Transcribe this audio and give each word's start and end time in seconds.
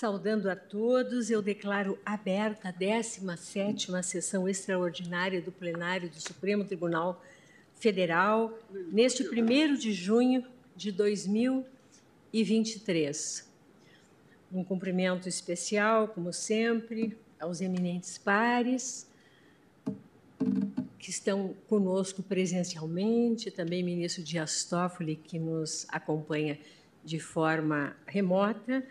Saudando 0.00 0.48
a 0.48 0.56
todos, 0.56 1.30
eu 1.30 1.42
declaro 1.42 1.98
aberta 2.06 2.70
a 2.70 2.72
17ª 2.72 4.02
sessão 4.02 4.48
extraordinária 4.48 5.42
do 5.42 5.52
plenário 5.52 6.08
do 6.08 6.18
Supremo 6.18 6.64
Tribunal 6.64 7.22
Federal, 7.74 8.58
neste 8.90 9.22
1 9.22 9.74
de 9.74 9.92
junho 9.92 10.42
de 10.74 10.90
2023. 10.90 13.46
Um 14.50 14.64
cumprimento 14.64 15.28
especial, 15.28 16.08
como 16.08 16.32
sempre, 16.32 17.14
aos 17.38 17.60
eminentes 17.60 18.16
pares 18.16 19.06
que 20.98 21.10
estão 21.10 21.54
conosco 21.68 22.22
presencialmente, 22.22 23.50
também 23.50 23.82
ministro 23.82 24.22
Dias 24.22 24.64
Toffoli, 24.64 25.16
que 25.16 25.38
nos 25.38 25.86
acompanha 25.90 26.58
de 27.04 27.20
forma 27.20 27.94
remota, 28.06 28.82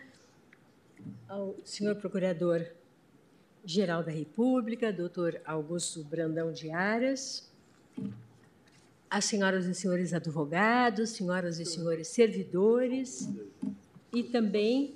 ao 1.28 1.56
senhor 1.64 1.96
Procurador-Geral 1.96 4.02
da 4.02 4.10
República, 4.10 4.92
doutor 4.92 5.40
Augusto 5.44 6.02
Brandão 6.04 6.52
de 6.52 6.70
Aras, 6.70 7.50
às 9.08 9.24
senhoras 9.24 9.66
e 9.66 9.74
senhores 9.74 10.12
advogados, 10.12 11.10
senhoras 11.10 11.58
e 11.58 11.64
senhores 11.64 12.08
servidores, 12.08 13.28
e 14.12 14.22
também 14.22 14.94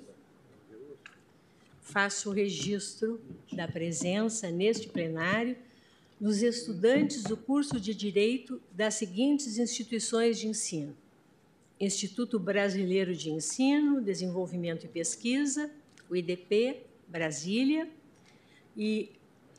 faço 1.81 2.29
o 2.29 2.33
registro 2.33 3.21
da 3.53 3.67
presença 3.67 4.49
neste 4.49 4.89
plenário 4.89 5.55
dos 6.19 6.41
estudantes 6.41 7.23
do 7.23 7.37
curso 7.37 7.79
de 7.79 7.93
Direito 7.93 8.61
das 8.71 8.95
seguintes 8.95 9.57
instituições 9.57 10.39
de 10.39 10.47
ensino: 10.47 10.95
Instituto 11.79 12.39
Brasileiro 12.39 13.13
de 13.13 13.29
Ensino, 13.29 14.01
Desenvolvimento 14.01 14.85
e 14.85 14.89
Pesquisa, 14.89 15.69
o 16.09 16.15
IDP, 16.15 16.83
Brasília, 17.07 17.89
e 18.75 19.11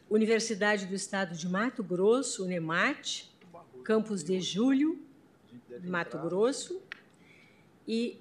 Universidade 0.08 0.86
do 0.86 0.94
Estado 0.94 1.36
de 1.36 1.48
Mato 1.48 1.82
Grosso, 1.82 2.44
UNEMAT, 2.44 3.30
Campos 3.82 4.22
de 4.22 4.40
Julho, 4.40 5.00
Mato 5.84 6.18
Grosso, 6.18 6.80
e 7.86 8.18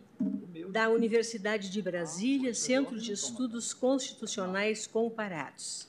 da 0.69 0.89
Universidade 0.89 1.69
de 1.69 1.81
Brasília, 1.81 2.53
Centro 2.53 2.99
de 2.99 3.11
Estudos 3.11 3.73
Constitucionais 3.73 4.87
Comparados. 4.87 5.87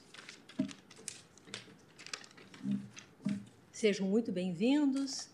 Sejam 3.71 4.09
muito 4.09 4.33
bem-vindos. 4.33 5.29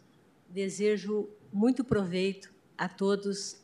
Desejo 0.48 1.30
muito 1.52 1.84
proveito 1.84 2.52
a 2.76 2.88
todos 2.88 3.61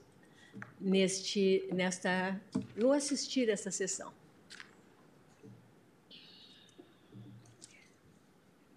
neste, 0.80 1.68
nesta, 1.72 2.40
no 2.76 2.92
assistir 2.92 3.48
essa 3.48 3.70
sessão. 3.70 4.12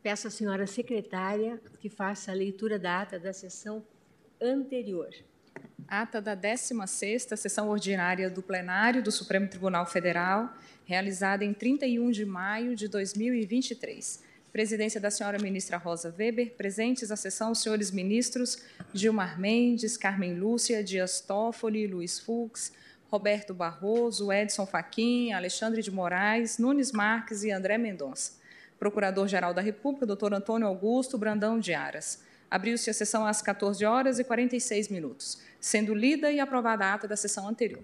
Peço 0.02 0.28
à 0.28 0.32
senhora 0.32 0.66
secretária 0.66 1.62
que 1.80 1.90
faça 1.90 2.32
a 2.32 2.34
leitura 2.34 2.80
da 2.80 3.02
ata 3.02 3.20
da 3.20 3.32
sessão 3.32 3.86
anterior. 4.42 5.10
Ata 5.88 6.22
da 6.22 6.36
16ª 6.36 7.36
sessão 7.36 7.70
ordinária 7.70 8.30
do 8.30 8.42
plenário 8.42 9.04
do 9.04 9.12
Supremo 9.12 9.48
Tribunal 9.48 9.86
Federal, 9.86 10.56
realizada 10.86 11.46
em 11.46 11.54
31 11.54 12.10
de 12.10 12.26
maio 12.26 12.76
de 12.76 12.88
2023. 12.88 14.31
Presidência 14.52 15.00
da 15.00 15.10
senhora 15.10 15.40
ministra 15.40 15.78
Rosa 15.78 16.14
Weber, 16.18 16.52
presentes 16.58 17.10
à 17.10 17.16
sessão 17.16 17.54
os 17.54 17.62
senhores 17.62 17.90
ministros 17.90 18.62
Gilmar 18.94 19.40
Mendes, 19.40 19.96
Carmen 19.96 20.34
Lúcia, 20.34 20.84
Dias 20.84 21.22
Toffoli, 21.22 21.88
Luiz 21.88 22.20
Fux, 22.20 22.74
Roberto 23.10 23.54
Barroso, 23.54 24.30
Edson 24.30 24.66
Fachin, 24.66 25.32
Alexandre 25.32 25.82
de 25.82 25.90
Moraes, 25.90 26.58
Nunes 26.58 26.92
Marques 26.92 27.46
e 27.46 27.52
André 27.52 27.78
Mendonça. 27.78 28.34
Procurador-Geral 28.78 29.54
da 29.54 29.62
República, 29.62 30.06
doutor 30.06 30.34
Antônio 30.34 30.68
Augusto 30.68 31.18
Brandão 31.18 31.58
de 31.58 31.74
Aras. 31.74 32.22
Abriu-se 32.50 32.90
a 32.90 32.94
sessão 32.94 33.26
às 33.26 33.42
14 33.42 33.86
horas 33.86 34.20
e 34.20 34.24
46 34.26 34.90
minutos, 34.90 35.42
sendo 35.62 35.94
lida 35.94 36.30
e 36.30 36.42
aprovada 36.42 36.86
a 36.86 36.94
ata 36.94 37.08
da 37.08 37.16
sessão 37.16 37.48
anterior. 37.48 37.84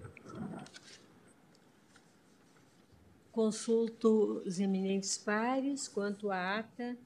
Consulto 3.38 4.42
os 4.44 4.58
eminentes 4.58 5.16
pares 5.16 5.86
quanto 5.86 6.28
à 6.28 6.58
ata 6.58 6.98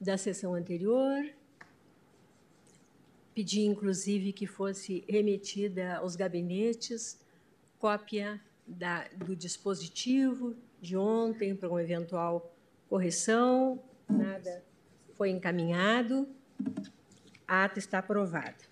da 0.00 0.18
sessão 0.18 0.54
anterior. 0.54 1.24
Pedi, 3.32 3.60
inclusive, 3.60 4.32
que 4.32 4.44
fosse 4.44 5.04
remetida 5.08 5.98
aos 5.98 6.16
gabinetes 6.16 7.16
cópia 7.78 8.40
da, 8.66 9.06
do 9.10 9.36
dispositivo 9.36 10.56
de 10.80 10.96
ontem 10.96 11.54
para 11.54 11.68
uma 11.68 11.80
eventual 11.80 12.52
correção. 12.88 13.80
Nada 14.08 14.64
foi 15.14 15.30
encaminhado. 15.30 16.26
A 17.46 17.66
ata 17.66 17.78
está 17.78 18.00
aprovada. 18.00 18.71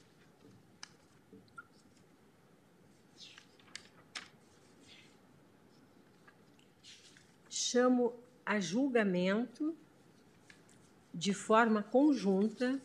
Chamo 7.70 8.12
a 8.44 8.58
julgamento 8.58 9.72
de 11.14 11.32
forma 11.32 11.84
conjunta 11.84 12.82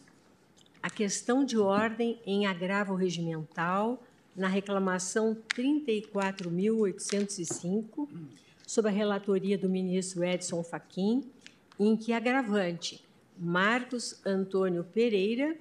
a 0.82 0.90
questão 0.92 1.44
de 1.44 1.58
ordem 1.58 2.22
em 2.24 2.46
agravo 2.46 2.94
regimental 2.94 4.04
na 4.36 4.48
reclamação 4.48 5.36
34.805, 5.56 8.08
sob 8.68 8.88
a 8.88 8.92
relatoria 8.92 9.58
do 9.58 9.68
ministro 9.68 10.24
Edson 10.24 10.64
Fachin, 10.64 11.24
em 11.80 11.98
que 11.98 12.14
agravante 12.14 13.04
Marcos 13.36 14.22
Antônio 14.24 14.84
Pereira 14.84 15.58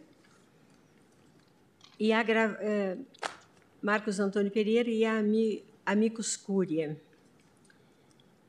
e 1.99 2.13
agra, 2.13 2.59
eh, 2.61 2.99
Marcos 3.81 4.21
Antônio 4.21 4.51
Pereira 4.51 4.91
e 4.91 5.07
a 5.07 5.23
Amicus 5.87 6.37
Cúria. 6.37 7.01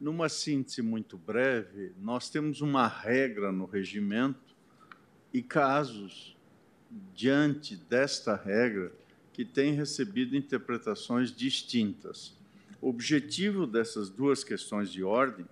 numa 0.00 0.28
síntese 0.28 0.82
muito 0.82 1.16
breve, 1.16 1.92
nós 2.00 2.28
temos 2.28 2.60
uma 2.60 2.88
regra 2.88 3.52
no 3.52 3.66
regimento 3.66 4.56
e 5.32 5.42
casos 5.42 6.36
diante 7.14 7.76
desta 7.76 8.34
regra 8.34 8.92
que 9.32 9.44
têm 9.44 9.74
recebido 9.74 10.36
interpretações 10.36 11.34
distintas. 11.34 12.41
Objetivo 12.82 13.64
dessas 13.64 14.10
duas 14.10 14.42
questões 14.42 14.90
de 14.90 15.04
ordem 15.04 15.46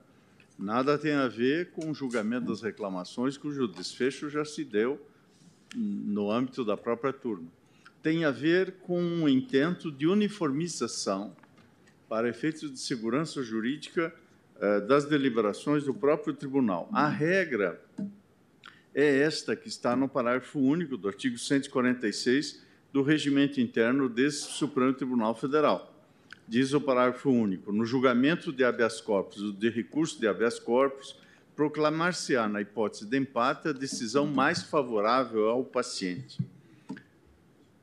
nada 0.58 0.98
tem 0.98 1.12
a 1.12 1.28
ver 1.28 1.70
com 1.70 1.88
o 1.88 1.94
julgamento 1.94 2.48
das 2.48 2.60
reclamações, 2.60 3.38
cujo 3.38 3.68
desfecho 3.68 4.28
já 4.28 4.44
se 4.44 4.64
deu 4.64 5.00
no 5.74 6.28
âmbito 6.28 6.64
da 6.64 6.76
própria 6.76 7.12
turma. 7.12 7.46
Tem 8.02 8.24
a 8.24 8.32
ver 8.32 8.78
com 8.80 9.00
um 9.00 9.28
intento 9.28 9.92
de 9.92 10.08
uniformização 10.08 11.34
para 12.08 12.28
efeitos 12.28 12.68
de 12.68 12.80
segurança 12.80 13.42
jurídica 13.44 14.12
eh, 14.60 14.80
das 14.80 15.04
deliberações 15.04 15.84
do 15.84 15.94
próprio 15.94 16.34
tribunal. 16.34 16.88
A 16.92 17.08
regra 17.08 17.80
é 18.92 19.20
esta 19.20 19.54
que 19.54 19.68
está 19.68 19.94
no 19.94 20.08
parágrafo 20.08 20.58
único 20.58 20.96
do 20.96 21.06
artigo 21.06 21.38
146 21.38 22.60
do 22.92 23.02
regimento 23.02 23.60
interno 23.60 24.08
desse 24.08 24.50
Supremo 24.50 24.92
Tribunal 24.92 25.34
Federal. 25.36 25.89
Diz 26.50 26.74
o 26.74 26.80
parágrafo 26.80 27.30
único: 27.30 27.70
no 27.70 27.86
julgamento 27.86 28.52
de 28.52 28.64
habeas 28.64 29.00
corpus 29.00 29.40
ou 29.40 29.52
de 29.52 29.70
recurso 29.70 30.18
de 30.18 30.26
habeas 30.26 30.58
corpus, 30.58 31.14
proclamar-se-á, 31.54 32.48
na 32.48 32.60
hipótese 32.60 33.06
de 33.06 33.16
empate, 33.16 33.68
a 33.68 33.72
decisão 33.72 34.26
mais 34.26 34.60
favorável 34.60 35.48
ao 35.48 35.62
paciente. 35.62 36.44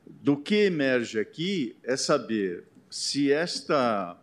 Do 0.06 0.36
que 0.36 0.66
emerge 0.66 1.18
aqui 1.18 1.76
é 1.82 1.96
saber 1.96 2.64
se 2.90 3.32
esta 3.32 4.14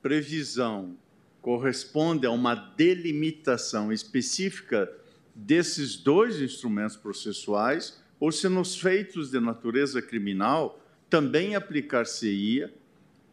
previsão 0.00 0.96
corresponde 1.42 2.26
a 2.26 2.30
uma 2.30 2.54
delimitação 2.54 3.92
específica 3.92 4.90
desses 5.34 5.94
dois 5.94 6.40
instrumentos 6.40 6.96
processuais 6.96 8.02
ou 8.18 8.32
se 8.32 8.48
nos 8.48 8.80
feitos 8.80 9.30
de 9.30 9.40
natureza 9.40 10.00
criminal 10.00 10.80
também 11.10 11.54
aplicar-se-ia, 11.54 12.72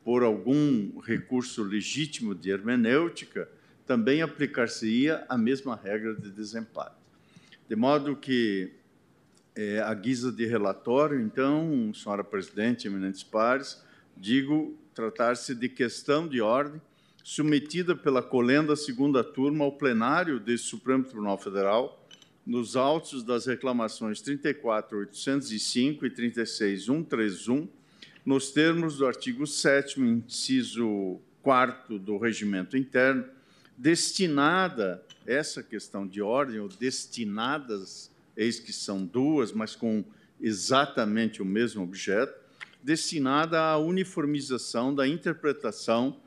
por 0.03 0.24
algum 0.24 1.00
recurso 1.00 1.63
legítimo 1.63 2.33
de 2.33 2.50
hermenêutica, 2.50 3.48
também 3.86 4.21
aplicar-se-ia 4.21 5.25
a 5.27 5.38
mesma 5.38 5.75
regra 5.75 6.15
de 6.15 6.31
desempate. 6.31 6.95
De 7.68 7.75
modo 7.75 8.15
que, 8.15 8.71
é, 9.56 9.80
a 9.80 9.94
guisa 9.94 10.31
de 10.31 10.45
relatório, 10.45 11.19
então, 11.19 11.92
senhora 11.94 12.24
presidente, 12.24 12.88
eminentes 12.88 13.24
pares, 13.24 13.83
digo 14.18 14.77
tratar-se 14.94 15.56
de 15.56 15.69
questão 15.69 16.27
de 16.27 16.42
ordem 16.42 16.81
submetida 17.24 17.95
pela 17.95 18.21
colenda 18.21 18.75
segunda 18.75 19.24
turma 19.24 19.63
ao 19.63 19.71
plenário 19.71 20.39
desse 20.39 20.65
Supremo 20.65 21.03
Tribunal 21.03 21.38
Federal, 21.38 21.98
nos 22.45 22.75
autos 22.75 23.24
das 23.24 23.45
reclamações 23.45 24.21
34.805 24.21 26.03
e 26.03 26.09
36.131, 26.09 27.68
nos 28.25 28.51
termos 28.51 28.97
do 28.97 29.06
artigo 29.06 29.47
7 29.47 30.00
inciso 30.00 31.19
4 31.41 31.97
do 31.97 32.18
regimento 32.18 32.77
interno, 32.77 33.25
destinada 33.77 35.03
essa 35.25 35.63
questão 35.63 36.07
de 36.07 36.21
ordem, 36.21 36.59
ou 36.59 36.68
destinadas, 36.68 38.12
eis 38.35 38.59
que 38.59 38.71
são 38.71 39.06
duas, 39.06 39.51
mas 39.51 39.75
com 39.75 40.03
exatamente 40.39 41.41
o 41.41 41.45
mesmo 41.45 41.83
objeto, 41.83 42.33
destinada 42.83 43.59
à 43.59 43.77
uniformização 43.77 44.94
da 44.94 45.07
interpretação 45.07 46.17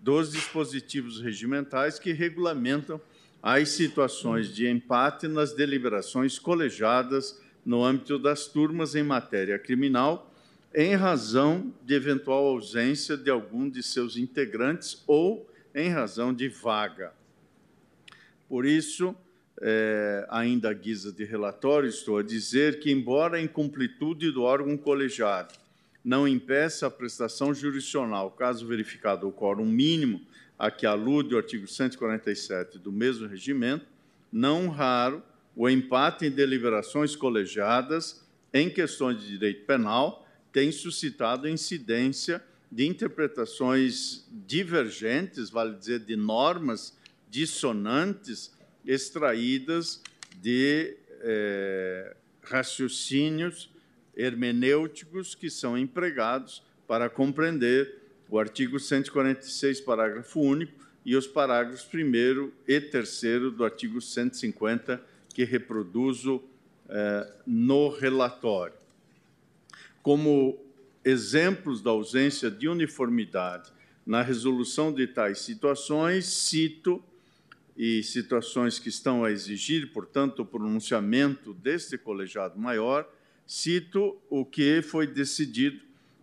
dos 0.00 0.32
dispositivos 0.32 1.20
regimentais 1.20 1.98
que 1.98 2.12
regulamentam 2.12 3.00
as 3.42 3.70
situações 3.70 4.54
de 4.54 4.68
empate 4.68 5.26
nas 5.28 5.52
deliberações 5.52 6.38
colegiadas 6.38 7.40
no 7.64 7.84
âmbito 7.84 8.18
das 8.18 8.46
turmas 8.46 8.94
em 8.94 9.02
matéria 9.02 9.58
criminal, 9.58 10.33
em 10.74 10.96
razão 10.96 11.72
de 11.84 11.94
eventual 11.94 12.46
ausência 12.46 13.16
de 13.16 13.30
algum 13.30 13.68
de 13.70 13.82
seus 13.82 14.16
integrantes 14.16 15.02
ou 15.06 15.48
em 15.72 15.88
razão 15.88 16.34
de 16.34 16.48
vaga. 16.48 17.12
Por 18.48 18.66
isso, 18.66 19.14
é, 19.60 20.26
ainda 20.28 20.70
à 20.70 20.72
guisa 20.72 21.12
de 21.12 21.24
relatório, 21.24 21.88
estou 21.88 22.18
a 22.18 22.22
dizer 22.22 22.80
que, 22.80 22.90
embora 22.90 23.36
a 23.36 23.40
incompletude 23.40 24.32
do 24.32 24.42
órgão 24.42 24.76
colegiado 24.76 25.54
não 26.04 26.28
impeça 26.28 26.86
a 26.86 26.90
prestação 26.90 27.54
jurisdicional, 27.54 28.30
caso 28.32 28.66
verificado 28.66 29.26
o 29.26 29.32
quórum 29.32 29.64
mínimo 29.64 30.20
a 30.58 30.70
que 30.70 30.84
alude 30.84 31.34
o 31.34 31.38
artigo 31.38 31.66
147 31.66 32.78
do 32.78 32.92
mesmo 32.92 33.26
regimento, 33.26 33.86
não 34.30 34.68
raro 34.68 35.22
o 35.56 35.68
empate 35.68 36.26
em 36.26 36.30
deliberações 36.30 37.16
colegiadas 37.16 38.22
em 38.52 38.68
questões 38.68 39.20
de 39.20 39.28
direito 39.28 39.64
penal 39.64 40.23
tem 40.54 40.70
suscitado 40.70 41.48
incidência 41.48 42.40
de 42.70 42.86
interpretações 42.86 44.24
divergentes, 44.46 45.50
vale 45.50 45.74
dizer, 45.74 45.98
de 45.98 46.14
normas 46.14 46.96
dissonantes 47.28 48.54
extraídas 48.86 50.00
de 50.40 50.96
eh, 51.22 52.14
raciocínios 52.40 53.68
hermenêuticos 54.16 55.34
que 55.34 55.50
são 55.50 55.76
empregados 55.76 56.62
para 56.86 57.10
compreender 57.10 57.92
o 58.28 58.38
artigo 58.38 58.78
146, 58.78 59.80
parágrafo 59.80 60.40
único, 60.40 60.84
e 61.04 61.16
os 61.16 61.26
parágrafos 61.26 61.84
1 61.92 62.52
e 62.68 62.80
3 62.80 63.20
do 63.56 63.64
artigo 63.64 64.00
150, 64.00 65.02
que 65.34 65.42
reproduzo 65.42 66.40
eh, 66.88 67.32
no 67.44 67.88
relatório. 67.88 68.83
Como 70.04 70.56
exemplos 71.04 71.82
da 71.82 71.90
ausência 71.90 72.48
de 72.48 72.68
uniformidade 72.68 73.72
na 74.06 74.22
resolução 74.22 74.92
de 74.92 75.08
tais 75.08 75.40
situações, 75.40 76.26
cito 76.26 77.02
e 77.76 78.04
situações 78.04 78.78
que 78.78 78.88
estão 78.88 79.24
a 79.24 79.32
exigir, 79.32 79.92
portanto, 79.92 80.42
o 80.42 80.46
pronunciamento 80.46 81.52
deste 81.52 81.98
colegiado 81.98 82.56
maior, 82.56 83.10
Cito 83.46 84.16
o 84.30 84.44
que 84.44 84.80
foi 84.80 85.06
decidido 85.06 85.78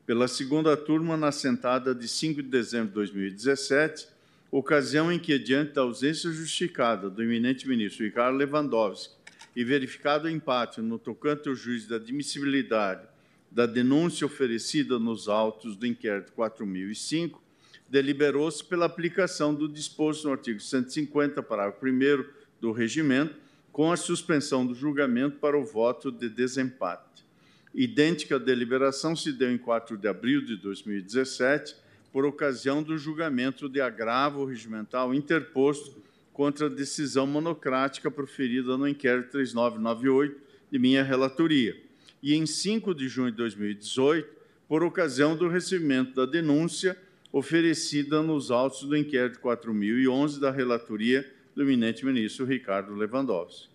pela 0.08 0.28
segunda 0.28 0.76
turma 0.76 1.16
na 1.16 1.32
sentada 1.32 1.94
de 1.94 2.08
5 2.08 2.42
de 2.42 2.50
dezembro 2.50 2.88
de 2.88 2.94
2017, 2.96 4.08
ocasião 4.50 5.12
em 5.12 5.20
que, 5.20 5.38
diante 5.38 5.74
da 5.74 5.82
ausência 5.82 6.32
justificada 6.32 7.10
do 7.10 7.22
eminente 7.22 7.68
ministro 7.68 8.04
Ricardo 8.04 8.38
Lewandowski 8.38 9.14
e 9.56 9.64
verificado 9.64 10.26
o 10.26 10.30
empate 10.30 10.82
no 10.82 10.98
tocante 10.98 11.48
ao 11.48 11.56
juiz 11.56 11.88
da 11.88 11.98
admissibilidade 11.98 13.08
da 13.52 13.66
denúncia 13.66 14.26
oferecida 14.26 14.98
nos 14.98 15.28
autos 15.28 15.76
do 15.76 15.86
inquérito 15.86 16.32
4005, 16.32 17.44
deliberou-se 17.90 18.64
pela 18.64 18.86
aplicação 18.86 19.54
do 19.54 19.68
disposto 19.68 20.26
no 20.26 20.32
artigo 20.32 20.62
150, 20.62 21.44
parágrafo 21.44 21.86
1 21.86 22.24
do 22.62 22.72
regimento, 22.72 23.36
com 23.72 23.92
a 23.92 23.98
suspensão 23.98 24.66
do 24.66 24.74
julgamento 24.74 25.38
para 25.38 25.58
o 25.58 25.66
voto 25.66 26.12
de 26.12 26.30
desempate. 26.30 27.26
Idêntica 27.74 28.40
deliberação 28.40 29.16
se 29.16 29.32
deu 29.32 29.52
em 29.52 29.58
4 29.58 29.98
de 29.98 30.08
abril 30.08 30.42
de 30.42 30.56
2017, 30.56 31.76
por 32.12 32.26
ocasião 32.26 32.84
do 32.84 32.98
julgamento 32.98 33.70
de 33.70 33.80
agravo 33.80 34.46
regimental 34.46 35.14
interposto 35.14 36.02
contra 36.34 36.68
a 36.68 36.70
decisão 36.70 37.26
monocrática 37.26 38.12
proferida 38.12 38.78
no 38.78 38.88
inquérito 38.88 39.32
3998 39.32 40.40
de 40.72 40.80
minha 40.80 41.04
relatoria. 41.04 41.91
E 42.22 42.36
em 42.36 42.46
5 42.46 42.94
de 42.94 43.08
junho 43.08 43.32
de 43.32 43.38
2018, 43.38 44.28
por 44.68 44.84
ocasião 44.84 45.36
do 45.36 45.48
recebimento 45.48 46.14
da 46.14 46.26
denúncia 46.26 46.98
oferecida 47.32 48.22
nos 48.22 48.52
autos 48.52 48.84
do 48.84 48.96
inquérito 48.96 49.40
4011 49.40 50.40
da 50.40 50.52
relatoria 50.52 51.30
do 51.56 51.64
eminente 51.64 52.06
ministro 52.06 52.46
Ricardo 52.46 52.94
Lewandowski. 52.94 53.70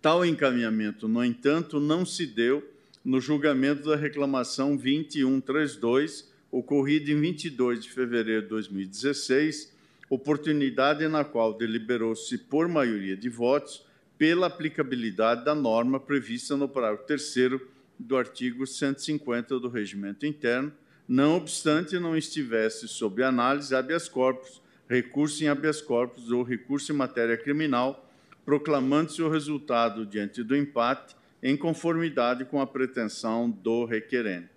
Tal 0.00 0.24
encaminhamento, 0.26 1.06
no 1.06 1.24
entanto, 1.24 1.78
não 1.78 2.04
se 2.04 2.26
deu 2.26 2.68
no 3.04 3.20
julgamento 3.20 3.88
da 3.88 3.96
reclamação 3.96 4.76
2132, 4.76 6.30
ocorrida 6.50 7.10
em 7.10 7.20
22 7.20 7.82
de 7.82 7.90
fevereiro 7.90 8.42
de 8.42 8.48
2016, 8.48 9.72
oportunidade 10.10 11.06
na 11.08 11.24
qual 11.24 11.54
deliberou-se 11.54 12.36
por 12.36 12.68
maioria 12.68 13.16
de 13.16 13.28
votos 13.28 13.84
pela 14.18 14.46
aplicabilidade 14.46 15.44
da 15.44 15.54
norma 15.54 15.98
prevista 15.98 16.56
no 16.56 16.68
parágrafo 16.68 17.06
3 17.06 17.60
do 17.98 18.16
artigo 18.16 18.66
150 18.66 19.58
do 19.58 19.68
Regimento 19.68 20.26
Interno, 20.26 20.72
não 21.08 21.36
obstante 21.36 21.98
não 21.98 22.16
estivesse 22.16 22.88
sob 22.88 23.22
análise 23.22 23.74
habeas 23.74 24.08
corpus 24.08 24.62
recurso 24.92 25.42
em 25.42 25.48
habeas 25.48 25.80
corpus 25.80 26.30
ou 26.30 26.42
recurso 26.42 26.92
em 26.92 26.96
matéria 26.96 27.36
criminal, 27.36 28.06
proclamando-se 28.44 29.22
o 29.22 29.28
resultado 29.30 30.04
diante 30.04 30.42
do 30.42 30.54
empate 30.54 31.16
em 31.42 31.56
conformidade 31.56 32.44
com 32.44 32.60
a 32.60 32.66
pretensão 32.66 33.50
do 33.50 33.86
requerente. 33.86 34.50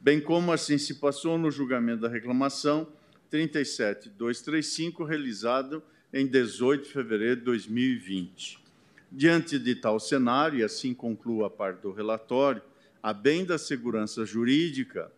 Bem 0.00 0.20
como 0.20 0.50
assim 0.52 0.78
se 0.78 0.94
passou 0.94 1.38
no 1.38 1.50
julgamento 1.50 2.02
da 2.02 2.08
reclamação 2.08 2.88
37235, 3.30 5.04
realizado 5.04 5.82
em 6.12 6.26
18 6.26 6.84
de 6.84 6.92
fevereiro 6.92 7.36
de 7.36 7.42
2020. 7.42 8.58
Diante 9.10 9.58
de 9.58 9.74
tal 9.74 9.98
cenário, 9.98 10.58
e 10.58 10.64
assim 10.64 10.92
conclua 10.92 11.46
a 11.46 11.50
parte 11.50 11.80
do 11.80 11.92
relatório, 11.92 12.62
a 13.02 13.12
bem 13.12 13.44
da 13.44 13.56
segurança 13.56 14.24
jurídica 14.26 15.10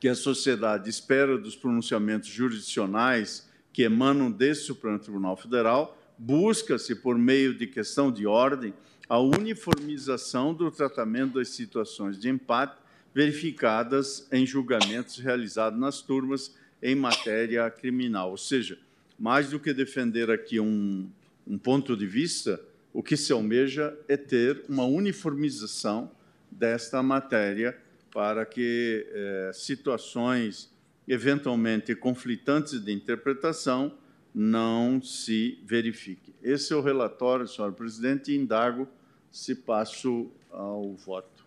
que 0.00 0.08
a 0.08 0.14
sociedade 0.14 0.88
espera 0.88 1.36
dos 1.36 1.54
pronunciamentos 1.54 2.28
jurisdicionais 2.28 3.48
que 3.72 3.82
emanam 3.82 4.30
desse 4.30 4.62
Supremo 4.62 4.98
Tribunal 4.98 5.36
Federal, 5.36 5.96
busca-se, 6.18 6.94
por 6.94 7.16
meio 7.16 7.54
de 7.54 7.66
questão 7.66 8.10
de 8.10 8.26
ordem, 8.26 8.74
a 9.08 9.18
uniformização 9.18 10.54
do 10.54 10.70
tratamento 10.70 11.34
das 11.34 11.50
situações 11.50 12.18
de 12.18 12.28
empate 12.28 12.76
verificadas 13.14 14.26
em 14.32 14.46
julgamentos 14.46 15.18
realizados 15.18 15.78
nas 15.78 16.00
turmas 16.00 16.54
em 16.82 16.94
matéria 16.94 17.68
criminal. 17.70 18.30
Ou 18.30 18.36
seja, 18.36 18.78
mais 19.18 19.50
do 19.50 19.60
que 19.60 19.74
defender 19.74 20.30
aqui 20.30 20.60
um, 20.60 21.10
um 21.46 21.58
ponto 21.58 21.96
de 21.96 22.06
vista, 22.06 22.60
o 22.92 23.02
que 23.02 23.16
se 23.16 23.32
almeja 23.32 23.96
é 24.08 24.16
ter 24.16 24.64
uma 24.68 24.84
uniformização 24.84 26.10
desta 26.50 27.02
matéria 27.02 27.78
para 28.12 28.44
que 28.44 29.06
eh, 29.08 29.50
situações 29.54 30.72
eventualmente 31.06 31.94
conflitantes 31.94 32.80
de 32.80 32.92
interpretação 32.92 33.96
não 34.34 35.02
se 35.02 35.58
verifiquem. 35.64 36.34
Esse 36.42 36.72
é 36.72 36.76
o 36.76 36.80
relatório, 36.80 37.46
senhor 37.46 37.72
presidente, 37.72 38.32
e 38.32 38.36
indago 38.36 38.88
se 39.30 39.54
passo 39.54 40.30
ao 40.50 40.94
voto. 40.94 41.44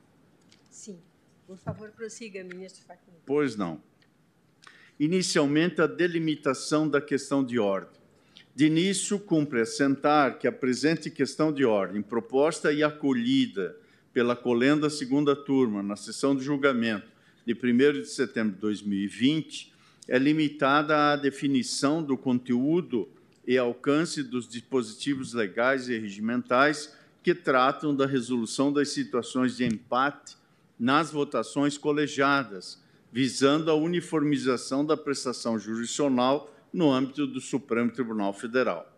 Sim. 0.69 1.00
Por 1.47 1.57
favor, 1.57 1.89
prossiga, 1.91 2.43
ministro 2.43 2.83
Fachin. 2.85 3.12
Pois 3.25 3.55
não. 3.55 3.81
Inicialmente, 5.00 5.81
a 5.81 5.88
delimitação 5.88 6.88
da 6.88 7.01
questão 7.01 7.43
de 7.43 7.59
ordem. 7.59 8.02
De 8.55 8.67
início, 8.67 9.17
cumpre 9.17 9.62
assentar 9.62 10.38
que 10.38 10.48
a 10.48 10.51
presente 10.51 11.10
questão 11.10 11.51
de 11.51 11.65
ordem, 11.65 12.03
proposta 12.03 12.72
e 12.72 12.83
acolhida 12.83 13.75
pela 14.13 14.36
Colenda 14.36 14.91
segunda 14.91 15.36
turma 15.36 15.81
na 15.81 15.95
sessão 15.95 16.36
de 16.36 16.43
julgamento 16.43 17.07
de 17.43 17.53
1 17.53 18.01
de 18.01 18.05
setembro 18.05 18.53
de 18.53 18.60
2020, 18.60 19.74
é 20.07 20.19
limitada 20.19 21.13
à 21.13 21.15
definição 21.15 22.03
do 22.03 22.15
conteúdo 22.15 23.10
e 23.48 23.57
alcance 23.57 24.22
dos 24.22 24.48
dispositivos 24.48 25.33
legais 25.33 25.89
e 25.89 25.98
regimentais 25.98 26.95
que 27.24 27.33
tratam 27.33 27.95
da 27.95 28.05
resolução 28.05 28.72
das 28.72 28.89
situações 28.89 29.57
de 29.57 29.65
empate 29.65 30.38
nas 30.77 31.10
votações 31.10 31.75
colegiadas, 31.75 32.79
visando 33.12 33.72
a 33.72 33.75
uniformização 33.75 34.86
da 34.86 34.95
prestação 34.95 35.57
jurisdicional 35.57 36.52
no 36.73 36.91
âmbito 36.91 37.27
do 37.27 37.39
Supremo 37.39 37.91
Tribunal 37.91 38.33
Federal. 38.33 38.91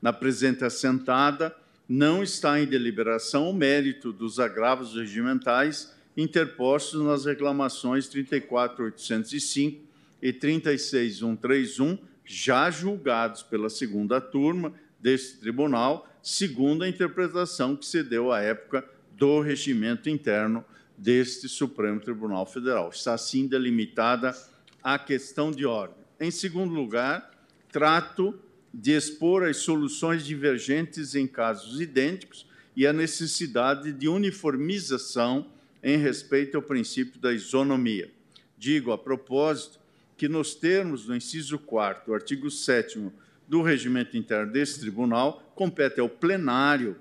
Na 0.00 0.12
presente 0.12 0.64
assentada, 0.64 1.54
não 1.88 2.22
está 2.22 2.60
em 2.60 2.66
deliberação 2.66 3.50
o 3.50 3.54
mérito 3.54 4.12
dos 4.12 4.40
agravos 4.40 4.94
regimentais 4.94 5.92
interpostos 6.16 7.00
nas 7.00 7.24
reclamações 7.24 8.08
34.805 8.08 9.78
e 10.20 10.32
36.131, 10.32 11.98
já 12.24 12.70
julgados 12.70 13.42
pela 13.42 13.70
segunda 13.70 14.20
turma 14.20 14.72
deste 14.98 15.38
tribunal, 15.38 16.08
segundo 16.20 16.82
a 16.82 16.88
interpretação 16.88 17.76
que 17.76 17.86
se 17.86 18.02
deu 18.02 18.32
à 18.32 18.40
época 18.40 18.84
do 19.12 19.40
regimento 19.40 20.10
interno 20.10 20.64
deste 20.96 21.48
Supremo 21.48 22.00
Tribunal 22.00 22.44
Federal. 22.44 22.90
Está 22.90 23.14
assim 23.14 23.46
delimitada 23.46 24.34
a 24.82 24.98
questão 24.98 25.52
de 25.52 25.64
ordem. 25.64 25.97
Em 26.20 26.32
segundo 26.32 26.74
lugar, 26.74 27.30
trato 27.70 28.36
de 28.74 28.92
expor 28.92 29.44
as 29.44 29.58
soluções 29.58 30.24
divergentes 30.24 31.14
em 31.14 31.28
casos 31.28 31.80
idênticos 31.80 32.44
e 32.74 32.86
a 32.86 32.92
necessidade 32.92 33.92
de 33.92 34.08
uniformização 34.08 35.46
em 35.82 35.96
respeito 35.96 36.56
ao 36.56 36.62
princípio 36.62 37.20
da 37.20 37.32
isonomia. 37.32 38.10
Digo, 38.56 38.90
a 38.90 38.98
propósito, 38.98 39.78
que 40.16 40.28
nos 40.28 40.54
termos 40.54 41.06
do 41.06 41.14
inciso 41.14 41.56
4 41.56 42.12
artigo 42.12 42.50
7 42.50 43.12
do 43.46 43.62
regimento 43.62 44.16
interno 44.16 44.52
desse 44.52 44.80
tribunal, 44.80 45.52
compete 45.54 46.00
ao 46.00 46.08
plenário 46.08 46.96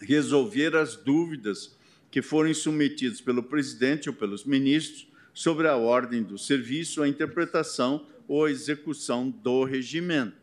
resolver 0.00 0.76
as 0.76 0.94
dúvidas 0.94 1.76
que 2.12 2.22
forem 2.22 2.54
submetidas 2.54 3.20
pelo 3.20 3.42
presidente 3.42 4.08
ou 4.08 4.14
pelos 4.14 4.44
ministros 4.44 5.08
sobre 5.34 5.66
a 5.66 5.76
ordem 5.76 6.22
do 6.22 6.38
serviço, 6.38 7.02
a 7.02 7.08
interpretação 7.08 8.06
ou 8.28 8.48
execução 8.48 9.30
do 9.30 9.64
regimento, 9.64 10.36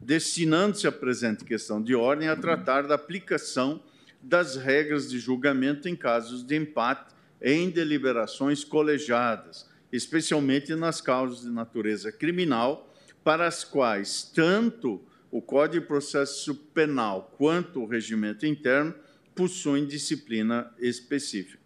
destinando-se 0.00 0.86
a 0.86 0.92
presente 0.92 1.44
questão 1.44 1.82
de 1.82 1.94
ordem 1.94 2.28
a 2.28 2.36
tratar 2.36 2.82
da 2.82 2.94
aplicação 2.94 3.82
das 4.22 4.56
regras 4.56 5.08
de 5.08 5.18
julgamento 5.18 5.88
em 5.88 5.96
casos 5.96 6.44
de 6.44 6.56
empate 6.56 7.14
em 7.40 7.70
deliberações 7.70 8.64
colegiadas, 8.64 9.68
especialmente 9.92 10.74
nas 10.74 11.00
causas 11.00 11.42
de 11.42 11.50
natureza 11.50 12.10
criminal, 12.10 12.92
para 13.22 13.46
as 13.46 13.64
quais 13.64 14.22
tanto 14.22 15.00
o 15.30 15.40
Código 15.42 15.82
de 15.82 15.86
Processo 15.86 16.54
Penal 16.54 17.34
quanto 17.36 17.80
o 17.80 17.86
regimento 17.86 18.46
interno 18.46 18.94
possuem 19.34 19.86
disciplina 19.86 20.72
específica. 20.78 21.58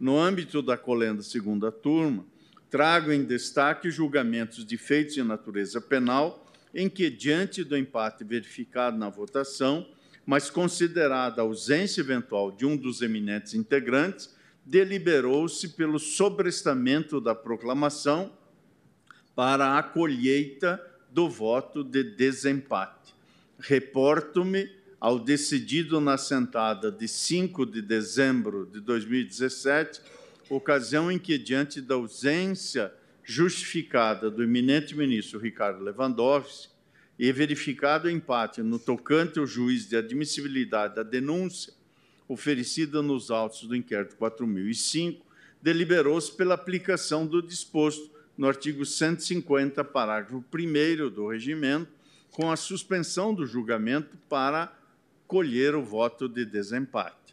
No 0.00 0.18
âmbito 0.18 0.60
da 0.60 0.76
colenda 0.76 1.22
segunda 1.22 1.70
turma, 1.70 2.26
trago 2.74 3.12
em 3.12 3.22
destaque 3.22 3.88
julgamentos 3.88 4.66
de 4.66 4.76
feitos 4.76 5.14
de 5.14 5.22
natureza 5.22 5.80
penal 5.80 6.44
em 6.74 6.88
que, 6.88 7.08
diante 7.08 7.62
do 7.62 7.76
empate 7.76 8.24
verificado 8.24 8.98
na 8.98 9.08
votação, 9.08 9.86
mas 10.26 10.50
considerada 10.50 11.40
a 11.40 11.44
ausência 11.44 12.00
eventual 12.00 12.50
de 12.50 12.66
um 12.66 12.76
dos 12.76 13.00
eminentes 13.00 13.54
integrantes, 13.54 14.34
deliberou-se 14.64 15.68
pelo 15.68 16.00
sobrestamento 16.00 17.20
da 17.20 17.32
proclamação 17.32 18.32
para 19.36 19.78
a 19.78 19.82
colheita 19.84 20.84
do 21.12 21.30
voto 21.30 21.84
de 21.84 22.02
desempate. 22.02 23.14
Reporto-me 23.56 24.68
ao 24.98 25.20
decidido 25.20 26.00
na 26.00 26.18
sentada 26.18 26.90
de 26.90 27.06
5 27.06 27.66
de 27.66 27.80
dezembro 27.80 28.66
de 28.66 28.80
2017, 28.80 30.00
ocasião 30.56 31.10
em 31.10 31.18
que, 31.18 31.36
diante 31.38 31.80
da 31.80 31.94
ausência 31.94 32.92
justificada 33.22 34.30
do 34.30 34.42
eminente 34.42 34.94
ministro 34.94 35.40
Ricardo 35.40 35.82
Lewandowski 35.82 36.72
e 37.18 37.32
verificado 37.32 38.06
o 38.06 38.10
empate 38.10 38.62
no 38.62 38.78
tocante 38.78 39.38
ao 39.38 39.46
juiz 39.46 39.88
de 39.88 39.96
admissibilidade 39.96 40.96
da 40.96 41.02
denúncia 41.02 41.72
oferecida 42.28 43.02
nos 43.02 43.30
autos 43.30 43.62
do 43.62 43.76
inquérito 43.76 44.16
4005, 44.16 45.24
deliberou-se 45.60 46.32
pela 46.32 46.54
aplicação 46.54 47.26
do 47.26 47.42
disposto 47.42 48.10
no 48.36 48.46
artigo 48.48 48.84
150, 48.84 49.84
parágrafo 49.84 50.44
1 50.52 51.10
do 51.10 51.28
regimento, 51.28 51.90
com 52.30 52.50
a 52.50 52.56
suspensão 52.56 53.32
do 53.32 53.46
julgamento 53.46 54.16
para 54.28 54.76
colher 55.26 55.74
o 55.74 55.82
voto 55.82 56.28
de 56.28 56.44
desempate. 56.44 57.23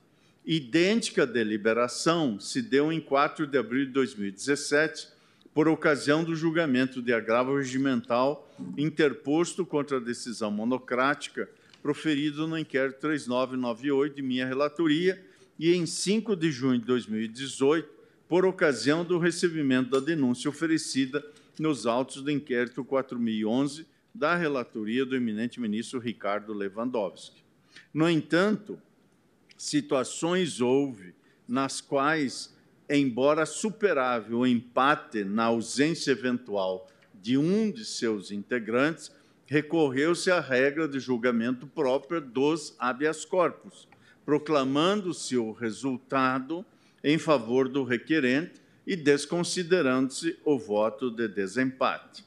Idêntica 0.45 1.25
deliberação 1.25 2.39
se 2.39 2.61
deu 2.61 2.91
em 2.91 2.99
4 2.99 3.45
de 3.45 3.57
abril 3.57 3.85
de 3.85 3.91
2017, 3.91 5.07
por 5.53 5.67
ocasião 5.67 6.23
do 6.23 6.35
julgamento 6.35 7.01
de 7.01 7.13
agravo 7.13 7.57
regimental 7.57 8.49
interposto 8.77 9.65
contra 9.65 9.97
a 9.97 9.99
decisão 9.99 10.49
monocrática 10.49 11.49
proferido 11.81 12.47
no 12.47 12.57
inquérito 12.57 12.99
3998 12.99 14.15
de 14.15 14.21
minha 14.21 14.47
relatoria 14.47 15.23
e 15.59 15.73
em 15.73 15.85
5 15.85 16.35
de 16.35 16.51
junho 16.51 16.79
de 16.79 16.85
2018, 16.85 17.89
por 18.27 18.45
ocasião 18.45 19.03
do 19.03 19.19
recebimento 19.19 19.89
da 19.89 19.99
denúncia 19.99 20.49
oferecida 20.49 21.23
nos 21.59 21.85
autos 21.85 22.21
do 22.21 22.31
inquérito 22.31 22.83
4011 22.83 23.85
da 24.13 24.35
relatoria 24.35 25.05
do 25.05 25.15
eminente 25.15 25.59
ministro 25.59 25.99
Ricardo 25.99 26.53
Lewandowski. 26.53 27.43
No 27.93 28.09
entanto, 28.09 28.79
situações 29.61 30.59
houve 30.59 31.13
nas 31.47 31.81
quais, 31.81 32.51
embora 32.89 33.45
superável 33.45 34.39
o 34.39 34.47
empate 34.47 35.23
na 35.23 35.45
ausência 35.45 36.11
eventual 36.11 36.89
de 37.21 37.37
um 37.37 37.69
de 37.69 37.85
seus 37.85 38.31
integrantes, 38.31 39.11
recorreu-se 39.45 40.31
à 40.31 40.39
regra 40.39 40.87
de 40.87 40.99
julgamento 40.99 41.67
própria 41.67 42.19
dos 42.19 42.75
habeas 42.79 43.23
corpus, 43.23 43.87
proclamando-se 44.25 45.37
o 45.37 45.51
resultado 45.51 46.65
em 47.03 47.19
favor 47.19 47.69
do 47.69 47.83
requerente 47.83 48.59
e 48.87 48.95
desconsiderando-se 48.95 50.39
o 50.43 50.57
voto 50.57 51.11
de 51.11 51.27
desempate. 51.27 52.25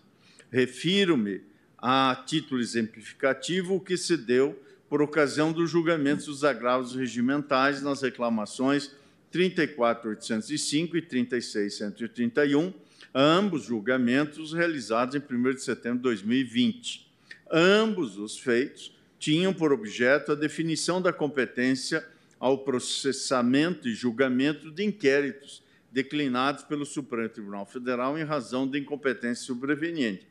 Refiro-me 0.53 1.43
a 1.79 2.23
título 2.25 2.61
exemplificativo 2.61 3.75
o 3.75 3.81
que 3.81 3.97
se 3.97 4.17
deu 4.17 4.57
por 4.95 5.03
ocasião 5.03 5.53
dos 5.53 5.69
julgamentos 5.71 6.27
dos 6.27 6.45
agravos 6.45 6.95
regimentais 6.95 7.83
nas 7.83 8.03
reclamações 8.03 8.93
34.805 9.33 10.95
e 10.95 11.03
36.131, 11.03 12.73
ambos 13.13 13.65
julgamentos 13.65 14.53
realizados 14.53 15.17
em 15.17 15.19
1 15.19 15.55
de 15.55 15.63
setembro 15.65 15.97
de 15.97 16.03
2020. 16.05 17.11
Ambos 17.51 18.17
os 18.19 18.39
feitos 18.39 18.97
tinham 19.19 19.53
por 19.53 19.73
objeto 19.73 20.31
a 20.31 20.37
definição 20.37 21.03
da 21.03 21.13
competência 21.13 22.07
ao 22.39 22.59
processamento 22.59 23.89
e 23.89 23.95
julgamento 23.95 24.71
de 24.71 24.85
inquéritos 24.85 25.61
declinados 25.91 26.63
pelo 26.63 26.87
Supremo 26.87 27.29
Tribunal 27.29 27.67
Federal 27.67 28.17
em 28.17 28.23
razão 28.23 28.65
de 28.65 28.79
incompetência 28.79 29.45
sobreveniente. 29.45 30.25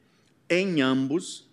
Em 0.49 0.81
ambos, 0.81 1.51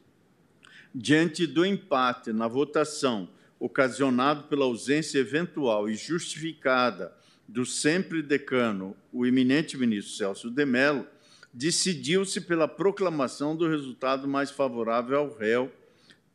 diante 0.95 1.47
do 1.47 1.65
empate 1.65 2.33
na 2.33 2.49
votação 2.49 3.29
ocasionado 3.59 4.45
pela 4.45 4.65
ausência 4.65 5.19
eventual 5.19 5.89
e 5.89 5.95
justificada 5.95 7.15
do 7.47 7.67
sempre 7.67 8.23
decano, 8.23 8.97
o 9.13 9.27
eminente 9.27 9.77
ministro 9.77 10.15
Celso 10.15 10.51
de 10.51 10.65
Mello, 10.65 11.07
decidiu-se 11.53 12.41
pela 12.41 12.69
proclamação 12.69 13.57
do 13.57 13.69
resultado 13.69 14.27
mais 14.27 14.51
favorável 14.51 15.19
ao 15.19 15.37
réu 15.37 15.71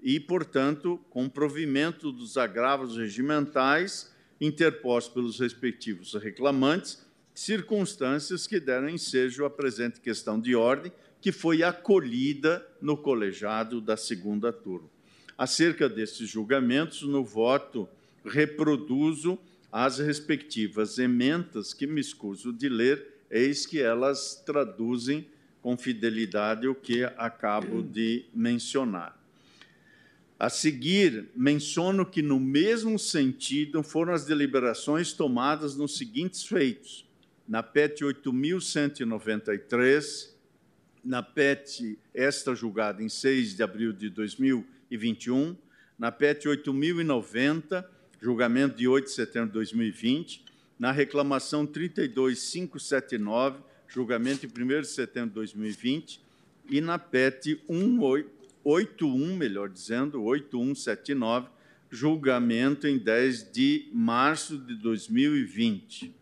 e, 0.01 0.19
portanto, 0.19 0.99
com 1.09 1.29
provimento 1.29 2.11
dos 2.11 2.37
agravos 2.37 2.97
regimentais 2.97 4.13
interpostos 4.39 5.13
pelos 5.13 5.39
respectivos 5.39 6.13
reclamantes, 6.13 7.03
circunstâncias 7.33 8.45
que 8.45 8.59
deram 8.59 8.89
ensejo 8.89 9.45
à 9.45 9.49
presente 9.49 9.99
questão 9.99 10.39
de 10.39 10.55
ordem, 10.55 10.91
que 11.25 11.31
foi 11.31 11.63
acolhida 11.63 12.63
no 12.79 12.95
colegiado 12.95 13.81
da 13.81 13.97
segunda 13.97 14.53
turma. 14.53 14.87
Acerca 15.35 15.89
desses 15.89 16.29
julgamentos, 16.29 17.01
no 17.01 17.23
voto 17.23 17.89
reproduzo 18.23 19.39
as 19.71 19.97
respectivas 19.97 20.99
emendas 20.99 21.73
que 21.73 21.87
me 21.87 21.99
escuso 21.99 22.53
de 22.53 22.69
ler, 22.69 23.23
eis 23.31 23.65
que 23.65 23.81
elas 23.81 24.39
traduzem 24.45 25.27
com 25.63 25.75
fidelidade 25.75 26.67
o 26.67 26.75
que 26.75 27.03
acabo 27.17 27.81
de 27.81 28.25
mencionar. 28.31 29.19
A 30.37 30.47
seguir, 30.47 31.31
menciono 31.35 32.05
que, 32.05 32.21
no 32.21 32.39
mesmo 32.39 32.99
sentido, 32.99 33.81
foram 33.81 34.13
as 34.13 34.25
deliberações 34.25 35.11
tomadas 35.11 35.75
nos 35.75 35.97
seguintes 35.97 36.45
feitos: 36.45 37.03
na 37.47 37.63
PET 37.63 38.05
8.193, 38.05 40.34
na 41.05 41.21
PET, 41.21 41.99
esta 42.13 42.55
julgada 42.55 43.03
em 43.03 43.07
6 43.07 43.55
de 43.55 43.61
abril 43.61 43.93
de 43.93 44.09
2021, 44.09 45.55
na 45.99 46.11
PET 46.11 46.47
8.090, 46.49 47.85
julgamento 48.19 48.75
de 48.75 48.87
8 48.87 49.05
de 49.05 49.11
setembro 49.11 49.49
de 49.49 49.53
2020, 49.53 50.43
na 50.79 50.91
reclamação 50.91 51.65
32579, 51.65 53.59
julgamento 53.87 54.47
de 54.47 54.63
1 54.63 54.81
de 54.81 54.87
setembro 54.87 55.29
de 55.29 55.35
2020, 55.35 56.19
e 56.71 56.81
na 56.81 56.97
PET 56.97 57.61
81, 58.63 59.37
melhor 59.37 59.69
dizendo, 59.69 60.23
8179, 60.23 61.49
julgamento 61.91 62.87
em 62.87 62.97
10 62.97 63.51
de 63.51 63.87
março 63.93 64.57
de 64.57 64.75
2020. 64.75 66.13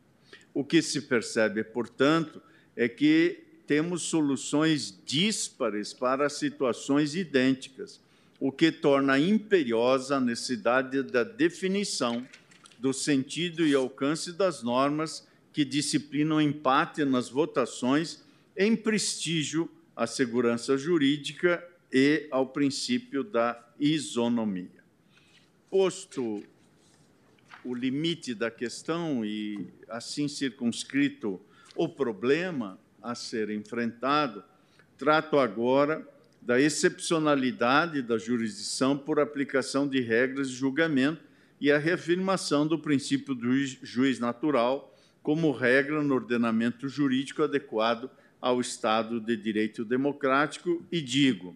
O 0.53 0.63
que 0.63 0.81
se 0.81 1.01
percebe, 1.03 1.63
portanto, 1.63 2.41
é 2.75 2.89
que 2.89 3.42
temos 3.65 4.03
soluções 4.03 4.97
díspares 5.05 5.93
para 5.93 6.29
situações 6.29 7.15
idênticas, 7.15 8.01
o 8.39 8.51
que 8.51 8.71
torna 8.71 9.17
imperiosa 9.17 10.17
a 10.17 10.19
necessidade 10.19 11.01
da 11.03 11.23
definição 11.23 12.27
do 12.77 12.91
sentido 12.91 13.65
e 13.65 13.73
alcance 13.73 14.33
das 14.33 14.61
normas 14.61 15.25
que 15.53 15.63
disciplinam 15.63 16.41
empate 16.41 17.05
nas 17.05 17.29
votações 17.29 18.21
em 18.57 18.75
prestígio 18.75 19.69
à 19.95 20.05
segurança 20.05 20.77
jurídica 20.77 21.63
e 21.91 22.27
ao 22.31 22.47
princípio 22.47 23.23
da 23.23 23.63
isonomia. 23.79 24.83
Posto 25.69 26.43
o 27.63 27.73
limite 27.73 28.33
da 28.33 28.51
questão 28.51 29.23
e 29.23 29.67
assim 29.87 30.27
circunscrito 30.27 31.39
o 31.75 31.87
problema 31.87 32.77
a 33.03 33.13
ser 33.13 33.49
enfrentado, 33.49 34.43
trato 34.97 35.37
agora 35.37 36.07
da 36.41 36.59
excepcionalidade 36.59 38.01
da 38.01 38.17
jurisdição 38.17 38.97
por 38.97 39.19
aplicação 39.19 39.87
de 39.87 39.99
regras 39.99 40.49
de 40.49 40.55
julgamento 40.55 41.21
e 41.59 41.71
a 41.71 41.77
reafirmação 41.77 42.65
do 42.65 42.79
princípio 42.79 43.35
do 43.35 43.53
juiz 43.81 44.19
natural 44.19 44.93
como 45.21 45.51
regra 45.51 46.01
no 46.01 46.15
ordenamento 46.15 46.87
jurídico 46.87 47.43
adequado 47.43 48.09
ao 48.41 48.59
Estado 48.59 49.21
de 49.21 49.37
direito 49.37 49.85
democrático 49.85 50.85
e 50.91 50.99
digo, 50.99 51.55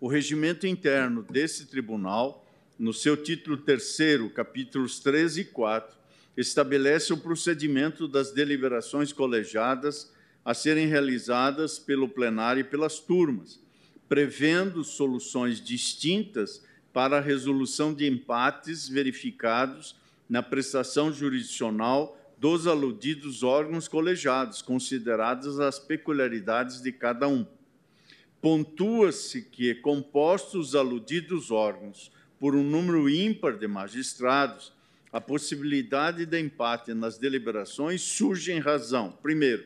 o 0.00 0.08
regimento 0.08 0.66
interno 0.66 1.22
desse 1.22 1.66
tribunal, 1.66 2.44
no 2.78 2.92
seu 2.92 3.16
título 3.16 3.56
terceiro, 3.56 4.30
capítulos 4.30 4.98
13 4.98 5.42
e 5.42 5.44
4, 5.44 5.96
estabelece 6.36 7.12
o 7.12 7.18
procedimento 7.18 8.08
das 8.08 8.32
deliberações 8.32 9.12
colegiadas 9.12 10.10
a 10.44 10.54
serem 10.54 10.86
realizadas 10.86 11.78
pelo 11.78 12.08
plenário 12.08 12.60
e 12.60 12.64
pelas 12.64 12.98
turmas, 12.98 13.60
prevendo 14.08 14.82
soluções 14.82 15.60
distintas 15.60 16.64
para 16.92 17.18
a 17.18 17.20
resolução 17.20 17.94
de 17.94 18.06
empates 18.08 18.88
verificados 18.88 19.94
na 20.28 20.42
prestação 20.42 21.12
jurisdicional 21.12 22.16
dos 22.38 22.66
aludidos 22.66 23.42
órgãos 23.42 23.86
colegiados, 23.86 24.62
consideradas 24.62 25.60
as 25.60 25.78
peculiaridades 25.78 26.80
de 26.80 26.90
cada 26.90 27.28
um. 27.28 27.46
Pontua-se 28.40 29.42
que, 29.42 29.74
compostos 29.74 30.68
os 30.68 30.74
aludidos 30.74 31.50
órgãos 31.50 32.10
por 32.38 32.54
um 32.54 32.64
número 32.64 33.10
ímpar 33.10 33.58
de 33.58 33.68
magistrados, 33.68 34.72
a 35.12 35.20
possibilidade 35.20 36.24
de 36.24 36.40
empate 36.40 36.94
nas 36.94 37.18
deliberações 37.18 38.00
surge 38.00 38.52
em 38.52 38.58
razão, 38.58 39.12
primeiro, 39.22 39.64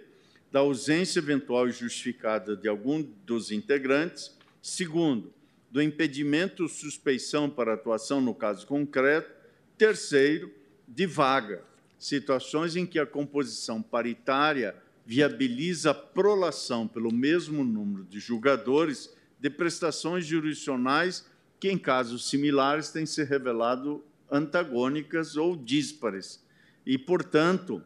da 0.55 0.61
ausência 0.61 1.19
eventual 1.19 1.67
e 1.67 1.73
justificada 1.73 2.55
de 2.55 2.69
algum 2.69 3.03
dos 3.03 3.51
integrantes, 3.51 4.39
segundo, 4.63 5.35
do 5.69 5.83
impedimento 5.83 6.63
ou 6.63 6.69
suspeição 6.69 7.51
para 7.51 7.75
atuação 7.75 8.21
no 8.21 8.33
caso 8.33 8.65
concreto. 8.65 9.35
Terceiro, 9.77 10.55
de 10.87 11.07
vaga, 11.07 11.65
situações 11.99 12.77
em 12.77 12.87
que 12.87 13.01
a 13.01 13.07
composição 13.07 13.83
paritária 13.83 14.77
viabiliza 15.05 15.91
a 15.91 15.95
prolação 15.95 16.87
pelo 16.87 17.13
mesmo 17.13 17.65
número 17.65 18.05
de 18.05 18.21
julgadores 18.21 19.13
de 19.41 19.51
prestações 19.51 20.25
jurisdicionais 20.25 21.27
que, 21.59 21.69
em 21.69 21.77
casos 21.77 22.31
similares, 22.31 22.91
têm 22.91 23.07
se 23.07 23.25
revelado 23.25 24.05
antagônicas 24.31 25.37
ou 25.37 25.57
díspares. 25.57 26.41
E, 26.87 26.97
portanto, 26.97 27.83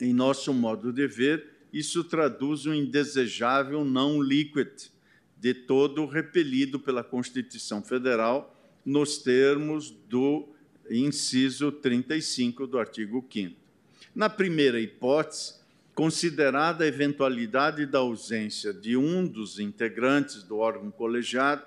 em 0.00 0.14
nosso 0.14 0.54
modo 0.54 0.90
de 0.90 1.06
ver, 1.06 1.53
isso 1.74 2.04
traduz 2.04 2.66
um 2.66 2.72
indesejável 2.72 3.84
não 3.84 4.22
liquid, 4.22 4.70
de 5.36 5.52
todo 5.52 6.06
repelido 6.06 6.78
pela 6.78 7.02
Constituição 7.02 7.82
Federal 7.82 8.56
nos 8.86 9.18
termos 9.18 9.90
do 9.90 10.48
inciso 10.88 11.72
35 11.72 12.68
do 12.68 12.78
artigo 12.78 13.26
5 13.28 13.56
Na 14.14 14.30
primeira 14.30 14.78
hipótese, 14.78 15.54
considerada 15.96 16.84
a 16.84 16.86
eventualidade 16.86 17.86
da 17.86 17.98
ausência 17.98 18.72
de 18.72 18.96
um 18.96 19.26
dos 19.26 19.58
integrantes 19.58 20.44
do 20.44 20.58
órgão 20.58 20.92
colegiado, 20.92 21.64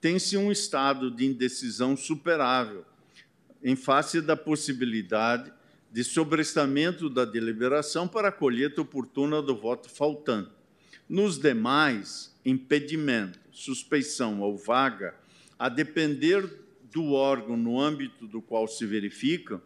tem-se 0.00 0.36
um 0.36 0.52
estado 0.52 1.10
de 1.10 1.26
indecisão 1.26 1.96
superável, 1.96 2.84
em 3.60 3.74
face 3.74 4.20
da 4.20 4.36
possibilidade 4.36 5.52
de 5.90 6.04
sobrestamento 6.04 7.08
da 7.08 7.24
deliberação 7.24 8.06
para 8.06 8.28
a 8.28 8.32
colheita 8.32 8.82
oportuna 8.82 9.40
do 9.40 9.56
voto 9.56 9.88
faltante. 9.88 10.50
Nos 11.08 11.38
demais, 11.38 12.34
impedimento, 12.44 13.38
suspeição 13.50 14.40
ou 14.40 14.56
vaga, 14.56 15.14
a 15.58 15.68
depender 15.68 16.48
do 16.92 17.12
órgão 17.12 17.56
no 17.56 17.80
âmbito 17.80 18.26
do 18.26 18.40
qual 18.40 18.68
se 18.68 18.84
verificam, 18.86 19.60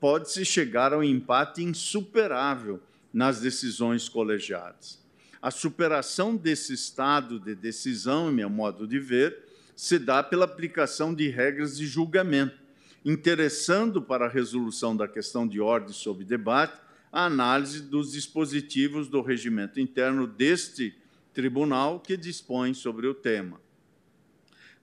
pode-se 0.00 0.44
chegar 0.44 0.92
ao 0.92 1.02
empate 1.02 1.62
insuperável 1.62 2.80
nas 3.12 3.40
decisões 3.40 4.08
colegiadas. 4.08 5.00
A 5.40 5.50
superação 5.50 6.36
desse 6.36 6.74
estado 6.74 7.38
de 7.38 7.54
decisão, 7.54 8.30
em 8.30 8.34
meu 8.34 8.50
modo 8.50 8.86
de 8.86 8.98
ver, 8.98 9.44
se 9.74 9.98
dá 9.98 10.22
pela 10.22 10.44
aplicação 10.44 11.14
de 11.14 11.28
regras 11.28 11.76
de 11.76 11.86
julgamento, 11.86 12.65
interessando 13.06 14.02
para 14.02 14.26
a 14.26 14.28
resolução 14.28 14.96
da 14.96 15.06
questão 15.06 15.46
de 15.46 15.60
ordem 15.60 15.92
sob 15.92 16.24
debate 16.24 16.80
a 17.12 17.26
análise 17.26 17.80
dos 17.82 18.10
dispositivos 18.10 19.06
do 19.06 19.22
regimento 19.22 19.78
interno 19.78 20.26
deste 20.26 20.92
tribunal 21.32 22.00
que 22.00 22.16
dispõe 22.16 22.74
sobre 22.74 23.06
o 23.06 23.14
tema. 23.14 23.60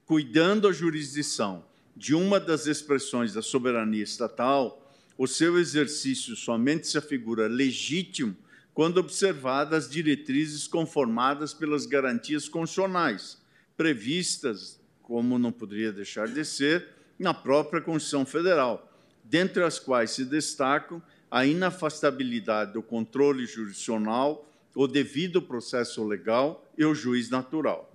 Cuidando 0.06 0.66
a 0.66 0.72
jurisdição 0.72 1.66
de 1.94 2.14
uma 2.14 2.40
das 2.40 2.66
expressões 2.66 3.34
da 3.34 3.42
soberania 3.42 4.02
estatal, 4.02 4.90
o 5.18 5.26
seu 5.26 5.58
exercício 5.58 6.34
somente 6.34 6.86
se 6.86 6.96
afigura 6.96 7.46
legítimo 7.46 8.34
quando 8.72 8.98
observadas 8.98 9.84
as 9.84 9.90
diretrizes 9.90 10.66
conformadas 10.66 11.52
pelas 11.52 11.84
garantias 11.84 12.48
constitucionais, 12.48 13.38
previstas, 13.76 14.80
como 15.02 15.38
não 15.38 15.52
poderia 15.52 15.92
deixar 15.92 16.26
de 16.26 16.42
ser, 16.42 16.88
na 17.24 17.34
própria 17.34 17.80
Constituição 17.80 18.24
Federal, 18.24 18.88
dentre 19.24 19.64
as 19.64 19.78
quais 19.78 20.10
se 20.10 20.24
destacam 20.24 21.02
a 21.30 21.46
inafastabilidade 21.46 22.74
do 22.74 22.82
controle 22.82 23.46
jurisdicional, 23.46 24.46
o 24.74 24.86
devido 24.86 25.40
processo 25.40 26.04
legal 26.04 26.64
e 26.76 26.84
o 26.84 26.94
juiz 26.94 27.30
natural. 27.30 27.90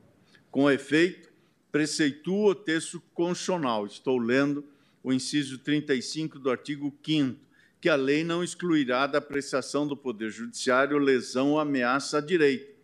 Com 0.49 0.69
efeito, 0.69 1.29
preceitua 1.71 2.51
o 2.51 2.55
texto 2.55 3.01
constitucional, 3.13 3.85
estou 3.85 4.17
lendo 4.17 4.65
o 5.03 5.13
inciso 5.13 5.59
35 5.59 6.39
do 6.39 6.49
artigo 6.49 6.91
5 7.05 7.39
que 7.79 7.87
a 7.87 7.95
lei 7.95 8.23
não 8.23 8.43
excluirá 8.43 9.07
da 9.07 9.19
apreciação 9.19 9.87
do 9.87 9.95
Poder 9.95 10.29
Judiciário 10.29 10.97
lesão 10.97 11.51
ou 11.51 11.59
ameaça 11.59 12.17
a 12.17 12.21
direito, 12.21 12.75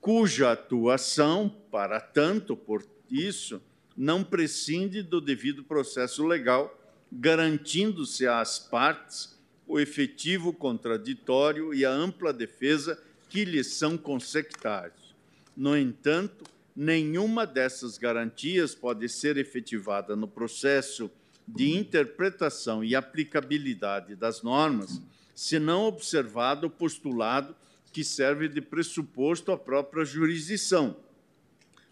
cuja 0.00 0.52
atuação, 0.52 1.48
para 1.70 2.00
tanto, 2.00 2.56
por 2.56 2.84
isso, 3.08 3.62
não 3.96 4.22
prescinde 4.22 5.02
do 5.02 5.20
devido 5.20 5.64
processo 5.64 6.24
legal, 6.24 6.76
garantindo-se 7.10 8.26
às 8.26 8.58
partes 8.58 9.36
o 9.66 9.80
efetivo 9.80 10.52
contraditório 10.52 11.72
e 11.72 11.84
a 11.84 11.90
ampla 11.90 12.32
defesa 12.32 13.02
que 13.28 13.44
lhes 13.44 13.68
são 13.68 13.96
consectários. 13.96 15.14
No 15.56 15.76
entanto, 15.76 16.44
nenhuma 16.74 17.46
dessas 17.46 17.96
garantias 17.96 18.74
pode 18.74 19.08
ser 19.08 19.36
efetivada 19.38 20.14
no 20.14 20.28
processo 20.28 21.10
de 21.48 21.76
interpretação 21.76 22.84
e 22.84 22.94
aplicabilidade 22.94 24.14
das 24.14 24.42
normas, 24.42 25.00
se 25.34 25.58
não 25.58 25.84
observado 25.84 26.66
o 26.66 26.70
postulado 26.70 27.54
que 27.92 28.04
serve 28.04 28.48
de 28.48 28.60
pressuposto 28.60 29.52
à 29.52 29.56
própria 29.56 30.04
jurisdição, 30.04 30.96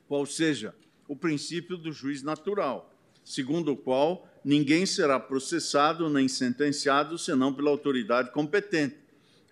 qual 0.07 0.27
seja 0.27 0.75
o 1.09 1.17
princípio 1.17 1.77
do 1.77 1.93
juiz 1.93 2.23
natural, 2.23 2.93
segundo 3.25 3.73
o 3.73 3.77
qual 3.77 4.29
ninguém 4.45 4.87
será 4.87 5.19
processado 5.19 6.09
nem 6.09 6.29
sentenciado 6.29 7.19
senão 7.19 7.53
pela 7.53 7.71
autoridade 7.71 8.31
competente. 8.31 8.97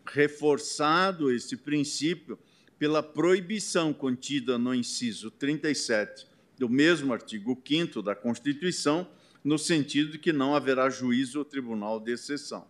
Reforçado 0.05 1.31
este 1.31 1.57
princípio 1.57 2.39
pela 2.79 3.03
proibição 3.03 3.93
contida 3.93 4.59
no 4.59 4.75
inciso 4.75 5.31
37 5.31 6.27
do 6.59 6.69
mesmo 6.69 7.13
artigo 7.13 7.61
5 7.67 8.03
da 8.03 8.15
Constituição, 8.15 9.09
no 9.43 9.59
sentido 9.59 10.13
de 10.13 10.19
que 10.19 10.33
não 10.33 10.55
haverá 10.55 10.89
juízo 10.89 11.41
ou 11.41 11.45
tribunal 11.45 11.99
de 11.99 12.13
exceção. 12.13 12.67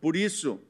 Por 0.00 0.14
isso, 0.14 0.60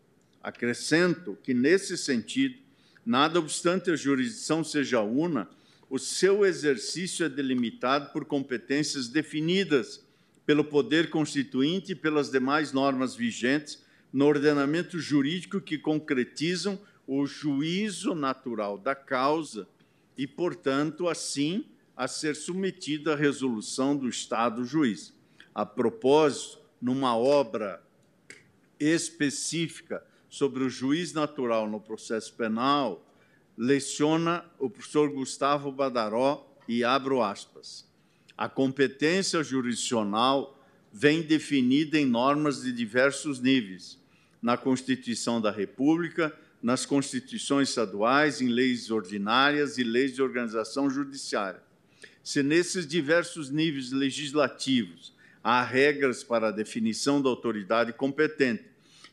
acrescento 0.42 1.36
que, 1.42 1.52
nesse 1.52 1.98
sentido, 1.98 2.56
nada 3.04 3.38
obstante 3.38 3.90
a 3.90 3.96
jurisdição 3.96 4.64
seja 4.64 5.02
una, 5.02 5.48
o 5.94 5.98
seu 6.00 6.44
exercício 6.44 7.24
é 7.24 7.28
delimitado 7.28 8.11
por 8.11 8.24
competências 8.24 9.07
definidas 9.07 10.04
pelo 10.44 10.64
Poder 10.64 11.09
Constituinte 11.09 11.92
e 11.92 11.94
pelas 11.94 12.33
demais 12.33 12.72
normas 12.72 13.14
vigentes 13.14 13.80
no 14.12 14.26
ordenamento 14.26 14.98
jurídico 14.98 15.61
que 15.61 15.78
concretizam 15.78 16.80
o 17.07 17.24
juízo 17.26 18.12
natural 18.12 18.76
da 18.76 18.96
causa 18.96 19.68
e, 20.18 20.26
portanto, 20.26 21.07
assim, 21.07 21.64
a 21.96 22.09
ser 22.09 22.35
submetida 22.35 23.12
à 23.12 23.16
resolução 23.16 23.96
do 23.96 24.09
Estado 24.09 24.64
juiz. 24.64 25.14
A 25.54 25.64
propósito, 25.64 26.59
numa 26.83 27.16
obra 27.16 27.80
específica 28.80 30.04
sobre 30.28 30.64
o 30.64 30.68
juiz 30.68 31.12
natural 31.12 31.70
no 31.70 31.78
processo 31.78 32.35
penal, 32.35 33.03
leciona 33.56 34.44
o 34.58 34.68
professor 34.68 35.10
Gustavo 35.10 35.70
Badaró 35.70 36.50
e 36.68 36.82
abro 36.82 37.22
aspas. 37.22 37.88
A 38.36 38.48
competência 38.48 39.42
jurisdicional 39.44 40.58
vem 40.92 41.22
definida 41.22 41.98
em 41.98 42.06
normas 42.06 42.62
de 42.62 42.72
diversos 42.72 43.40
níveis, 43.40 43.98
na 44.42 44.56
Constituição 44.56 45.40
da 45.40 45.50
República, 45.50 46.36
nas 46.62 46.86
constituições 46.86 47.68
estaduais, 47.68 48.40
em 48.40 48.48
leis 48.48 48.90
ordinárias 48.90 49.76
e 49.78 49.84
leis 49.84 50.14
de 50.14 50.22
organização 50.22 50.88
judiciária. 50.88 51.62
Se 52.22 52.42
nesses 52.42 52.86
diversos 52.86 53.50
níveis 53.50 53.92
legislativos 53.92 55.12
há 55.42 55.62
regras 55.62 56.24
para 56.24 56.48
a 56.48 56.52
definição 56.52 57.20
da 57.20 57.28
autoridade 57.28 57.92
competente, 57.92 58.64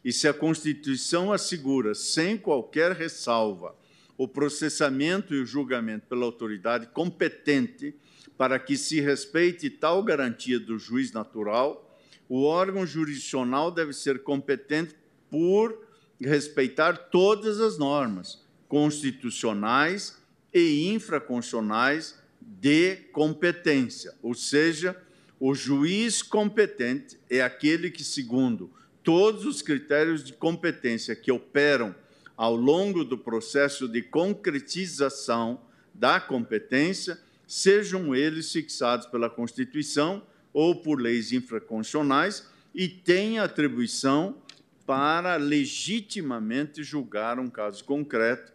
e 0.04 0.12
se 0.12 0.28
a 0.28 0.34
Constituição 0.34 1.32
assegura, 1.32 1.94
sem 1.94 2.38
qualquer 2.38 2.94
ressalva, 2.94 3.76
o 4.22 4.28
processamento 4.28 5.34
e 5.34 5.42
o 5.42 5.46
julgamento 5.48 6.06
pela 6.06 6.26
autoridade 6.26 6.86
competente 6.86 7.96
para 8.38 8.60
que 8.60 8.78
se 8.78 9.02
respeite 9.02 9.68
tal 9.68 10.04
garantia 10.04 10.60
do 10.60 10.78
juiz 10.78 11.12
natural, 11.12 11.98
o 12.30 12.44
órgão 12.44 12.86
jurisdicional 12.86 13.72
deve 13.72 13.94
ser 13.94 14.22
competente 14.22 14.96
por 15.28 15.88
respeitar 16.20 17.10
todas 17.10 17.60
as 17.60 17.80
normas 17.80 18.46
constitucionais 18.68 20.22
e 20.54 20.94
infraconstitucionais 20.94 22.22
de 22.40 22.98
competência, 23.12 24.14
ou 24.22 24.36
seja, 24.36 24.96
o 25.40 25.56
juiz 25.56 26.22
competente 26.22 27.20
é 27.28 27.42
aquele 27.42 27.90
que, 27.90 28.04
segundo 28.04 28.72
todos 29.02 29.48
os 29.48 29.64
critérios 29.64 30.24
de 30.24 30.34
competência 30.34 31.16
que 31.16 31.32
operam 31.32 31.96
ao 32.42 32.56
longo 32.56 33.06
do 33.06 33.20
processo 33.20 33.88
de 33.88 34.02
concretização 34.02 35.62
da 35.94 36.20
competência, 36.20 37.22
sejam 37.46 38.16
eles 38.16 38.52
fixados 38.52 39.06
pela 39.06 39.30
Constituição 39.30 40.26
ou 40.52 40.82
por 40.82 41.00
leis 41.00 41.32
infraconstitucionais, 41.32 42.48
e 42.74 42.88
tenha 42.88 43.44
atribuição 43.44 44.42
para 44.88 45.36
legitimamente 45.36 46.82
julgar 46.82 47.38
um 47.38 47.48
caso 47.48 47.84
concreto, 47.84 48.52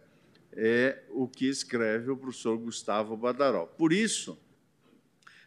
é 0.51 1.03
o 1.11 1.25
que 1.25 1.47
escreve 1.47 2.11
o 2.11 2.17
professor 2.17 2.57
Gustavo 2.57 3.15
Badaró. 3.15 3.67
Por 3.67 3.93
isso, 3.93 4.37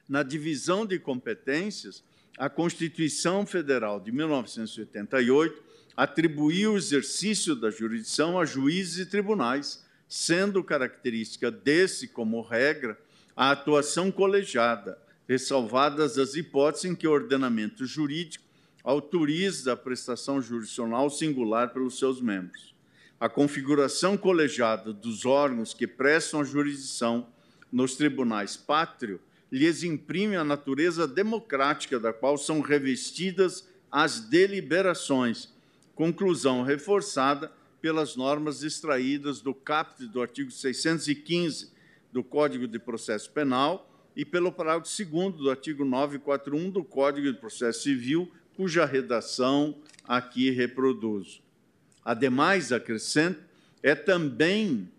na 0.09 0.23
divisão 0.23 0.87
de 0.87 0.99
competências, 0.99 2.03
a 2.39 2.49
Constituição 2.49 3.45
Federal 3.45 4.01
de 4.01 4.11
1988 4.11 5.69
atribuiu 6.01 6.73
o 6.73 6.77
exercício 6.79 7.55
da 7.55 7.71
jurisdição 7.71 8.41
a 8.41 8.47
juízes 8.47 9.01
e 9.01 9.05
tribunais, 9.05 9.85
sendo 10.09 10.65
característica 10.65 11.51
desse, 11.51 12.09
como 12.09 12.41
regra, 12.41 12.99
a 13.37 13.51
atuação 13.51 14.11
colegiada, 14.11 14.97
ressalvadas 15.29 16.17
as 16.17 16.35
hipóteses 16.37 16.87
em 16.87 16.95
que 16.95 17.07
o 17.07 17.11
ordenamento 17.11 17.85
jurídico 17.85 18.43
autoriza 18.83 19.75
a 19.75 19.77
prestação 19.77 20.41
jurisdicional 20.41 21.11
singular 21.11 21.69
pelos 21.71 21.99
seus 21.99 22.19
membros. 22.19 22.75
A 23.21 23.29
configuração 23.29 24.17
colegiada 24.17 24.95
dos 24.95 25.27
órgãos 25.27 25.75
que 25.75 25.87
prestam 25.87 26.41
a 26.41 26.45
jurisdição 26.45 27.29
nos 27.71 27.95
tribunais 27.95 28.57
pátrio 28.57 29.21
lhes 29.53 29.83
imprime 29.83 30.35
a 30.35 30.45
natureza 30.45 31.07
democrática 31.07 32.01
da 32.01 32.11
qual 32.11 32.39
são 32.39 32.63
revestidas 32.63 33.69
as 33.93 34.19
deliberações, 34.19 35.60
conclusão 36.01 36.63
reforçada 36.63 37.53
pelas 37.79 38.17
normas 38.17 38.63
extraídas 38.63 39.43
do 39.43 39.53
caput 39.53 40.07
do 40.07 40.23
artigo 40.23 40.51
615 40.51 41.71
do 42.11 42.25
Código 42.25 42.67
de 42.67 42.79
Processo 42.79 43.31
Penal 43.31 43.87
e 44.17 44.25
pelo 44.25 44.51
parágrafo 44.51 44.89
2 45.05 45.35
do 45.35 45.51
artigo 45.51 45.85
941 45.85 46.71
do 46.71 46.83
Código 46.83 47.31
de 47.31 47.39
Processo 47.39 47.83
Civil, 47.83 48.33
cuja 48.57 48.87
redação 48.87 49.77
aqui 50.09 50.49
reproduzo. 50.51 51.43
Ademais, 52.03 52.73
acrescento, 52.73 53.43
é 53.83 53.95
também 53.95 54.91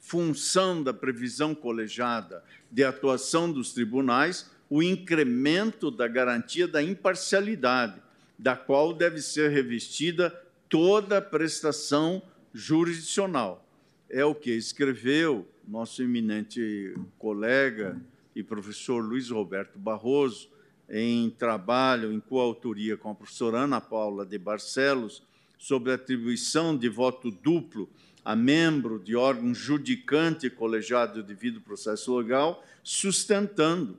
função 0.00 0.82
da 0.82 0.92
previsão 0.92 1.54
colegiada 1.54 2.42
de 2.68 2.82
atuação 2.82 3.52
dos 3.52 3.72
tribunais 3.72 4.50
o 4.68 4.82
incremento 4.82 5.88
da 5.88 6.08
garantia 6.08 6.66
da 6.66 6.82
imparcialidade, 6.82 8.02
da 8.38 8.56
qual 8.56 8.92
deve 8.92 9.20
ser 9.20 9.50
revestida 9.50 10.30
toda 10.68 11.22
prestação 11.22 12.22
jurisdicional. 12.52 13.66
É 14.08 14.24
o 14.24 14.34
que 14.34 14.50
escreveu 14.50 15.46
nosso 15.66 16.02
eminente 16.02 16.94
colega 17.18 18.00
e 18.34 18.42
professor 18.42 19.02
Luiz 19.02 19.30
Roberto 19.30 19.78
Barroso, 19.78 20.50
em 20.88 21.30
trabalho 21.30 22.12
em 22.12 22.20
coautoria 22.20 22.96
com 22.96 23.10
a 23.10 23.14
professora 23.14 23.60
Ana 23.60 23.80
Paula 23.80 24.24
de 24.24 24.38
Barcelos, 24.38 25.22
sobre 25.58 25.92
atribuição 25.92 26.76
de 26.76 26.88
voto 26.88 27.30
duplo 27.30 27.88
a 28.24 28.34
membro 28.34 28.98
de 28.98 29.14
órgão 29.14 29.54
judicante 29.54 30.50
colegiado 30.50 31.22
devido 31.22 31.60
processo 31.60 32.16
legal, 32.18 32.64
sustentando 32.82 33.96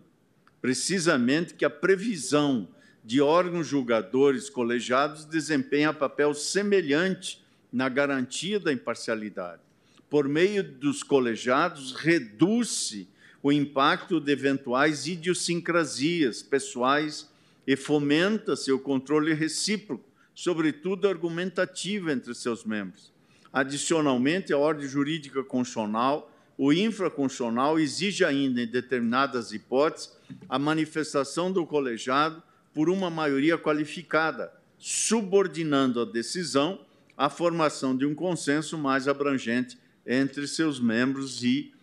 precisamente 0.62 1.54
que 1.54 1.64
a 1.64 1.70
previsão 1.70 2.68
de 3.08 3.22
órgãos 3.22 3.66
julgadores 3.66 4.50
colegiados 4.50 5.24
desempenha 5.24 5.94
papel 5.94 6.34
semelhante 6.34 7.42
na 7.72 7.88
garantia 7.88 8.60
da 8.60 8.74
imparcialidade. 8.74 9.62
Por 10.10 10.28
meio 10.28 10.62
dos 10.62 11.04
colegiados, 11.04 11.94
reduz-se 11.94 13.08
o 13.42 13.50
impacto 13.50 14.20
de 14.20 14.34
eventuais 14.34 15.08
idiosincrasias 15.08 16.44
pessoais 16.44 17.32
e 17.66 17.78
fomenta-se 17.78 18.74
o 18.74 18.80
controle 18.80 19.34
recíproco, 19.34 20.04
sobretudo 20.36 21.08
argumentativo 21.08 22.12
entre 22.12 22.36
seus 22.36 22.66
membros. 22.66 23.14
Adicionalmente, 23.54 24.52
a 24.52 24.58
ordem 24.58 24.86
jurídica 24.86 25.42
constitucional, 25.46 26.30
o 26.58 26.74
infraconstitucional 26.74 27.80
exige 27.80 28.26
ainda, 28.26 28.62
em 28.62 28.68
determinadas 28.68 29.54
hipóteses, 29.54 30.12
a 30.50 30.60
manifestação 30.60 31.50
do 31.54 31.66
colegiado 31.66 32.44
por 32.78 32.92
uma 32.92 33.10
maioria 33.10 33.58
qualificada, 33.58 34.54
subordinando 34.78 36.00
a 36.00 36.06
decisão 36.06 36.86
à 37.18 37.28
formação 37.28 37.98
de 37.98 38.06
um 38.06 38.14
consenso 38.14 38.78
mais 38.78 39.08
abrangente 39.08 39.80
entre 40.06 40.48
seus 40.48 40.80
membros 40.80 41.44
e 41.44 41.74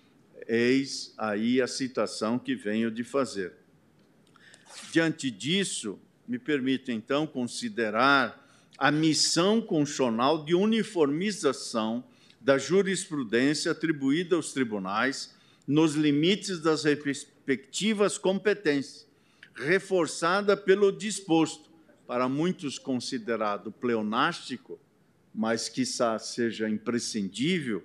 eis 0.47 1.13
aí 1.19 1.61
a 1.61 1.67
citação 1.67 2.39
que 2.39 2.55
venho 2.55 2.93
de 2.93 3.03
fazer. 3.03 3.55
Diante 4.93 5.33
disso, 5.33 5.99
me 6.29 6.39
permito 6.39 6.93
então 6.93 7.27
considerar 7.27 8.49
a 8.79 8.93
missão 8.93 9.61
constitucional 9.61 10.45
de 10.45 10.55
uniformização 10.55 12.05
da 12.41 12.57
jurisprudência 12.57 13.73
atribuída 13.73 14.37
aos 14.37 14.53
tribunais 14.53 15.35
nos 15.67 15.97
limites 15.97 16.61
das 16.61 16.85
respectivas 16.85 18.17
competências, 18.17 19.04
reforçada 19.55 20.57
pelo 20.57 20.91
disposto, 20.91 21.71
para 22.07 22.29
muitos 22.29 22.79
considerado 22.79 23.73
pleonástico, 23.73 24.79
mas 25.35 25.69
quizá 25.69 26.19
seja 26.19 26.69
imprescindível, 26.69 27.83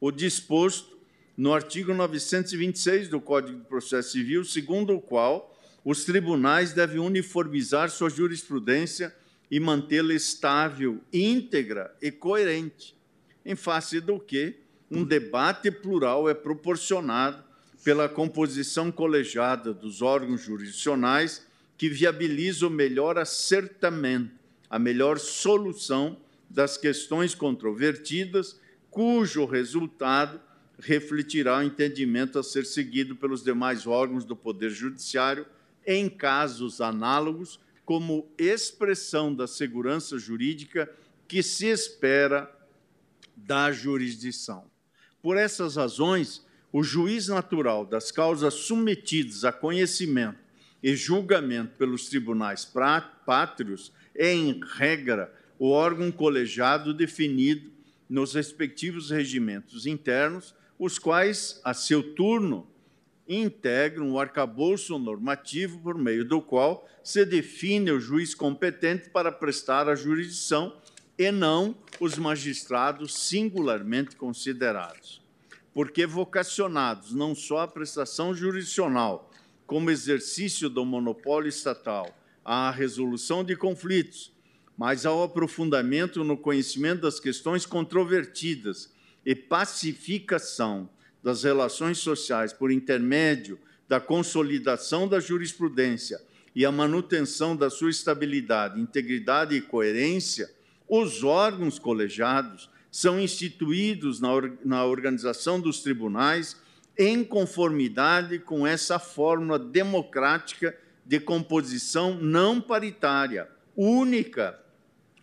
o 0.00 0.10
disposto 0.10 0.96
no 1.36 1.52
artigo 1.52 1.92
926 1.92 3.08
do 3.08 3.20
Código 3.20 3.58
de 3.58 3.66
Processo 3.66 4.12
Civil, 4.12 4.44
segundo 4.44 4.94
o 4.94 5.00
qual 5.00 5.54
os 5.84 6.04
tribunais 6.04 6.72
devem 6.72 6.98
uniformizar 6.98 7.90
sua 7.90 8.08
jurisprudência 8.08 9.14
e 9.50 9.60
mantê-la 9.60 10.14
estável, 10.14 11.00
íntegra 11.12 11.94
e 12.00 12.10
coerente, 12.10 12.96
em 13.44 13.54
face 13.54 14.00
do 14.00 14.18
que 14.18 14.56
um 14.90 15.04
debate 15.04 15.70
plural 15.70 16.28
é 16.28 16.34
proporcionado 16.34 17.44
pela 17.84 18.08
composição 18.08 18.90
colegiada 18.90 19.72
dos 19.72 20.02
órgãos 20.02 20.42
jurisdicionais 20.42 21.46
que 21.78 21.88
viabiliza 21.88 22.66
o 22.66 22.70
melhor 22.70 23.18
acertamento, 23.18 24.32
a 24.68 24.78
melhor 24.78 25.18
solução 25.18 26.16
das 26.48 26.76
questões 26.76 27.34
controvertidas, 27.34 28.58
cujo 28.90 29.44
resultado 29.44 30.40
refletirá 30.78 31.58
o 31.58 31.62
entendimento 31.62 32.38
a 32.38 32.42
ser 32.42 32.64
seguido 32.64 33.16
pelos 33.16 33.42
demais 33.42 33.86
órgãos 33.86 34.24
do 34.24 34.36
Poder 34.36 34.70
Judiciário 34.70 35.46
em 35.86 36.08
casos 36.08 36.80
análogos, 36.80 37.60
como 37.84 38.28
expressão 38.36 39.32
da 39.32 39.46
segurança 39.46 40.18
jurídica 40.18 40.90
que 41.28 41.42
se 41.42 41.66
espera 41.66 42.50
da 43.36 43.70
jurisdição. 43.70 44.64
Por 45.22 45.36
essas 45.36 45.76
razões, 45.76 46.44
o 46.76 46.82
juiz 46.82 47.28
natural 47.28 47.86
das 47.86 48.10
causas 48.10 48.52
submetidas 48.52 49.46
a 49.46 49.50
conhecimento 49.50 50.38
e 50.82 50.94
julgamento 50.94 51.74
pelos 51.78 52.06
tribunais 52.06 52.70
pátrios 53.24 53.90
é, 54.14 54.30
em 54.34 54.60
regra, 54.74 55.34
o 55.58 55.70
órgão 55.70 56.12
colegiado 56.12 56.92
definido 56.92 57.70
nos 58.06 58.34
respectivos 58.34 59.08
regimentos 59.08 59.86
internos, 59.86 60.54
os 60.78 60.98
quais, 60.98 61.62
a 61.64 61.72
seu 61.72 62.02
turno, 62.14 62.68
integram 63.26 64.12
o 64.12 64.20
arcabouço 64.20 64.98
normativo 64.98 65.78
por 65.78 65.96
meio 65.96 66.26
do 66.26 66.42
qual 66.42 66.86
se 67.02 67.24
define 67.24 67.90
o 67.90 67.98
juiz 67.98 68.34
competente 68.34 69.08
para 69.08 69.32
prestar 69.32 69.88
a 69.88 69.94
jurisdição 69.94 70.76
e 71.18 71.32
não 71.32 71.74
os 71.98 72.18
magistrados 72.18 73.16
singularmente 73.16 74.14
considerados. 74.14 75.24
Porque 75.76 76.06
vocacionados 76.06 77.12
não 77.12 77.34
só 77.34 77.58
à 77.58 77.68
prestação 77.68 78.34
jurisdicional, 78.34 79.30
como 79.66 79.90
exercício 79.90 80.70
do 80.70 80.86
monopólio 80.86 81.50
estatal, 81.50 82.16
à 82.42 82.70
resolução 82.70 83.44
de 83.44 83.54
conflitos, 83.54 84.32
mas 84.74 85.04
ao 85.04 85.22
aprofundamento 85.22 86.24
no 86.24 86.34
conhecimento 86.34 87.02
das 87.02 87.20
questões 87.20 87.66
controvertidas 87.66 88.90
e 89.22 89.34
pacificação 89.34 90.88
das 91.22 91.42
relações 91.42 91.98
sociais 91.98 92.54
por 92.54 92.72
intermédio 92.72 93.58
da 93.86 94.00
consolidação 94.00 95.06
da 95.06 95.20
jurisprudência 95.20 96.18
e 96.54 96.64
a 96.64 96.72
manutenção 96.72 97.54
da 97.54 97.68
sua 97.68 97.90
estabilidade, 97.90 98.80
integridade 98.80 99.54
e 99.54 99.60
coerência, 99.60 100.50
os 100.88 101.22
órgãos 101.22 101.78
colegiados 101.78 102.70
são 102.96 103.20
instituídos 103.20 104.20
na, 104.20 104.32
or 104.32 104.56
na 104.64 104.86
organização 104.86 105.60
dos 105.60 105.82
tribunais 105.82 106.56
em 106.96 107.22
conformidade 107.22 108.38
com 108.38 108.66
essa 108.66 108.98
fórmula 108.98 109.58
democrática 109.58 110.74
de 111.04 111.20
composição 111.20 112.14
não 112.14 112.58
paritária, 112.58 113.50
única 113.76 114.58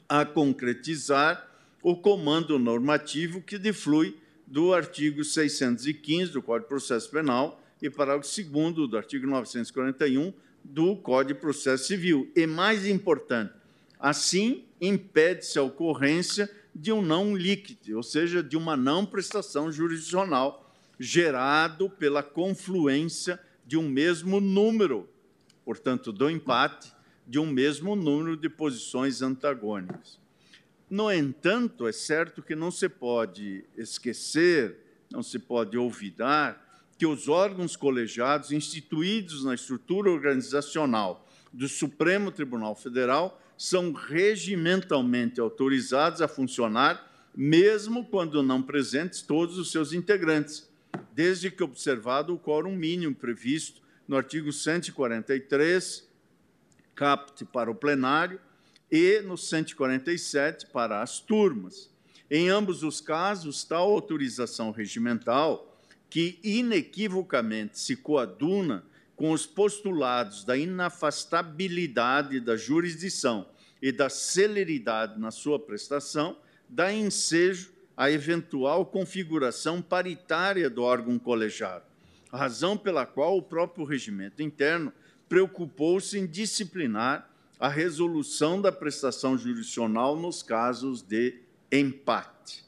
a 0.08 0.24
concretizar 0.24 1.50
o 1.82 1.96
comando 1.96 2.60
normativo 2.60 3.42
que 3.42 3.58
deflui 3.58 4.16
do 4.46 4.72
artigo 4.72 5.24
615 5.24 6.32
do 6.32 6.44
Código 6.44 6.66
de 6.66 6.70
Processo 6.70 7.10
Penal 7.10 7.60
e 7.82 7.90
parágrafo 7.90 8.30
2 8.30 8.88
do 8.88 8.96
artigo 8.96 9.26
941 9.26 10.32
do 10.64 10.96
Código 10.96 11.34
de 11.34 11.42
Processo 11.42 11.88
Civil. 11.88 12.32
E 12.36 12.46
mais 12.46 12.86
importante, 12.86 13.52
assim 14.00 14.64
impede-se 14.80 15.58
a 15.58 15.64
ocorrência 15.64 16.48
de 16.76 16.92
um 16.92 17.02
não 17.02 17.36
líquido, 17.36 17.98
ou 17.98 18.04
seja, 18.04 18.42
de 18.42 18.58
uma 18.58 18.76
não 18.76 19.06
prestação 19.06 19.72
jurisdicional 19.72 20.74
gerado 21.00 21.90
pela 21.90 22.24
confluência 22.24 23.40
de 23.66 23.78
um 23.78 23.88
mesmo 23.88 24.40
número, 24.40 25.10
portanto, 25.64 26.12
do 26.12 26.30
empate 26.30 26.94
de 27.28 27.40
um 27.40 27.46
mesmo 27.46 27.96
número 27.96 28.36
de 28.36 28.50
posições 28.50 29.22
antagônicas. 29.22 30.20
No 30.90 31.12
entanto, 31.12 31.88
é 31.88 31.92
certo 31.92 32.42
que 32.42 32.56
não 32.56 32.70
se 32.70 32.90
pode 32.90 33.66
esquecer, 33.78 34.78
não 35.10 35.24
se 35.24 35.40
pode 35.40 35.78
olvidar, 35.78 36.62
que 36.98 37.06
os 37.06 37.28
órgãos 37.28 37.76
colegiados 37.76 38.52
instituídos 38.52 39.44
na 39.44 39.56
estrutura 39.56 40.12
organizacional 40.12 41.28
do 41.52 41.68
Supremo 41.68 42.32
Tribunal 42.32 42.76
Federal 42.76 43.42
são 43.58 43.92
regimentalmente 43.92 45.40
autorizados 45.40 46.22
a 46.22 46.28
funcionar, 46.28 47.12
mesmo 47.36 48.06
quando 48.06 48.44
não 48.44 48.62
presentes 48.62 49.22
todos 49.22 49.58
os 49.58 49.72
seus 49.72 49.94
integrantes, 49.94 50.70
desde 51.14 51.50
que 51.50 51.64
observado 51.64 52.34
o 52.34 52.40
quórum 52.40 52.76
mínimo 52.76 53.16
previsto 53.16 53.82
no 54.08 54.18
artigo 54.18 54.52
143, 54.52 56.08
caput 56.96 57.46
para 57.46 57.72
o 57.72 57.76
plenário, 57.76 58.40
e 58.92 59.22
no 59.22 59.38
147 59.38 60.68
para 60.68 61.02
as 61.02 61.20
turmas. 61.20 61.90
Em 62.30 62.50
ambos 62.50 62.84
os 62.84 63.02
casos, 63.02 63.64
tal 63.64 63.92
autorização 63.92 64.70
regimental, 64.70 65.76
que 66.10 66.40
inequivocamente 66.44 67.80
se 67.80 67.96
coaduna 67.96 68.86
com 69.16 69.32
os 69.32 69.46
postulados 69.46 70.44
da 70.44 70.58
inafastabilidade 70.58 72.40
da 72.40 72.56
jurisdição 72.56 73.48
e 73.82 73.92
da 73.92 74.10
celeridade 74.10 75.20
na 75.20 75.30
sua 75.30 75.60
prestação, 75.60 76.38
dá 76.68 76.92
ensejo 76.92 77.72
à 77.96 78.10
eventual 78.10 78.86
configuração 78.86 79.82
paritária 79.82 80.70
do 80.70 80.82
órgão 80.82 81.20
colegiado, 81.20 81.86
razão 82.32 82.78
pela 82.78 83.06
qual 83.06 83.38
o 83.38 83.44
próprio 83.44 83.86
regimento 83.86 84.42
interno 84.42 84.92
preocupou-se 85.30 86.18
em 86.18 86.26
disciplinar 86.26 87.30
a 87.60 87.70
resolução 87.70 88.62
da 88.62 88.72
prestação 88.72 89.38
jurisdicional 89.38 90.16
nos 90.16 90.44
casos 90.44 91.02
de 91.02 91.40
empate. 91.72 92.66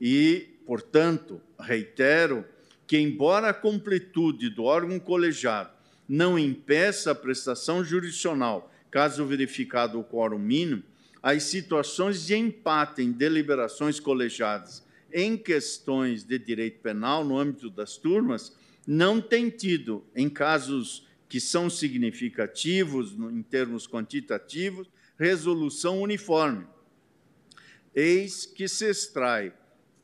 E, 0.00 0.48
portanto, 0.66 1.40
reitero 1.58 2.44
que, 2.90 2.98
embora 2.98 3.50
a 3.50 3.54
completude 3.54 4.50
do 4.50 4.64
órgão 4.64 4.98
colegiado 4.98 5.70
não 6.08 6.36
impeça 6.36 7.12
a 7.12 7.14
prestação 7.14 7.84
jurisdicional, 7.84 8.68
caso 8.90 9.24
verificado 9.24 10.00
o 10.00 10.02
quórum 10.02 10.40
mínimo, 10.40 10.82
as 11.22 11.44
situações 11.44 12.26
de 12.26 12.34
empate 12.34 13.00
em 13.00 13.12
deliberações 13.12 14.00
colegiadas 14.00 14.84
em 15.12 15.36
questões 15.36 16.24
de 16.24 16.36
direito 16.36 16.80
penal 16.80 17.24
no 17.24 17.38
âmbito 17.38 17.70
das 17.70 17.96
turmas 17.96 18.56
não 18.84 19.20
têm 19.20 19.50
tido, 19.50 20.04
em 20.12 20.28
casos 20.28 21.06
que 21.28 21.38
são 21.38 21.70
significativos 21.70 23.12
em 23.12 23.42
termos 23.44 23.86
quantitativos, 23.86 24.90
resolução 25.16 26.02
uniforme. 26.02 26.66
Eis 27.94 28.46
que 28.46 28.66
se 28.66 28.86
extrai 28.90 29.52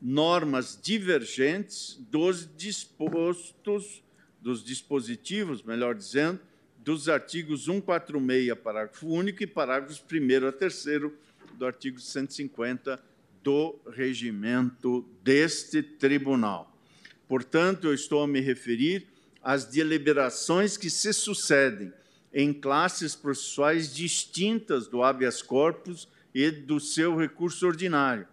normas 0.01 0.79
divergentes 0.81 1.97
dos 2.09 2.47
dispostos, 2.55 4.03
dos 4.41 4.63
dispositivos, 4.63 5.63
melhor 5.63 5.95
dizendo, 5.95 6.39
dos 6.77 7.09
artigos 7.09 7.65
146, 7.65 8.57
parágrafo 8.59 9.07
único, 9.07 9.43
e 9.43 9.47
parágrafos 9.47 10.01
1 10.01 10.47
a 10.47 10.51
3 10.51 10.85
do 11.57 11.65
artigo 11.65 11.99
150 11.99 13.03
do 13.43 13.79
regimento 13.91 15.05
deste 15.23 15.81
tribunal. 15.81 16.73
Portanto, 17.27 17.87
eu 17.87 17.93
estou 17.93 18.23
a 18.23 18.27
me 18.27 18.39
referir 18.39 19.07
as 19.41 19.65
deliberações 19.65 20.77
que 20.77 20.89
se 20.89 21.11
sucedem 21.13 21.91
em 22.33 22.53
classes 22.53 23.15
processuais 23.15 23.93
distintas 23.93 24.87
do 24.87 25.03
habeas 25.03 25.41
corpus 25.41 26.07
e 26.33 26.51
do 26.51 26.79
seu 26.79 27.15
recurso 27.15 27.65
ordinário, 27.65 28.27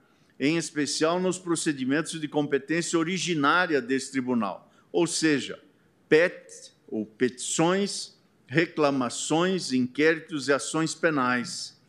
em 0.45 0.59
especial 0.59 1.19
nos 1.19 1.39
procedimentos 1.39 2.21
de 2.21 2.29
competência 2.29 2.99
originária 2.99 3.81
desse 3.81 4.13
tribunal, 4.13 4.71
ou 4.93 5.07
seja, 5.07 5.59
PET, 6.07 6.73
ou 6.87 7.07
petições, 7.07 8.15
reclamações, 8.47 9.73
inquéritos 9.73 10.49
e 10.49 10.53
ações 10.53 10.95
penais. 10.95 11.81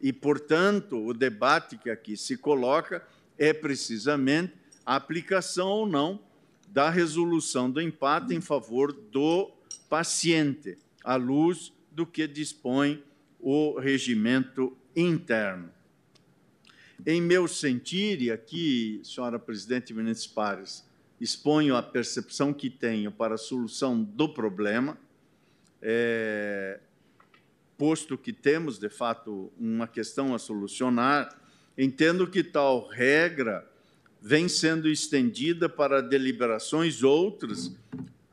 E, 0.00 0.10
portanto, 0.10 1.04
o 1.04 1.12
debate 1.12 1.76
que 1.76 1.90
aqui 1.90 2.16
se 2.16 2.38
coloca 2.38 3.06
é 3.36 3.52
precisamente 3.52 4.54
a 4.86 4.96
aplicação 4.96 5.68
ou 5.68 5.86
não 5.86 6.18
da 6.68 6.88
resolução 6.88 7.70
do 7.70 7.80
empate 7.80 8.34
em 8.34 8.40
favor 8.40 8.90
do 8.90 9.50
paciente, 9.88 10.78
à 11.04 11.16
luz 11.16 11.74
do 11.92 12.06
que 12.06 12.26
dispõe 12.26 13.04
o 13.38 13.78
regimento 13.78 14.74
interno. 14.96 15.77
Em 17.06 17.22
meu 17.22 17.46
sentir, 17.46 18.20
e 18.20 18.30
aqui, 18.30 19.00
senhora 19.04 19.38
presidente 19.38 19.94
Menezes 19.94 20.26
Pares, 20.26 20.84
exponho 21.20 21.76
a 21.76 21.82
percepção 21.82 22.52
que 22.52 22.68
tenho 22.68 23.12
para 23.12 23.36
a 23.36 23.38
solução 23.38 24.02
do 24.02 24.28
problema, 24.28 24.98
é, 25.80 26.80
posto 27.76 28.18
que 28.18 28.32
temos, 28.32 28.78
de 28.78 28.88
fato, 28.88 29.52
uma 29.58 29.86
questão 29.86 30.34
a 30.34 30.40
solucionar, 30.40 31.40
entendo 31.76 32.26
que 32.26 32.42
tal 32.42 32.88
regra 32.88 33.64
vem 34.20 34.48
sendo 34.48 34.88
estendida 34.88 35.68
para 35.68 36.02
deliberações 36.02 37.04
outras, 37.04 37.72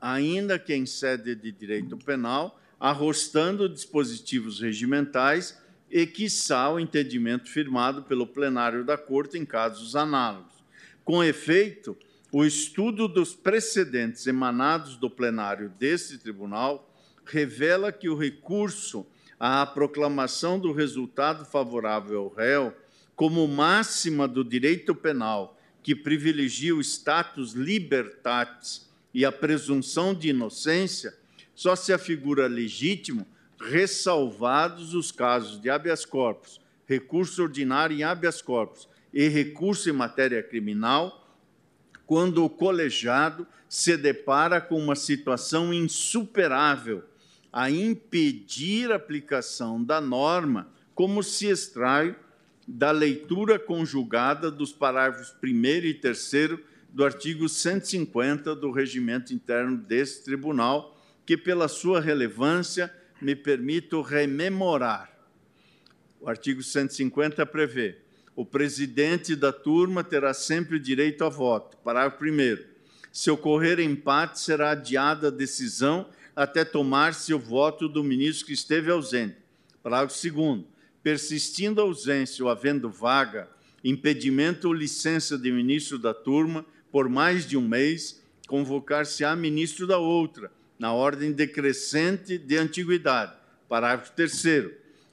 ainda 0.00 0.58
que 0.58 0.74
em 0.74 0.86
sede 0.86 1.36
de 1.36 1.52
direito 1.52 1.96
penal, 1.96 2.60
arrostando 2.80 3.68
dispositivos 3.68 4.60
regimentais 4.60 5.56
e, 5.90 6.06
quiçá, 6.06 6.70
o 6.70 6.80
entendimento 6.80 7.48
firmado 7.48 8.02
pelo 8.02 8.26
plenário 8.26 8.84
da 8.84 8.96
Corte 8.96 9.38
em 9.38 9.44
casos 9.44 9.94
análogos. 9.94 10.52
Com 11.04 11.22
efeito, 11.22 11.96
o 12.32 12.44
estudo 12.44 13.06
dos 13.06 13.34
precedentes 13.34 14.26
emanados 14.26 14.96
do 14.96 15.08
plenário 15.08 15.70
deste 15.78 16.18
tribunal 16.18 16.92
revela 17.24 17.92
que 17.92 18.08
o 18.08 18.16
recurso 18.16 19.06
à 19.38 19.64
proclamação 19.66 20.58
do 20.58 20.72
resultado 20.72 21.44
favorável 21.44 22.20
ao 22.20 22.28
réu 22.28 22.74
como 23.14 23.46
máxima 23.46 24.26
do 24.26 24.44
direito 24.44 24.94
penal 24.94 25.58
que 25.82 25.94
privilegia 25.94 26.74
o 26.74 26.80
status 26.80 27.52
libertatis 27.52 28.90
e 29.14 29.24
a 29.24 29.30
presunção 29.30 30.12
de 30.12 30.30
inocência 30.30 31.14
só 31.54 31.76
se 31.76 31.92
afigura 31.92 32.46
legítimo 32.46 33.26
ressalvados 33.60 34.94
os 34.94 35.10
casos 35.10 35.60
de 35.60 35.70
habeas 35.70 36.04
corpus, 36.04 36.60
recurso 36.86 37.42
ordinário 37.42 37.96
em 37.96 38.02
habeas 38.02 38.40
corpus 38.42 38.88
e 39.12 39.28
recurso 39.28 39.88
em 39.88 39.92
matéria 39.92 40.42
criminal, 40.42 41.26
quando 42.06 42.44
o 42.44 42.50
colegiado 42.50 43.46
se 43.68 43.96
depara 43.96 44.60
com 44.60 44.78
uma 44.78 44.94
situação 44.94 45.74
insuperável 45.74 47.02
a 47.52 47.70
impedir 47.70 48.92
a 48.92 48.96
aplicação 48.96 49.82
da 49.82 50.00
norma, 50.00 50.68
como 50.94 51.22
se 51.22 51.46
extrai 51.46 52.14
da 52.68 52.90
leitura 52.90 53.58
conjugada 53.58 54.50
dos 54.50 54.72
parágrafos 54.72 55.34
1 55.42 55.64
e 55.86 55.94
3 55.94 56.32
do 56.90 57.04
artigo 57.04 57.48
150 57.48 58.54
do 58.54 58.70
regimento 58.70 59.32
interno 59.32 59.76
desse 59.76 60.24
tribunal, 60.24 60.98
que, 61.24 61.36
pela 61.36 61.68
sua 61.68 62.00
relevância, 62.00 62.92
me 63.20 63.34
permito 63.34 64.00
rememorar. 64.02 65.10
O 66.20 66.28
artigo 66.28 66.62
150 66.62 67.44
prevê: 67.46 67.98
o 68.34 68.44
presidente 68.44 69.34
da 69.34 69.52
turma 69.52 70.04
terá 70.04 70.34
sempre 70.34 70.78
direito 70.78 71.24
a 71.24 71.28
voto. 71.28 71.76
Parágrafo 71.78 72.24
1. 72.24 72.58
Se 73.10 73.30
ocorrer 73.30 73.80
empate, 73.80 74.40
será 74.40 74.72
adiada 74.72 75.28
a 75.28 75.30
decisão 75.30 76.08
até 76.34 76.64
tomar-se 76.64 77.32
o 77.32 77.38
voto 77.38 77.88
do 77.88 78.04
ministro 78.04 78.46
que 78.46 78.52
esteve 78.52 78.90
ausente. 78.90 79.36
Parágrafo 79.82 80.30
2. 80.30 80.64
Persistindo 81.02 81.80
a 81.80 81.84
ausência 81.84 82.44
ou 82.44 82.50
havendo 82.50 82.90
vaga, 82.90 83.48
impedimento 83.82 84.68
ou 84.68 84.74
licença 84.74 85.38
de 85.38 85.50
ministro 85.50 85.98
da 85.98 86.12
turma 86.12 86.66
por 86.92 87.08
mais 87.08 87.46
de 87.46 87.56
um 87.56 87.66
mês, 87.66 88.22
convocar-se-á 88.46 89.34
ministro 89.36 89.86
da 89.86 89.98
outra, 89.98 90.50
na 90.78 90.92
ordem 90.92 91.32
decrescente 91.32 92.38
de 92.38 92.56
antiguidade. 92.56 93.34
Parágrafo 93.68 94.12
3. 94.12 94.70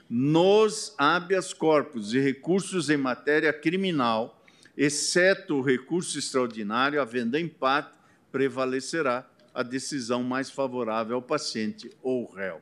Nos 0.09 0.93
habeas 0.97 1.53
corpus 1.53 2.13
e 2.13 2.19
recursos 2.19 2.89
em 2.89 2.97
matéria 2.97 3.51
criminal, 3.51 4.43
exceto 4.77 5.55
o 5.55 5.61
recurso 5.61 6.19
extraordinário, 6.19 7.01
havendo 7.01 7.37
empate, 7.37 7.97
prevalecerá 8.31 9.27
a 9.53 9.63
decisão 9.63 10.23
mais 10.23 10.49
favorável 10.49 11.15
ao 11.15 11.21
paciente 11.21 11.89
ou 12.01 12.31
réu. 12.31 12.61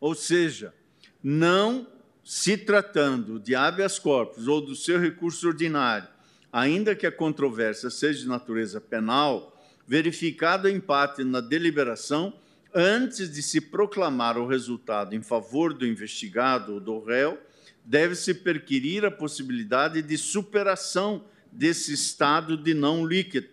Ou 0.00 0.14
seja, 0.14 0.72
não 1.22 1.86
se 2.24 2.56
tratando 2.56 3.38
de 3.38 3.54
habeas 3.54 3.98
corpus 3.98 4.48
ou 4.48 4.60
do 4.60 4.74
seu 4.74 4.98
recurso 4.98 5.48
ordinário, 5.48 6.08
ainda 6.52 6.94
que 6.94 7.06
a 7.06 7.12
controvérsia 7.12 7.90
seja 7.90 8.20
de 8.20 8.28
natureza 8.28 8.80
penal, 8.80 9.53
verificado 9.86 10.68
empate 10.68 11.22
na 11.24 11.40
deliberação, 11.40 12.32
antes 12.74 13.32
de 13.32 13.42
se 13.42 13.60
proclamar 13.60 14.36
o 14.36 14.46
resultado 14.46 15.14
em 15.14 15.22
favor 15.22 15.72
do 15.72 15.86
investigado 15.86 16.74
ou 16.74 16.80
do 16.80 17.04
réu, 17.04 17.38
deve-se 17.84 18.34
perquirir 18.34 19.04
a 19.04 19.10
possibilidade 19.10 20.02
de 20.02 20.16
superação 20.16 21.24
desse 21.52 21.92
estado 21.92 22.56
de 22.56 22.74
não 22.74 23.06
líquid, 23.06 23.48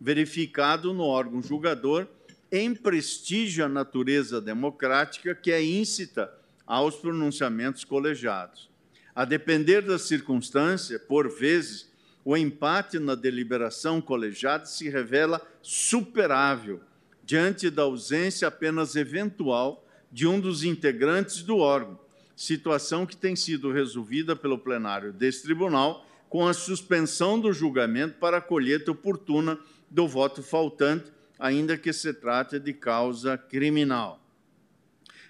verificado 0.00 0.92
no 0.92 1.04
órgão 1.04 1.42
julgador, 1.42 2.06
em 2.50 2.74
prestígio 2.74 3.64
à 3.64 3.68
natureza 3.68 4.40
democrática 4.40 5.34
que 5.34 5.50
é 5.50 5.64
íncita 5.64 6.30
aos 6.66 6.96
pronunciamentos 6.96 7.82
colegiados. 7.82 8.70
A 9.14 9.24
depender 9.24 9.82
da 9.82 9.98
circunstância, 9.98 10.98
por 10.98 11.28
vezes, 11.28 11.90
o 12.24 12.36
empate 12.36 12.98
na 12.98 13.14
deliberação 13.14 14.00
colegiada 14.00 14.64
se 14.66 14.88
revela 14.88 15.40
superável 15.60 16.80
diante 17.24 17.70
da 17.70 17.82
ausência 17.82 18.48
apenas 18.48 18.96
eventual 18.96 19.86
de 20.10 20.26
um 20.26 20.38
dos 20.38 20.62
integrantes 20.62 21.42
do 21.42 21.58
órgão, 21.58 21.98
situação 22.36 23.06
que 23.06 23.16
tem 23.16 23.34
sido 23.34 23.72
resolvida 23.72 24.36
pelo 24.36 24.58
plenário 24.58 25.12
desse 25.12 25.42
tribunal 25.42 26.06
com 26.28 26.46
a 26.46 26.54
suspensão 26.54 27.38
do 27.38 27.52
julgamento 27.52 28.18
para 28.18 28.38
a 28.38 28.40
colheita 28.40 28.90
oportuna 28.90 29.58
do 29.90 30.08
voto 30.08 30.42
faltante, 30.42 31.12
ainda 31.38 31.76
que 31.76 31.92
se 31.92 32.12
trate 32.14 32.58
de 32.58 32.72
causa 32.72 33.36
criminal. 33.36 34.20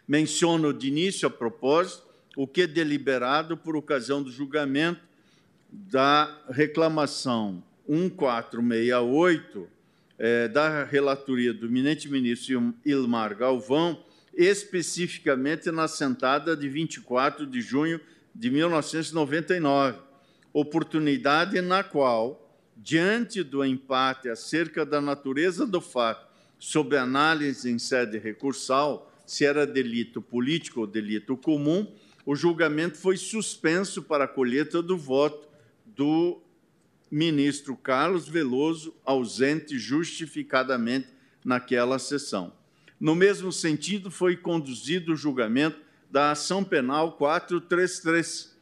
Menciono 0.07 0.73
de 0.73 0.89
início 0.89 1.27
a 1.27 1.31
propósito 1.31 2.07
o 2.37 2.47
que 2.47 2.63
é 2.63 2.67
deliberado 2.67 3.57
por 3.57 3.77
ocasião 3.77 4.23
do 4.23 4.31
julgamento 4.31 5.01
da 5.73 6.39
reclamação 6.51 7.65
1468 7.89 9.67
é, 10.19 10.47
da 10.47 10.85
relatoria 10.85 11.55
do 11.55 11.67
eminente 11.67 12.09
ministro 12.09 12.75
Ilmar 12.85 13.35
Galvão, 13.35 14.05
especificamente 14.35 15.71
na 15.71 15.89
sentada 15.89 16.55
de 16.55 16.69
24 16.69 17.47
de 17.47 17.63
junho 17.63 17.99
de 18.35 18.51
1999, 18.51 19.99
oportunidade 20.53 21.61
na 21.63 21.83
qual, 21.83 22.55
diante 22.77 23.43
do 23.43 23.65
empate 23.65 24.29
acerca 24.29 24.85
da 24.85 25.01
natureza 25.01 25.67
do 25.67 25.81
fato, 25.81 26.31
sob 26.59 26.97
análise 26.97 27.71
em 27.71 27.79
sede 27.79 28.19
recursal, 28.19 29.11
se 29.27 29.45
era 29.45 29.67
delito 29.67 30.21
político 30.21 30.81
ou 30.81 30.87
delito 30.87 31.37
comum, 31.37 31.91
o 32.25 32.37
julgamento 32.37 32.99
foi 32.99 33.17
suspenso 33.17 34.03
para 34.03 34.25
a 34.25 34.29
colheita 34.29 34.83
do 34.83 34.97
voto 34.97 35.52
do 35.97 36.41
ministro 37.11 37.77
Carlos 37.77 38.27
Veloso, 38.27 38.95
ausente 39.05 39.79
justificadamente 39.79 41.09
naquela 41.45 41.99
sessão. 41.99 42.53
No 42.99 43.15
mesmo 43.15 43.53
sentido, 43.53 44.11
foi 44.11 44.37
conduzido 44.37 45.13
o 45.13 45.17
julgamento 45.17 45.79
da 46.11 46.31
ação 46.31 46.63
penal 46.63 47.13
433, 47.13 48.57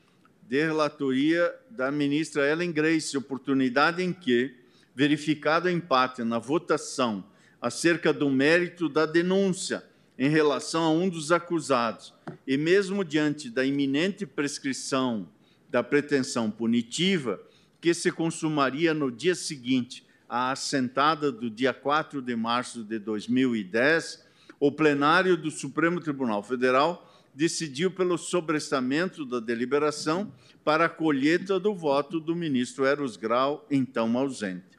de 0.48 0.64
relatoria 0.64 1.54
da 1.70 1.92
ministra 1.92 2.50
Ellen 2.50 2.72
Grace, 2.72 3.16
oportunidade 3.16 4.02
em 4.02 4.12
que, 4.12 4.54
verificado 4.94 5.68
o 5.68 5.70
empate 5.70 6.24
na 6.24 6.38
votação 6.38 7.24
acerca 7.60 8.12
do 8.12 8.28
mérito 8.30 8.88
da 8.88 9.06
denúncia 9.06 9.84
em 10.18 10.28
relação 10.28 10.82
a 10.82 10.90
um 10.90 11.08
dos 11.08 11.30
acusados, 11.30 12.12
e 12.46 12.56
mesmo 12.56 13.04
diante 13.04 13.48
da 13.48 13.64
iminente 13.64 14.26
prescrição 14.26 15.28
da 15.70 15.82
pretensão 15.82 16.50
punitiva, 16.50 17.40
que 17.80 17.94
se 17.94 18.10
consumaria 18.10 18.92
no 18.92 19.10
dia 19.10 19.34
seguinte 19.34 20.04
à 20.28 20.50
assentada 20.50 21.32
do 21.32 21.48
dia 21.48 21.72
4 21.72 22.20
de 22.20 22.36
março 22.36 22.84
de 22.84 22.98
2010, 22.98 24.24
o 24.58 24.70
plenário 24.70 25.36
do 25.36 25.50
Supremo 25.50 26.00
Tribunal 26.00 26.42
Federal 26.42 27.06
decidiu 27.34 27.90
pelo 27.90 28.18
sobrestamento 28.18 29.24
da 29.24 29.40
deliberação 29.40 30.32
para 30.64 30.86
a 30.86 30.88
colheita 30.88 31.58
do 31.58 31.74
voto 31.74 32.20
do 32.20 32.34
ministro 32.36 32.84
Eros 32.84 33.16
Grau, 33.16 33.66
então 33.70 34.18
ausente. 34.18 34.78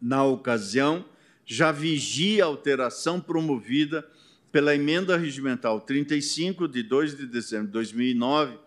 Na 0.00 0.24
ocasião, 0.24 1.04
já 1.44 1.70
vigia 1.70 2.44
a 2.44 2.46
alteração 2.46 3.20
promovida 3.20 4.06
pela 4.50 4.74
emenda 4.74 5.16
regimental 5.16 5.80
35 5.80 6.66
de 6.66 6.82
2 6.82 7.16
de 7.16 7.26
dezembro 7.26 7.66
de 7.66 7.72
2009, 7.72 8.58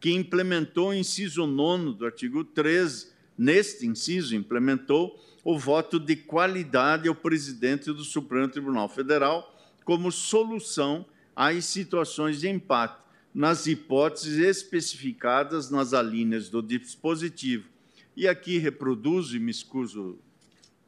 que 0.00 0.10
implementou 0.10 0.88
o 0.88 0.94
inciso 0.94 1.46
9 1.46 1.92
do 1.92 2.06
artigo 2.06 2.42
13, 2.42 3.08
neste 3.36 3.86
inciso 3.86 4.34
implementou 4.34 5.18
o 5.44 5.58
voto 5.58 6.00
de 6.00 6.16
qualidade 6.16 7.08
ao 7.08 7.14
presidente 7.14 7.92
do 7.92 8.02
Supremo 8.02 8.48
Tribunal 8.48 8.88
Federal 8.88 9.56
como 9.84 10.10
solução 10.10 11.04
às 11.36 11.64
situações 11.64 12.40
de 12.40 12.48
empate, 12.48 13.00
nas 13.34 13.66
hipóteses 13.66 14.38
especificadas 14.38 15.70
nas 15.70 15.94
alíneas 15.94 16.48
do 16.48 16.62
dispositivo. 16.62 17.68
E 18.16 18.26
aqui 18.26 18.58
reproduzo, 18.58 19.36
e 19.36 19.40
me 19.40 19.50
excuso 19.50 20.18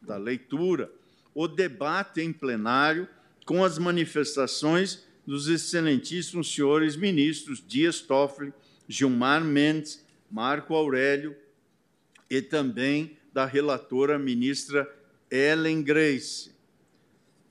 da 0.01 0.17
leitura, 0.17 0.91
o 1.35 1.47
debate 1.47 2.21
em 2.21 2.33
plenário 2.33 3.09
com 3.47 3.65
as 3.65 3.79
manifestações 3.79 5.05
dos 5.27 5.49
excelentíssimos 5.49 6.53
senhores 6.53 6.97
ministros 6.97 7.63
Dias 7.67 8.01
Toffoli, 8.01 8.53
Gilmar 8.89 9.45
Mendes, 9.45 10.05
Marco 10.31 10.75
Aurélio 10.75 11.37
e 12.29 12.41
também 12.41 13.17
da 13.33 13.45
relatora 13.45 14.19
ministra 14.19 14.91
Ellen 15.31 15.83
Grace. 15.83 16.53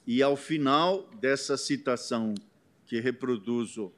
E 0.05 0.21
ao 0.21 0.35
final 0.35 1.09
dessa 1.19 1.57
citação 1.57 2.33
que 2.85 2.99
reproduzo 2.99 3.91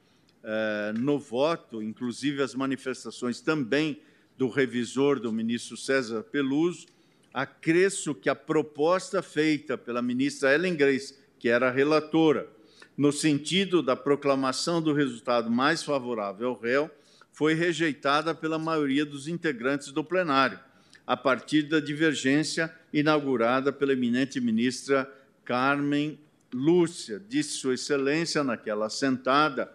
eh, 0.43 0.93
no 0.97 1.17
voto, 1.17 1.81
inclusive 1.81 2.43
as 2.43 2.53
manifestações 2.53 3.39
também 3.41 4.01
do 4.37 4.49
revisor 4.49 5.19
do 5.19 5.31
ministro 5.31 5.77
César 5.77 6.23
Peluso, 6.23 6.87
acresço 7.33 8.13
que 8.13 8.29
a 8.29 8.35
proposta 8.35 9.21
feita 9.21 9.77
pela 9.77 10.01
ministra 10.01 10.53
Ellen 10.53 10.75
Grace, 10.75 11.17
que 11.39 11.49
era 11.49 11.71
relatora, 11.71 12.47
no 12.95 13.11
sentido 13.11 13.81
da 13.81 13.95
proclamação 13.95 14.81
do 14.81 14.93
resultado 14.93 15.49
mais 15.49 15.81
favorável 15.81 16.49
ao 16.49 16.59
réu, 16.59 16.91
foi 17.33 17.55
rejeitada 17.55 18.33
pela 18.33 18.59
maioria 18.59 19.03
dos 19.03 19.27
integrantes 19.27 19.91
do 19.91 20.03
plenário, 20.03 20.59
a 21.05 21.17
partir 21.17 21.63
da 21.63 21.79
divergência 21.79 22.73
inaugurada 22.93 23.73
pela 23.73 23.91
eminente 23.91 24.39
ministra 24.39 25.11
Carmen 25.43 26.17
Lúcia. 26.53 27.19
Disse 27.27 27.57
Sua 27.57 27.73
Excelência, 27.73 28.43
naquela 28.43 28.87
sentada, 28.87 29.69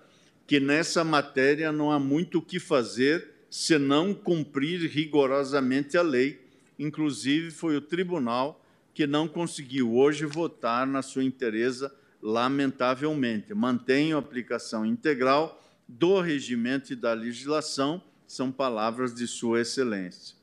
que 0.46 0.60
nessa 0.60 1.02
matéria 1.02 1.72
não 1.72 1.90
há 1.90 1.98
muito 1.98 2.38
o 2.38 2.42
que 2.42 2.60
fazer 2.60 3.28
senão 3.50 4.14
cumprir 4.14 4.88
rigorosamente 4.88 5.98
a 5.98 6.02
lei. 6.02 6.40
Inclusive, 6.78 7.50
foi 7.50 7.76
o 7.76 7.82
tribunal 7.82 8.64
que 8.94 9.06
não 9.06 9.26
conseguiu 9.26 9.96
hoje 9.96 10.24
votar 10.24 10.86
na 10.86 11.02
sua 11.02 11.24
inteireza, 11.24 11.92
lamentavelmente. 12.22 13.52
Mantenho 13.52 14.16
a 14.16 14.20
aplicação 14.20 14.86
integral 14.86 15.60
do 15.88 16.20
regimento 16.20 16.92
e 16.92 16.96
da 16.96 17.14
legislação, 17.14 18.02
são 18.26 18.52
palavras 18.52 19.14
de 19.14 19.26
Sua 19.26 19.62
Excelência. 19.62 20.36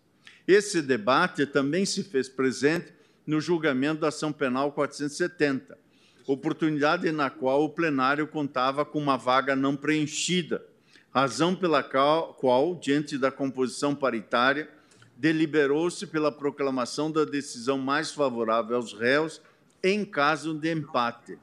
Esse 0.47 0.81
debate 0.81 1.45
também 1.45 1.85
se 1.85 2.03
fez 2.03 2.27
presente 2.27 2.91
no 3.25 3.39
julgamento 3.39 4.01
da 4.01 4.07
ação 4.07 4.31
penal 4.33 4.71
470, 4.71 5.77
oportunidade 6.27 7.11
na 7.11 7.29
qual 7.29 7.63
o 7.63 7.69
plenário 7.69 8.27
contava 8.27 8.83
com 8.83 8.99
uma 8.99 9.17
vaga 9.17 9.55
não 9.55 9.75
preenchida, 9.75 10.65
razão 11.13 11.55
pela 11.55 11.83
qual, 11.83 12.75
diante 12.75 13.17
da 13.17 13.31
composição 13.31 13.95
paritária, 13.95 14.69
deliberou-se 15.15 16.05
pela 16.07 16.31
proclamação 16.31 17.11
da 17.11 17.23
decisão 17.23 17.77
mais 17.77 18.11
favorável 18.11 18.75
aos 18.75 18.93
réus 18.93 19.41
em 19.81 20.03
caso 20.03 20.53
de 20.53 20.73
empate. 20.73 21.37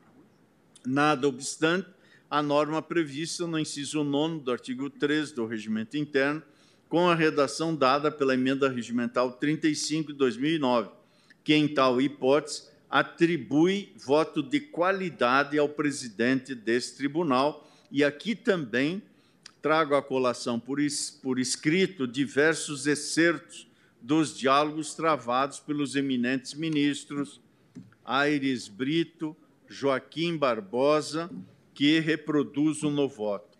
Nada 0.85 1.27
obstante, 1.29 1.89
a 2.33 2.41
norma 2.41 2.81
prevista 2.81 3.47
no 3.47 3.59
inciso 3.59 4.03
9 4.03 4.41
do 4.41 4.51
artigo 4.51 4.89
3 4.89 5.33
do 5.33 5.45
Regimento 5.45 5.99
Interno, 5.99 6.43
com 6.89 7.07
a 7.07 7.15
redação 7.15 7.77
dada 7.77 8.11
pela 8.11 8.33
Emenda 8.33 8.71
Regimental 8.71 9.33
35 9.33 10.15
de 10.15 10.19
2009, 10.19 10.89
que, 11.45 11.53
em 11.53 11.69
tal 11.69 12.01
hipótese, 12.01 12.71
atribui 12.89 13.93
voto 14.03 14.43
de 14.43 14.61
qualidade 14.61 15.59
ao 15.59 15.69
presidente 15.69 16.55
desse 16.55 16.97
tribunal. 16.97 17.71
E 17.91 18.03
aqui 18.03 18.35
também 18.35 19.03
trago 19.61 19.95
à 19.95 20.03
colação 20.03 20.59
por, 20.59 20.79
por 21.23 21.39
escrito 21.39 22.07
diversos 22.07 22.87
excertos 22.87 23.69
dos 24.01 24.35
diálogos 24.35 24.95
travados 24.95 25.61
pelos 25.61 25.97
eminentes 25.97 26.55
ministros 26.55 27.43
Aires 28.03 28.69
Brito, 28.69 29.37
Joaquim 29.69 30.39
Barbosa, 30.39 31.31
que 31.75 32.01
reproduzo 32.01 32.91
no 32.91 33.09
voto. 33.09 33.59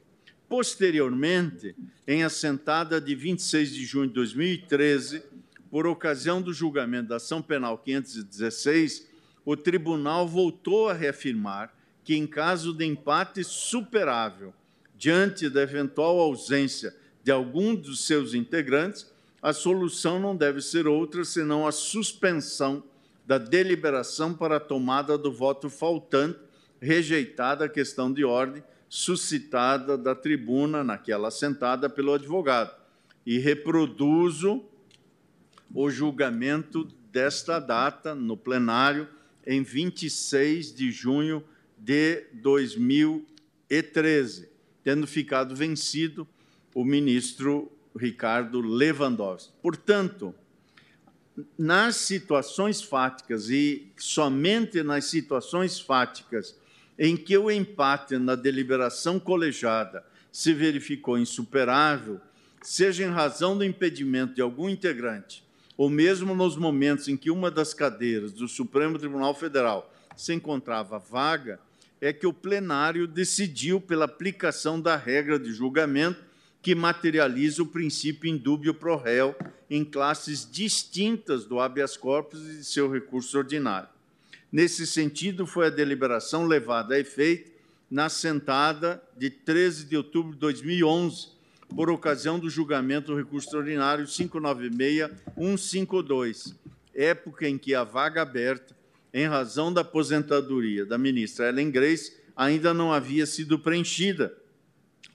Posteriormente, 0.49 1.75
em 2.07 2.25
assentada 2.25 3.01
de 3.01 3.15
26 3.15 3.73
de 3.73 3.85
junho 3.85 4.09
de 4.09 4.15
2013, 4.15 5.23
por 5.71 5.87
ocasião 5.87 6.43
do 6.43 6.53
julgamento 6.53 7.09
da 7.09 7.17
ação 7.17 7.41
penal 7.41 7.79
516, 7.79 9.09
o 9.45 9.57
tribunal 9.57 10.29
voltou 10.29 10.89
a 10.89 10.93
reafirmar 10.93 11.75
que, 12.05 12.15
em 12.15 12.27
caso 12.27 12.75
de 12.75 12.85
empate 12.85 13.43
superável 13.43 14.53
diante 14.97 15.49
da 15.49 15.63
eventual 15.63 16.21
ausência 16.21 16.95
de 17.25 17.31
algum 17.31 17.75
dos 17.75 18.07
seus 18.07 18.35
integrantes, 18.35 19.11
a 19.41 19.53
solução 19.53 20.21
não 20.21 20.37
deve 20.37 20.61
ser 20.61 20.87
outra 20.87 21.25
senão 21.25 21.67
a 21.67 21.73
suspensão 21.73 22.85
da 23.27 23.39
deliberação 23.39 24.35
para 24.35 24.57
a 24.57 24.61
tomada 24.61 25.17
do 25.17 25.33
voto 25.33 25.71
faltante, 25.71 26.39
rejeitada 26.83 27.67
a 27.67 27.69
questão 27.69 28.13
de 28.13 28.25
ordem 28.25 28.63
suscitada 28.89 29.97
da 29.97 30.13
tribuna, 30.15 30.85
naquela 30.85 31.31
sentada 31.31 31.89
pelo 31.89 32.13
advogado. 32.13 32.75
E 33.25 33.39
reproduzo 33.39 34.63
o 35.75 35.89
julgamento 35.89 36.85
desta 37.11 37.59
data 37.59 38.15
no 38.15 38.37
plenário 38.37 39.09
em 39.47 39.63
26 39.63 40.75
de 40.75 40.91
junho 40.91 41.43
de 41.79 42.27
2013 42.35 44.53
tendo 44.83 45.07
ficado 45.07 45.55
vencido 45.55 46.27
o 46.75 46.85
ministro 46.85 47.71
Ricardo 47.97 48.61
Lewandowski. 48.61 49.53
Portanto, 49.63 50.35
nas 51.57 51.97
situações 51.97 52.83
fáticas 52.83 53.49
e 53.49 53.91
somente 53.97 54.83
nas 54.83 55.07
situações 55.07 55.81
fáticas 55.81 56.59
em 57.05 57.17
que 57.17 57.37
o 57.37 57.51
empate 57.51 58.17
na 58.17 58.37
deliberação 58.37 59.19
colegiada 59.19 60.05
se 60.31 60.55
verificou 60.55 61.19
insuperável, 61.19 62.21
seja 62.63 63.03
em 63.03 63.11
razão 63.11 63.59
do 63.59 63.65
impedimento 63.65 64.35
de 64.35 64.41
algum 64.41 64.69
integrante, 64.69 65.45
ou 65.77 65.91
mesmo 65.91 66.33
nos 66.33 66.55
momentos 66.57 67.09
em 67.09 67.17
que 67.17 67.29
uma 67.29 67.51
das 67.51 67.75
cadeiras 67.75 68.31
do 68.31 68.47
Supremo 68.47 69.01
Tribunal 69.01 69.35
Federal 69.35 69.93
se 70.15 70.33
encontrava 70.33 70.97
vaga, 70.97 71.59
é 72.01 72.13
que 72.13 72.25
o 72.25 72.33
plenário 72.33 73.09
decidiu 73.09 73.81
pela 73.81 74.05
aplicação 74.05 74.81
da 74.81 74.95
regra 74.95 75.41
de 75.41 75.53
julgamento 75.53 76.23
que 76.63 76.73
materializa 76.73 77.65
o 77.65 77.67
princípio 77.67 78.31
indúbio 78.31 78.75
pro 78.75 78.95
réu 78.95 79.35
em 79.69 79.85
classes 79.85 80.49
distintas 80.49 81.45
do 81.47 81.59
habeas 81.59 81.97
corpus 81.97 82.41
e 82.43 82.59
de 82.59 82.65
seu 82.65 82.89
recurso 82.89 83.37
ordinário. 83.37 83.92
Nesse 84.53 84.87
sentido, 84.87 85.47
foi 85.47 85.69
a 85.69 85.71
deliberação 85.71 86.47
levada 86.47 86.95
a 86.95 87.01
efeito 87.01 87.51
na 87.91 88.11
sentada 88.11 89.03
de 89.17 89.31
13 89.31 89.87
de 89.87 89.97
outubro 89.97 90.33
de 90.33 90.39
2011, 90.39 91.29
por 91.75 91.91
ocasião 91.91 92.39
do 92.39 92.51
julgamento 92.51 93.13
do 93.13 93.17
recurso 93.17 93.57
ordinário 93.57 94.05
596-152, 94.05 96.55
época 96.95 97.49
em 97.49 97.57
que 97.57 97.75
a 97.75 97.83
vaga 97.83 98.21
aberta 98.21 98.77
em 99.13 99.27
razão 99.27 99.73
da 99.73 99.81
aposentadoria 99.81 100.85
da 100.85 100.99
ministra 100.99 101.49
Ellen 101.49 101.71
Grace, 101.71 102.21
ainda 102.37 102.75
não 102.75 102.93
havia 102.93 103.25
sido 103.27 103.59
preenchida, 103.59 104.37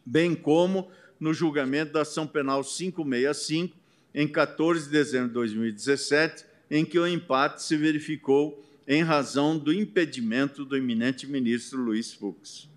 bem 0.05 0.35
como 0.35 0.91
no 1.19 1.33
julgamento 1.33 1.93
da 1.93 2.01
ação 2.01 2.27
penal 2.27 2.63
565, 2.63 3.75
em 4.13 4.27
14 4.27 4.83
de 4.85 4.91
dezembro 4.91 5.29
de 5.29 5.33
2017, 5.33 6.45
em 6.69 6.85
que 6.85 6.99
o 6.99 7.07
empate 7.07 7.63
se 7.63 7.75
verificou 7.75 8.63
em 8.87 9.03
razão 9.03 9.57
do 9.57 9.73
impedimento 9.73 10.63
do 10.63 10.77
eminente 10.77 11.27
ministro 11.27 11.81
Luiz 11.81 12.13
Fux. 12.13 12.69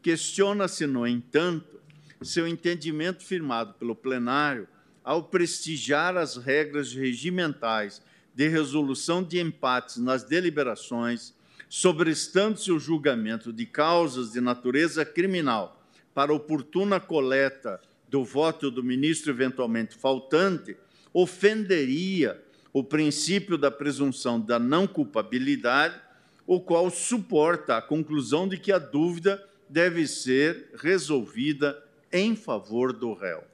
Questiona-se, 0.00 0.86
no 0.86 1.06
entanto, 1.06 1.78
seu 2.22 2.48
entendimento 2.48 3.22
firmado 3.22 3.74
pelo 3.74 3.94
plenário 3.94 4.66
ao 5.04 5.24
prestigiar 5.24 6.16
as 6.16 6.36
regras 6.36 6.94
regimentais 6.94 8.02
de 8.34 8.48
resolução 8.48 9.22
de 9.22 9.38
empates 9.38 9.98
nas 9.98 10.24
deliberações, 10.24 11.34
sobrestando-se 11.68 12.72
o 12.72 12.78
julgamento 12.78 13.52
de 13.52 13.66
causas 13.66 14.32
de 14.32 14.40
natureza 14.40 15.04
criminal 15.04 15.84
para 16.14 16.32
oportuna 16.32 16.98
coleta 16.98 17.80
do 18.08 18.24
voto 18.24 18.70
do 18.70 18.82
ministro 18.82 19.30
eventualmente 19.30 19.94
faltante, 19.94 20.76
ofenderia 21.12 22.42
o 22.72 22.84
princípio 22.84 23.58
da 23.58 23.70
presunção 23.70 24.40
da 24.40 24.58
não 24.58 24.86
culpabilidade, 24.86 26.00
o 26.46 26.60
qual 26.60 26.90
suporta 26.90 27.76
a 27.76 27.82
conclusão 27.82 28.48
de 28.48 28.58
que 28.58 28.72
a 28.72 28.78
dúvida 28.78 29.44
deve 29.68 30.06
ser 30.06 30.70
resolvida 30.76 31.82
em 32.12 32.34
favor 32.34 32.92
do 32.92 33.12
réu. 33.12 33.44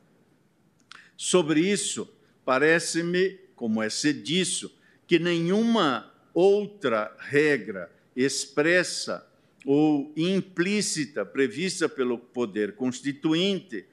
Sobre 1.17 1.61
isso, 1.61 2.09
parece-me, 2.45 3.39
como 3.55 3.83
é 3.83 3.89
disso, 3.89 4.75
que 5.07 5.19
nenhuma 5.19 6.13
outra 6.33 7.15
regra 7.19 7.91
expressa 8.15 9.27
ou 9.65 10.13
implícita 10.17 11.25
prevista 11.25 11.89
pelo 11.89 12.19
poder 12.19 12.77
constituinte 12.77 13.87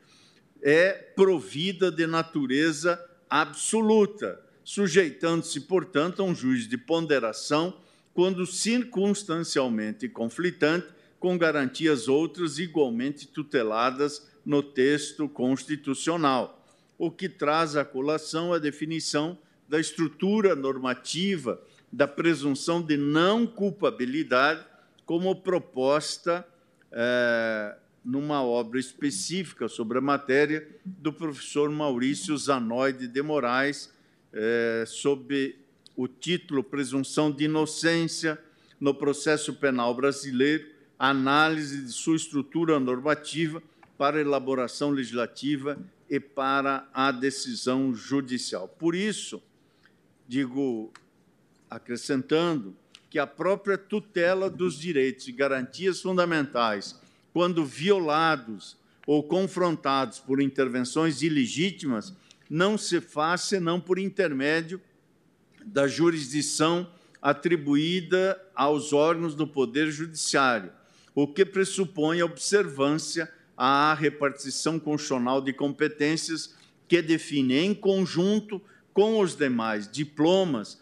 é 0.61 0.91
provida 0.93 1.91
de 1.91 2.05
natureza 2.05 3.03
absoluta, 3.29 4.39
sujeitando-se, 4.63 5.61
portanto, 5.61 6.21
a 6.21 6.25
um 6.25 6.35
juiz 6.35 6.67
de 6.67 6.77
ponderação 6.77 7.77
quando 8.13 8.45
circunstancialmente 8.45 10.07
conflitante, 10.07 10.87
com 11.19 11.37
garantias 11.37 12.07
outras 12.07 12.59
igualmente 12.59 13.27
tuteladas 13.27 14.27
no 14.45 14.61
texto 14.61 15.27
constitucional, 15.29 16.63
o 16.97 17.09
que 17.09 17.29
traz 17.29 17.75
à 17.75 17.85
colação 17.85 18.53
a 18.53 18.59
definição 18.59 19.37
da 19.67 19.79
estrutura 19.79 20.55
normativa 20.55 21.61
da 21.91 22.07
presunção 22.07 22.81
de 22.81 22.97
não 22.97 23.45
culpabilidade 23.45 24.65
como 25.05 25.35
proposta 25.35 26.45
é, 26.91 27.75
numa 28.03 28.43
obra 28.43 28.79
específica 28.79 29.67
sobre 29.67 29.99
a 29.99 30.01
matéria 30.01 30.67
do 30.83 31.13
professor 31.13 31.69
Maurício 31.69 32.35
Zanoide 32.35 33.07
de 33.07 33.21
Moraes, 33.21 33.92
é, 34.33 34.83
sob 34.87 35.55
o 35.95 36.07
título 36.07 36.63
Presunção 36.63 37.31
de 37.31 37.45
Inocência 37.45 38.39
no 38.79 38.93
Processo 38.93 39.53
Penal 39.53 39.93
Brasileiro, 39.93 40.65
análise 40.97 41.83
de 41.83 41.91
sua 41.91 42.15
estrutura 42.15 42.79
normativa 42.79 43.61
para 43.97 44.19
elaboração 44.19 44.89
legislativa 44.89 45.77
e 46.09 46.19
para 46.19 46.87
a 46.93 47.11
decisão 47.11 47.93
judicial. 47.93 48.67
Por 48.67 48.95
isso, 48.95 49.41
digo, 50.27 50.91
acrescentando, 51.69 52.75
que 53.09 53.19
a 53.19 53.27
própria 53.27 53.77
tutela 53.77 54.49
dos 54.49 54.79
direitos 54.79 55.27
e 55.27 55.31
garantias 55.31 56.01
fundamentais, 56.01 56.99
quando 57.31 57.63
violados 57.63 58.75
ou 59.05 59.21
confrontados 59.21 60.17
por 60.17 60.41
intervenções 60.41 61.21
ilegítimas, 61.21 62.13
não 62.53 62.77
se 62.77 63.01
faz 63.01 63.41
senão 63.41 63.81
por 63.81 63.97
intermédio 63.97 64.79
da 65.65 65.87
jurisdição 65.87 66.87
atribuída 67.19 68.39
aos 68.53 68.93
órgãos 68.93 69.33
do 69.33 69.47
Poder 69.47 69.89
Judiciário, 69.89 70.71
o 71.15 71.27
que 71.27 71.43
pressupõe 71.43 72.21
a 72.21 72.25
observância 72.25 73.27
à 73.57 73.95
repartição 73.95 74.79
constitucional 74.79 75.41
de 75.41 75.51
competências 75.51 76.53
que 76.87 77.01
define 77.01 77.57
em 77.57 77.73
conjunto 77.73 78.61
com 78.93 79.19
os 79.19 79.35
demais 79.35 79.91
diplomas 79.91 80.79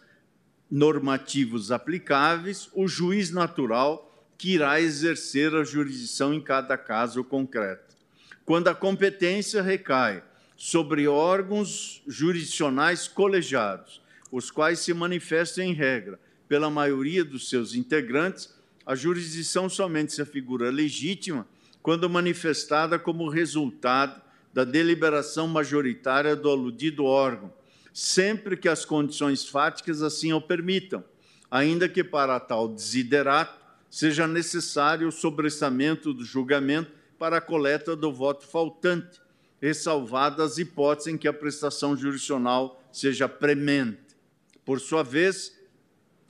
normativos 0.70 1.72
aplicáveis, 1.72 2.68
o 2.74 2.86
juiz 2.86 3.30
natural 3.30 4.26
que 4.36 4.52
irá 4.52 4.78
exercer 4.78 5.54
a 5.54 5.64
jurisdição 5.64 6.34
em 6.34 6.40
cada 6.40 6.76
caso 6.76 7.24
concreto. 7.24 7.96
Quando 8.44 8.68
a 8.68 8.74
competência 8.74 9.62
recai 9.62 10.22
sobre 10.64 11.08
órgãos 11.08 12.00
jurisdicionais 12.06 13.08
colegiados, 13.08 14.00
os 14.30 14.48
quais 14.48 14.78
se 14.78 14.94
manifestam 14.94 15.64
em 15.64 15.72
regra. 15.72 16.20
Pela 16.48 16.70
maioria 16.70 17.24
dos 17.24 17.50
seus 17.50 17.74
integrantes, 17.74 18.54
a 18.86 18.94
jurisdição 18.94 19.68
somente 19.68 20.12
se 20.12 20.22
afigura 20.22 20.70
legítima 20.70 21.48
quando 21.82 22.08
manifestada 22.08 22.96
como 22.96 23.28
resultado 23.28 24.22
da 24.54 24.62
deliberação 24.62 25.48
majoritária 25.48 26.36
do 26.36 26.48
aludido 26.48 27.06
órgão, 27.06 27.52
sempre 27.92 28.56
que 28.56 28.68
as 28.68 28.84
condições 28.84 29.44
fáticas 29.44 30.00
assim 30.00 30.32
o 30.32 30.40
permitam, 30.40 31.02
ainda 31.50 31.88
que 31.88 32.04
para 32.04 32.38
tal 32.38 32.68
desiderato 32.68 33.58
seja 33.90 34.28
necessário 34.28 35.08
o 35.08 35.12
sobressamento 35.12 36.14
do 36.14 36.24
julgamento 36.24 36.92
para 37.18 37.38
a 37.38 37.40
coleta 37.40 37.96
do 37.96 38.12
voto 38.12 38.46
faltante, 38.46 39.20
ressalvadas 39.62 40.52
as 40.52 40.58
hipóteses 40.58 41.14
em 41.14 41.16
que 41.16 41.28
a 41.28 41.32
prestação 41.32 41.96
jurisdicional 41.96 42.82
seja 42.90 43.28
premente. 43.28 44.16
Por 44.64 44.80
sua 44.80 45.04
vez, 45.04 45.56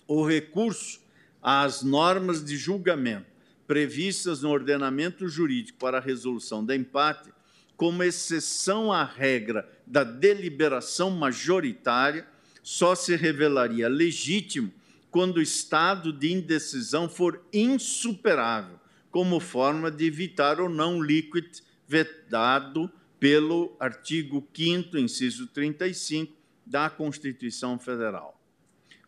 o 0.07 0.23
recurso 0.23 1.01
às 1.41 1.83
normas 1.83 2.45
de 2.45 2.59
julgamento 2.59 3.33
previstas 3.67 4.43
no 4.43 4.51
ordenamento 4.51 5.27
jurídico 5.27 5.79
para 5.79 5.97
a 5.97 6.01
resolução 6.01 6.63
de 6.63 6.77
empate 6.77 7.33
como 7.75 8.03
exceção 8.03 8.93
à 8.93 9.03
regra 9.03 9.67
da 9.87 10.05
deliberação 10.05 11.11
majoritária, 11.11 12.29
só 12.63 12.95
se 12.95 13.17
revelaria 13.17 13.89
legítimo 13.89 14.71
quando 15.11 15.39
o 15.39 15.43
estado 15.43 16.13
de 16.13 16.31
indecisão 16.31 17.09
for 17.09 17.43
insuperável, 17.53 18.79
como 19.11 19.41
forma 19.41 19.91
de 19.91 20.07
evitar 20.07 20.61
o 20.61 20.69
não 20.69 21.03
liquid 21.03 21.61
vedado 21.89 22.91
pelo 23.23 23.77
artigo 23.79 24.45
5 24.53 24.99
inciso 24.99 25.47
35 25.47 26.35
da 26.67 26.91
Constituição 26.91 27.79
Federal. 27.79 28.37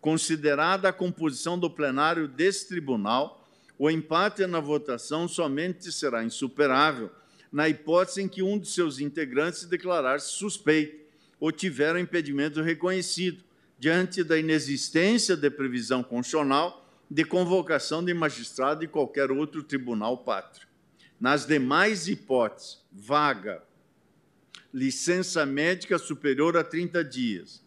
Considerada 0.00 0.88
a 0.88 0.92
composição 0.92 1.58
do 1.58 1.68
plenário 1.68 2.28
desse 2.28 2.68
tribunal, 2.68 3.44
o 3.76 3.90
empate 3.90 4.46
na 4.46 4.60
votação 4.60 5.26
somente 5.26 5.90
será 5.90 6.22
insuperável 6.22 7.10
na 7.50 7.68
hipótese 7.68 8.22
em 8.22 8.28
que 8.28 8.40
um 8.40 8.56
de 8.56 8.68
seus 8.68 9.00
integrantes 9.00 9.64
declarar-se 9.64 10.30
suspeito 10.30 10.96
ou 11.40 11.50
tiver 11.50 11.96
um 11.96 11.98
impedimento 11.98 12.62
reconhecido, 12.62 13.42
diante 13.80 14.22
da 14.22 14.38
inexistência 14.38 15.36
de 15.36 15.50
previsão 15.50 16.04
constitucional 16.04 16.88
de 17.10 17.24
convocação 17.24 18.04
de 18.04 18.14
magistrado 18.14 18.82
de 18.82 18.86
qualquer 18.86 19.32
outro 19.32 19.64
tribunal 19.64 20.18
pátrio. 20.18 20.68
Nas 21.20 21.44
demais 21.44 22.06
hipóteses, 22.06 22.78
vaga, 22.92 23.60
licença 24.74 25.46
médica 25.46 25.96
superior 25.98 26.56
a 26.56 26.64
30 26.64 27.04
dias, 27.04 27.62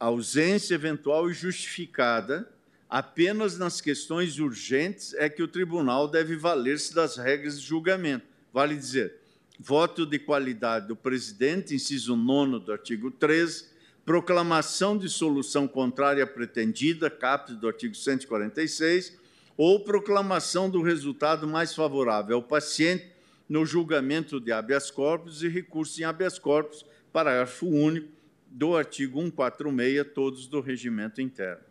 ausência 0.00 0.74
eventual 0.74 1.30
e 1.30 1.32
justificada, 1.32 2.52
apenas 2.90 3.56
nas 3.56 3.80
questões 3.80 4.40
urgentes 4.40 5.14
é 5.14 5.28
que 5.28 5.44
o 5.44 5.46
tribunal 5.46 6.08
deve 6.08 6.34
valer-se 6.34 6.92
das 6.92 7.16
regras 7.16 7.60
de 7.60 7.64
julgamento. 7.64 8.26
Vale 8.52 8.74
dizer, 8.74 9.14
voto 9.60 10.04
de 10.04 10.18
qualidade 10.18 10.88
do 10.88 10.96
presidente, 10.96 11.72
inciso 11.72 12.16
9 12.16 12.64
do 12.64 12.72
artigo 12.72 13.08
13, 13.08 13.66
proclamação 14.04 14.98
de 14.98 15.08
solução 15.08 15.68
contrária 15.68 16.26
pretendida, 16.26 17.08
caput 17.08 17.54
do 17.54 17.68
artigo 17.68 17.94
146, 17.94 19.16
ou 19.56 19.78
proclamação 19.84 20.68
do 20.68 20.82
resultado 20.82 21.46
mais 21.46 21.72
favorável 21.76 22.34
ao 22.34 22.42
paciente 22.42 23.12
no 23.52 23.66
julgamento 23.66 24.40
de 24.40 24.50
habeas 24.50 24.90
corpus 24.90 25.42
e 25.42 25.48
recurso 25.48 26.00
em 26.00 26.04
habeas 26.04 26.38
corpus, 26.38 26.86
parágrafo 27.12 27.66
único 27.66 28.08
do 28.46 28.74
artigo 28.74 29.20
146, 29.20 30.06
todos 30.14 30.46
do 30.46 30.62
regimento 30.62 31.20
interno. 31.20 31.62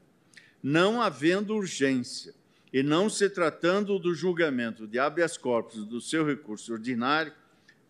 Não 0.61 1.01
havendo 1.01 1.55
urgência 1.55 2.35
e 2.71 2.83
não 2.83 3.09
se 3.09 3.27
tratando 3.31 3.97
do 3.97 4.13
julgamento 4.13 4.85
de 4.85 4.99
habeas 4.99 5.37
corpus 5.37 5.83
do 5.83 5.99
seu 5.99 6.23
recurso 6.23 6.71
ordinário, 6.71 7.33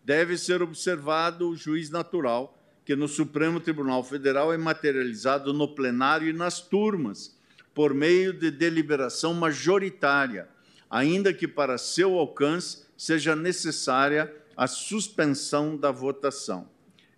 deve 0.05 0.37
ser 0.37 0.61
observado 0.61 1.49
o 1.49 1.55
juiz 1.57 1.89
natural, 1.89 2.57
que 2.85 2.95
no 2.95 3.09
Supremo 3.09 3.59
Tribunal 3.59 4.05
Federal 4.05 4.53
é 4.53 4.57
materializado 4.57 5.51
no 5.51 5.67
plenário 5.67 6.29
e 6.29 6.33
nas 6.33 6.61
turmas, 6.61 7.37
por 7.73 7.93
meio 7.93 8.31
de 8.31 8.51
deliberação 8.51 9.33
majoritária, 9.33 10.47
ainda 10.89 11.33
que 11.33 11.45
para 11.45 11.77
seu 11.77 12.17
alcance 12.17 12.89
seja 13.01 13.35
necessária 13.35 14.31
a 14.55 14.67
suspensão 14.67 15.75
da 15.75 15.89
votação. 15.91 16.69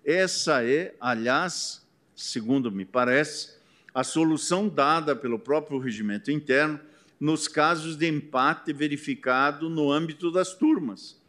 Essa 0.01 0.63
é, 0.63 0.95
aliás, 0.97 1.85
segundo 2.15 2.71
me 2.71 2.85
parece, 2.85 3.57
a 3.93 4.01
solução 4.01 4.69
dada 4.69 5.13
pelo 5.13 5.37
próprio 5.37 5.77
regimento 5.79 6.31
interno 6.31 6.79
nos 7.19 7.49
casos 7.49 7.97
de 7.97 8.07
empate 8.07 8.71
verificado 8.71 9.69
no 9.69 9.91
âmbito 9.91 10.31
das 10.31 10.53
turmas, 10.53 11.19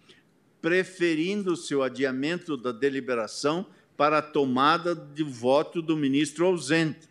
preferindo-se 0.63 1.75
o 1.75 1.83
adiamento 1.83 2.57
da 2.57 2.71
deliberação 2.71 3.67
para 3.97 4.19
a 4.19 4.23
tomada 4.23 4.95
de 4.95 5.25
voto 5.25 5.83
do 5.83 5.97
ministro 5.97 6.47
ausente. 6.47 7.09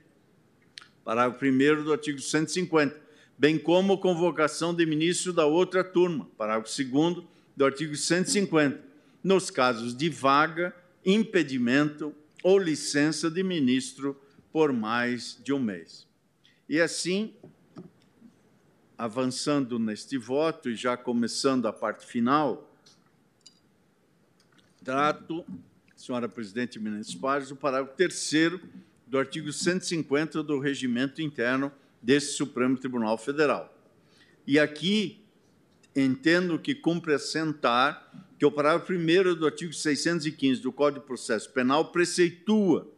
Parágrafo 1.04 1.44
1 1.44 1.84
do 1.84 1.92
artigo 1.92 2.22
150. 2.22 3.04
bem 3.38 3.60
como 3.60 3.98
convocação 3.98 4.74
de 4.74 4.86
ministro 4.86 5.34
da 5.34 5.46
outra 5.46 5.84
turma, 5.84 6.30
parágrafo 6.38 6.74
2 6.82 7.33
do 7.56 7.66
artigo 7.66 7.96
150, 7.96 8.82
nos 9.24 9.50
casos 9.50 9.96
de 9.96 10.10
vaga, 10.10 10.76
impedimento 11.06 12.14
ou 12.44 12.58
licença 12.58 13.30
de 13.30 13.44
ministro 13.44 14.20
por 14.52 14.74
mais 14.74 15.40
de 15.44 15.54
um 15.54 15.60
mês. 15.60 16.08
E 16.68 16.80
assim, 16.80 17.34
avançando 18.98 19.80
neste 19.80 20.18
voto 20.18 20.70
e 20.70 20.76
já 20.76 20.96
começando 20.98 21.68
a 21.68 21.74
parte 21.74 22.06
final, 22.06 22.70
trato, 24.84 25.46
senhora 25.96 26.28
presidente 26.28 26.78
Eminentes 26.78 27.16
Pares, 27.16 27.52
o 27.52 27.56
parágrafo 27.56 27.96
3 27.96 28.60
do 29.08 29.18
artigo 29.18 29.54
150 29.54 30.44
do 30.44 30.60
regimento 30.60 31.22
interno 31.22 31.72
desse 32.02 32.34
Supremo 32.34 32.78
Tribunal 32.78 33.18
Federal. 33.18 33.74
E 34.46 34.60
aqui 34.60 35.23
entendo 35.96 36.58
que 36.58 36.74
cumpre 36.74 37.14
assentar 37.14 38.12
que 38.38 38.46
o 38.46 38.52
parágrafo 38.52 38.92
1 38.94 39.36
do 39.36 39.46
artigo 39.46 39.74
615 39.74 40.62
do 40.62 40.72
Código 40.72 41.02
de 41.02 41.08
Processo 41.08 41.50
Penal 41.52 41.92
preceitua 41.92 42.92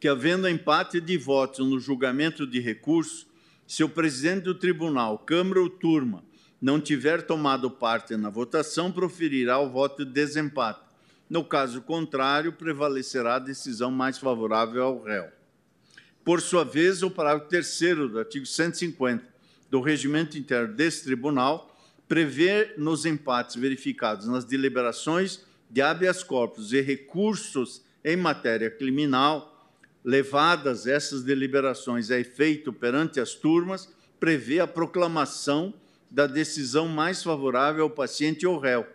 que, 0.00 0.08
havendo 0.08 0.48
empate 0.48 1.00
de 1.00 1.16
votos 1.16 1.66
no 1.66 1.78
julgamento 1.78 2.46
de 2.46 2.60
recurso, 2.60 3.26
se 3.66 3.82
o 3.82 3.88
presidente 3.88 4.42
do 4.42 4.54
tribunal, 4.54 5.18
Câmara 5.18 5.60
ou 5.60 5.70
turma, 5.70 6.24
não 6.60 6.80
tiver 6.80 7.22
tomado 7.22 7.70
parte 7.70 8.16
na 8.16 8.28
votação, 8.28 8.90
proferirá 8.90 9.58
o 9.58 9.70
voto 9.70 10.04
de 10.04 10.12
desempate. 10.12 10.80
No 11.28 11.44
caso 11.44 11.80
contrário, 11.80 12.52
prevalecerá 12.52 13.36
a 13.36 13.38
decisão 13.38 13.90
mais 13.90 14.18
favorável 14.18 14.82
ao 14.82 15.02
réu. 15.02 15.28
Por 16.24 16.40
sua 16.40 16.64
vez, 16.64 17.02
o 17.02 17.10
parágrafo 17.10 17.48
3 17.48 17.78
do 18.10 18.18
artigo 18.18 18.46
150 18.46 19.24
do 19.70 19.80
regimento 19.80 20.38
interno 20.38 20.74
desse 20.74 21.04
tribunal 21.04 21.73
prevê 22.08 22.74
nos 22.76 23.06
empates 23.06 23.56
verificados 23.56 24.26
nas 24.26 24.44
deliberações 24.44 25.44
de 25.70 25.80
habeas 25.80 26.22
corpus 26.22 26.72
e 26.72 26.80
recursos 26.80 27.82
em 28.04 28.16
matéria 28.16 28.70
criminal, 28.70 29.72
levadas 30.04 30.86
essas 30.86 31.22
deliberações 31.22 32.10
a 32.10 32.18
efeito 32.18 32.72
perante 32.72 33.18
as 33.18 33.34
turmas, 33.34 33.88
prevê 34.20 34.60
a 34.60 34.66
proclamação 34.66 35.72
da 36.10 36.26
decisão 36.26 36.86
mais 36.86 37.22
favorável 37.22 37.84
ao 37.84 37.90
paciente 37.90 38.46
ou 38.46 38.58
réu, 38.58 38.86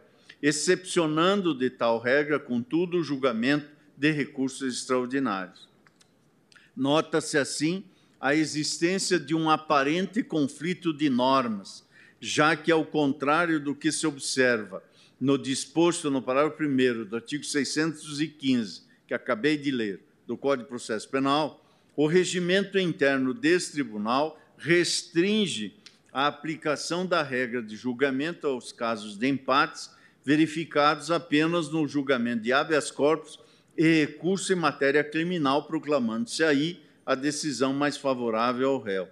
excepcionando 0.42 1.54
de 1.54 1.70
tal 1.70 2.00
regra, 2.00 2.40
contudo, 2.40 2.98
o 2.98 3.04
julgamento 3.04 3.68
de 3.98 4.12
recursos 4.12 4.76
extraordinários. 4.76 5.68
Nota-se 6.76 7.38
assim 7.38 7.84
a 8.22 8.34
existência 8.34 9.20
de 9.20 9.36
um 9.36 9.50
aparente 9.50 10.24
conflito 10.24 10.94
de 10.94 11.10
normas, 11.10 11.86
já 12.20 12.56
que, 12.56 12.72
ao 12.72 12.86
contrário 12.86 13.60
do 13.60 13.74
que 13.76 13.92
se 13.92 14.06
observa 14.06 14.84
no 15.20 15.38
disposto 15.38 16.10
no 16.10 16.22
parágrafo 16.22 16.64
1 16.64 17.06
do 17.06 17.16
artigo 17.16 17.44
615, 17.44 18.84
que 19.08 19.14
acabei 19.14 19.58
de 19.58 19.72
ler, 19.72 20.02
do 20.26 20.38
Código 20.38 20.64
de 20.64 20.70
Processo 20.70 21.10
Penal, 21.10 21.66
o 21.96 22.06
regimento 22.06 22.78
interno 22.78 23.34
desse 23.34 23.72
tribunal 23.74 24.40
restringe 24.58 25.74
a 26.14 26.28
aplicação 26.28 27.06
da 27.06 27.24
regra 27.24 27.62
de 27.62 27.76
julgamento 27.76 28.48
aos 28.48 28.72
casos 28.72 29.18
de 29.18 29.28
empates 29.28 29.90
verificados 30.24 31.10
apenas 31.10 31.70
no 31.70 31.88
julgamento 31.88 32.44
de 32.44 32.54
habeas 32.54 32.92
corpus 32.92 33.40
e 33.78 34.06
recurso 34.06 34.54
em 34.54 34.56
matéria 34.56 35.04
criminal, 35.04 35.64
proclamando-se 35.66 36.44
aí 36.44 36.84
a 37.06 37.16
decisão 37.16 37.74
mais 37.74 37.98
favorável 37.98 38.70
ao 38.70 38.80
réu. 38.80 39.08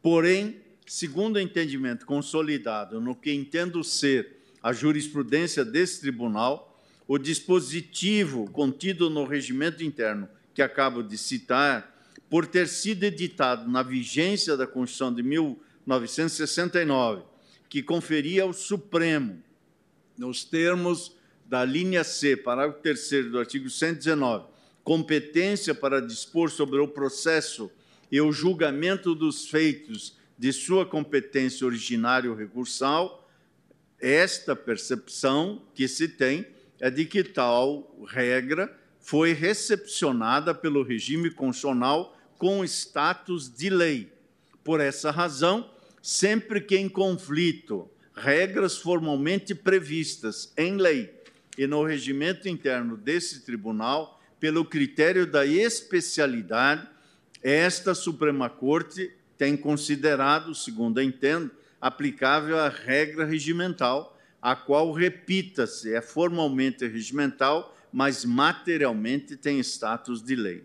Porém, 0.00 0.60
segundo 0.86 1.36
o 1.36 1.40
entendimento 1.40 2.06
consolidado 2.06 3.00
no 3.00 3.14
que 3.14 3.32
entendo 3.32 3.82
ser 3.82 4.36
a 4.62 4.72
jurisprudência 4.72 5.64
desse 5.64 6.00
tribunal, 6.00 6.80
o 7.06 7.18
dispositivo 7.18 8.50
contido 8.50 9.10
no 9.10 9.24
regimento 9.24 9.84
interno 9.84 10.28
que 10.54 10.62
acabo 10.62 11.02
de 11.02 11.18
citar, 11.18 11.94
por 12.30 12.46
ter 12.46 12.66
sido 12.66 13.04
editado 13.04 13.70
na 13.70 13.82
vigência 13.82 14.56
da 14.56 14.66
Constituição 14.66 15.14
de 15.14 15.22
1969, 15.22 17.22
que 17.68 17.82
conferia 17.82 18.44
ao 18.44 18.52
Supremo, 18.52 19.42
nos 20.16 20.44
termos 20.44 21.14
da 21.44 21.64
linha 21.64 22.02
C, 22.02 22.36
parágrafo 22.36 22.80
3 22.80 23.30
do 23.30 23.38
artigo 23.38 23.70
119, 23.70 24.46
competência 24.82 25.74
para 25.74 26.00
dispor 26.00 26.50
sobre 26.50 26.80
o 26.80 26.88
processo 26.88 27.70
e 28.10 28.20
o 28.20 28.32
julgamento 28.32 29.14
dos 29.14 29.48
feitos 29.48 30.15
de 30.38 30.52
sua 30.52 30.84
competência 30.84 31.66
originária 31.66 32.30
ou 32.30 32.36
recursal, 32.36 33.28
esta 34.00 34.54
percepção 34.54 35.62
que 35.74 35.88
se 35.88 36.08
tem 36.08 36.46
é 36.78 36.90
de 36.90 37.04
que 37.06 37.24
tal 37.24 37.96
regra 38.08 38.74
foi 39.00 39.32
recepcionada 39.32 40.54
pelo 40.54 40.82
regime 40.82 41.30
constitucional 41.30 42.16
com 42.36 42.64
status 42.64 43.48
de 43.48 43.70
lei. 43.70 44.12
Por 44.62 44.80
essa 44.80 45.10
razão, 45.10 45.70
sempre 46.02 46.60
que 46.60 46.76
em 46.76 46.88
conflito, 46.88 47.88
regras 48.14 48.76
formalmente 48.76 49.54
previstas 49.54 50.52
em 50.56 50.76
lei 50.76 51.14
e 51.56 51.66
no 51.66 51.84
regimento 51.84 52.48
interno 52.48 52.96
desse 52.96 53.44
tribunal, 53.44 54.20
pelo 54.38 54.64
critério 54.64 55.26
da 55.26 55.46
especialidade, 55.46 56.86
esta 57.42 57.94
Suprema 57.94 58.50
Corte 58.50 59.10
tem 59.36 59.56
considerado, 59.56 60.54
segundo 60.54 61.00
entendo, 61.00 61.50
aplicável 61.80 62.58
a 62.58 62.68
regra 62.68 63.24
regimental, 63.24 64.18
a 64.40 64.54
qual, 64.54 64.92
repita-se, 64.92 65.94
é 65.94 66.00
formalmente 66.00 66.86
regimental, 66.86 67.76
mas 67.92 68.24
materialmente 68.24 69.36
tem 69.36 69.58
status 69.60 70.22
de 70.22 70.36
lei. 70.36 70.64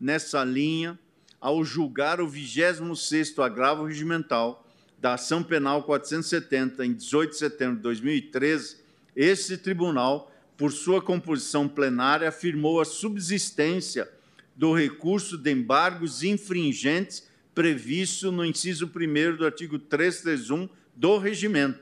Nessa 0.00 0.44
linha, 0.44 0.98
ao 1.40 1.64
julgar 1.64 2.20
o 2.20 2.28
26º 2.28 3.42
agravo 3.42 3.84
regimental 3.84 4.66
da 4.98 5.14
ação 5.14 5.42
penal 5.42 5.82
470 5.82 6.84
em 6.84 6.92
18 6.92 7.30
de 7.30 7.36
setembro 7.36 7.76
de 7.76 7.82
2013, 7.82 8.78
esse 9.14 9.56
tribunal, 9.58 10.32
por 10.56 10.72
sua 10.72 11.02
composição 11.02 11.68
plenária, 11.68 12.28
afirmou 12.28 12.80
a 12.80 12.84
subsistência 12.84 14.10
do 14.54 14.72
recurso 14.72 15.36
de 15.36 15.52
embargos 15.52 16.22
infringentes 16.22 17.25
previsto 17.56 18.30
no 18.30 18.44
inciso 18.44 18.84
1 18.84 19.36
do 19.36 19.46
artigo 19.46 19.78
331 19.78 20.68
do 20.94 21.16
regimento, 21.16 21.80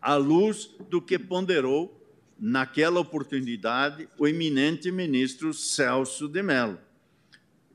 à 0.00 0.14
luz 0.16 0.70
do 0.88 1.02
que 1.02 1.18
ponderou, 1.18 2.00
naquela 2.40 2.98
oportunidade, 2.98 4.08
o 4.18 4.26
eminente 4.26 4.90
ministro 4.90 5.52
Celso 5.52 6.26
de 6.26 6.42
Mello. 6.42 6.80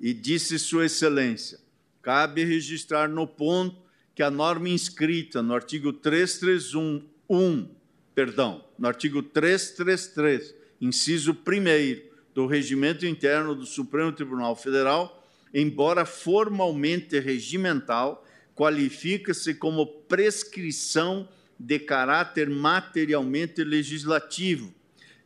E 0.02 0.16
disse 0.16 0.58
Sua 0.58 0.88
Excelência: 0.88 1.60
cabe 2.02 2.44
registrar 2.44 3.08
no 3.08 3.28
ponto 3.28 3.78
que 4.16 4.24
a 4.24 4.32
norma 4.32 4.68
inscrita 4.68 5.44
no 5.44 5.54
artigo 5.54 5.94
331, 5.94 7.70
perdão, 8.16 8.66
no 8.80 8.88
artigo 8.88 9.22
333, 9.22 10.56
inciso 10.82 11.34
1 11.34 12.10
do 12.34 12.48
Regimento 12.48 13.06
Interno 13.06 13.54
do 13.54 13.68
Supremo 13.68 14.12
Tribunal 14.12 14.56
Federal, 14.56 15.19
embora 15.54 16.06
formalmente 16.06 17.20
regimental, 17.20 18.26
qualifica-se 18.56 19.54
como 19.54 19.86
prescrição 19.86 21.28
de 21.60 21.80
caráter 21.80 22.50
materialmente 22.50 23.64
legislativo, 23.64 24.74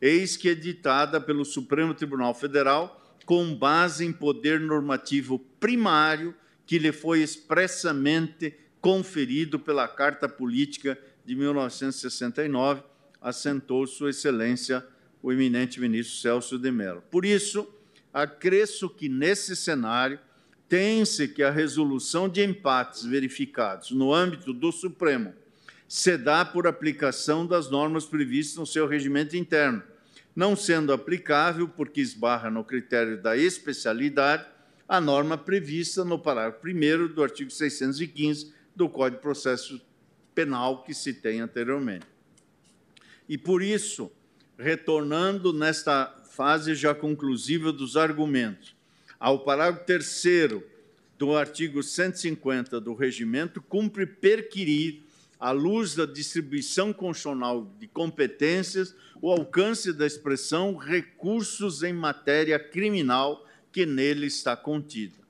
eis 0.00 0.36
que 0.36 0.48
editada 0.48 1.20
pelo 1.20 1.44
Supremo 1.44 1.94
Tribunal 1.94 2.34
Federal 2.34 3.00
com 3.24 3.54
base 3.54 4.04
em 4.04 4.12
poder 4.12 4.60
normativo 4.60 5.38
primário 5.58 6.34
que 6.66 6.78
lhe 6.78 6.92
foi 6.92 7.22
expressamente 7.22 8.54
conferido 8.80 9.58
pela 9.58 9.88
Carta 9.88 10.28
Política 10.28 10.98
de 11.24 11.34
1969, 11.34 12.82
assentou 13.20 13.86
Sua 13.86 14.10
Excelência 14.10 14.84
o 15.22 15.32
eminente 15.32 15.80
ministro 15.80 16.16
Celso 16.16 16.58
de 16.58 16.70
Mello. 16.70 17.02
Por 17.10 17.24
isso, 17.24 17.66
acresço 18.14 18.88
que, 18.88 19.08
nesse 19.08 19.56
cenário, 19.56 20.20
tem-se 20.68 21.26
que 21.26 21.42
a 21.42 21.50
resolução 21.50 22.28
de 22.28 22.42
empates 22.42 23.04
verificados 23.04 23.90
no 23.90 24.14
âmbito 24.14 24.52
do 24.52 24.70
Supremo 24.70 25.34
se 25.88 26.16
dá 26.16 26.44
por 26.44 26.66
aplicação 26.66 27.44
das 27.44 27.68
normas 27.68 28.06
previstas 28.06 28.56
no 28.56 28.66
seu 28.66 28.86
regimento 28.86 29.36
interno, 29.36 29.82
não 30.34 30.56
sendo 30.56 30.92
aplicável, 30.92 31.68
porque 31.68 32.00
esbarra 32.00 32.50
no 32.50 32.64
critério 32.64 33.20
da 33.20 33.36
especialidade, 33.36 34.46
a 34.88 35.00
norma 35.00 35.36
prevista 35.36 36.04
no 36.04 36.18
parágrafo 36.18 36.66
1 36.66 37.14
do 37.14 37.22
artigo 37.22 37.50
615 37.50 38.52
do 38.74 38.88
Código 38.88 39.16
de 39.16 39.22
Processo 39.22 39.80
Penal 40.34 40.82
que 40.82 40.94
citei 40.94 41.38
anteriormente. 41.38 42.06
E 43.28 43.38
por 43.38 43.62
isso, 43.62 44.10
retornando 44.58 45.52
nesta 45.52 46.23
fase 46.34 46.74
já 46.74 46.92
conclusiva 46.92 47.72
dos 47.72 47.96
argumentos, 47.96 48.74
ao 49.20 49.44
parágrafo 49.44 49.86
3 49.86 50.62
do 51.16 51.36
artigo 51.36 51.80
150 51.80 52.80
do 52.80 52.92
regimento, 52.92 53.62
cumpre 53.62 54.04
perquirir, 54.04 55.04
à 55.38 55.52
luz 55.52 55.94
da 55.94 56.04
distribuição 56.04 56.92
constitucional 56.92 57.72
de 57.78 57.86
competências, 57.86 58.96
o 59.22 59.30
alcance 59.30 59.92
da 59.92 60.04
expressão 60.04 60.76
recursos 60.76 61.84
em 61.84 61.92
matéria 61.92 62.58
criminal 62.58 63.46
que 63.70 63.86
nele 63.86 64.26
está 64.26 64.56
contida. 64.56 65.22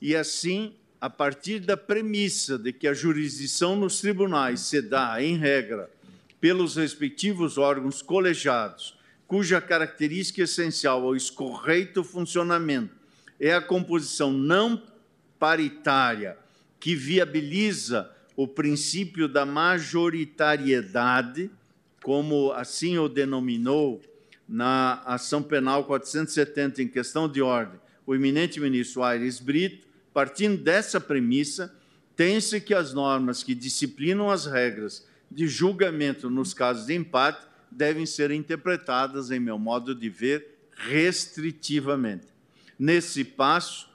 E 0.00 0.16
assim, 0.16 0.74
a 1.00 1.08
partir 1.08 1.60
da 1.60 1.76
premissa 1.76 2.58
de 2.58 2.72
que 2.72 2.88
a 2.88 2.94
jurisdição 2.94 3.76
nos 3.76 4.00
tribunais 4.00 4.60
se 4.60 4.82
dá, 4.82 5.22
em 5.22 5.36
regra, 5.36 5.88
pelos 6.40 6.74
respectivos 6.74 7.58
órgãos 7.58 8.02
colegiados, 8.02 9.00
cuja 9.32 9.60
característica 9.62 10.42
essencial 10.42 11.06
ao 11.06 11.16
escorreito 11.16 12.04
funcionamento 12.04 12.94
é 13.40 13.54
a 13.54 13.62
composição 13.62 14.30
não 14.30 14.82
paritária 15.38 16.36
que 16.78 16.94
viabiliza 16.94 18.14
o 18.36 18.46
princípio 18.46 19.26
da 19.26 19.46
majoritariedade, 19.46 21.50
como 22.02 22.52
assim 22.52 22.98
o 22.98 23.08
denominou 23.08 24.02
na 24.46 25.00
ação 25.06 25.42
penal 25.42 25.86
470 25.86 26.82
em 26.82 26.88
questão 26.88 27.26
de 27.26 27.40
ordem 27.40 27.80
o 28.04 28.14
eminente 28.14 28.60
ministro 28.60 29.02
Aires 29.02 29.40
Brito, 29.40 29.86
partindo 30.12 30.62
dessa 30.62 31.00
premissa, 31.00 31.74
tem-se 32.14 32.60
que 32.60 32.74
as 32.74 32.92
normas 32.92 33.42
que 33.42 33.54
disciplinam 33.54 34.28
as 34.28 34.44
regras 34.44 35.08
de 35.30 35.48
julgamento 35.48 36.28
nos 36.28 36.52
casos 36.52 36.84
de 36.84 36.94
empate 36.94 37.50
devem 37.76 38.06
ser 38.06 38.30
interpretadas, 38.30 39.30
em 39.30 39.40
meu 39.40 39.58
modo 39.58 39.94
de 39.94 40.08
ver, 40.08 40.58
restritivamente. 40.76 42.26
Nesse 42.78 43.24
passo, 43.24 43.88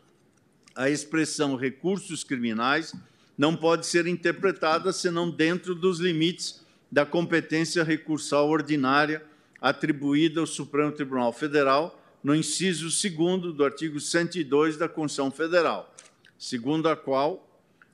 a 0.76 0.90
expressão 0.90 1.56
recursos 1.56 2.24
criminais 2.24 2.94
não 3.38 3.56
pode 3.56 3.86
ser 3.86 4.08
interpretada 4.08 4.92
senão 4.92 5.30
dentro 5.30 5.76
dos 5.76 6.00
limites 6.00 6.66
da 6.92 7.06
competência 7.06 7.84
recursal 7.84 8.50
ordinária 8.50 9.24
atribuída 9.62 10.40
ao 10.40 10.48
Supremo 10.48 10.92
Tribunal 10.92 11.34
Federal 11.34 12.02
no 12.24 12.36
inciso 12.36 12.86
2 12.86 13.54
do 13.54 13.64
artigo 13.64 14.00
102 14.00 14.78
da 14.78 14.88
Constituição 14.88 15.32
Federal, 15.32 15.94
segundo 16.38 16.90
a 16.90 16.96
qual 16.96 17.48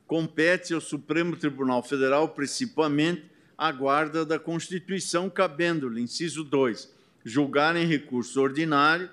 compete 0.08 0.74
ao 0.74 0.82
Supremo 0.82 1.36
Tribunal 1.36 1.82
Federal, 1.84 2.30
principalmente, 2.30 3.24
a 3.64 3.72
guarda 3.72 4.26
da 4.26 4.38
Constituição, 4.38 5.30
cabendo-lhe, 5.30 6.02
inciso 6.02 6.44
2, 6.44 6.94
julgar 7.24 7.78
em 7.78 7.86
recurso 7.86 8.42
ordinário, 8.42 9.10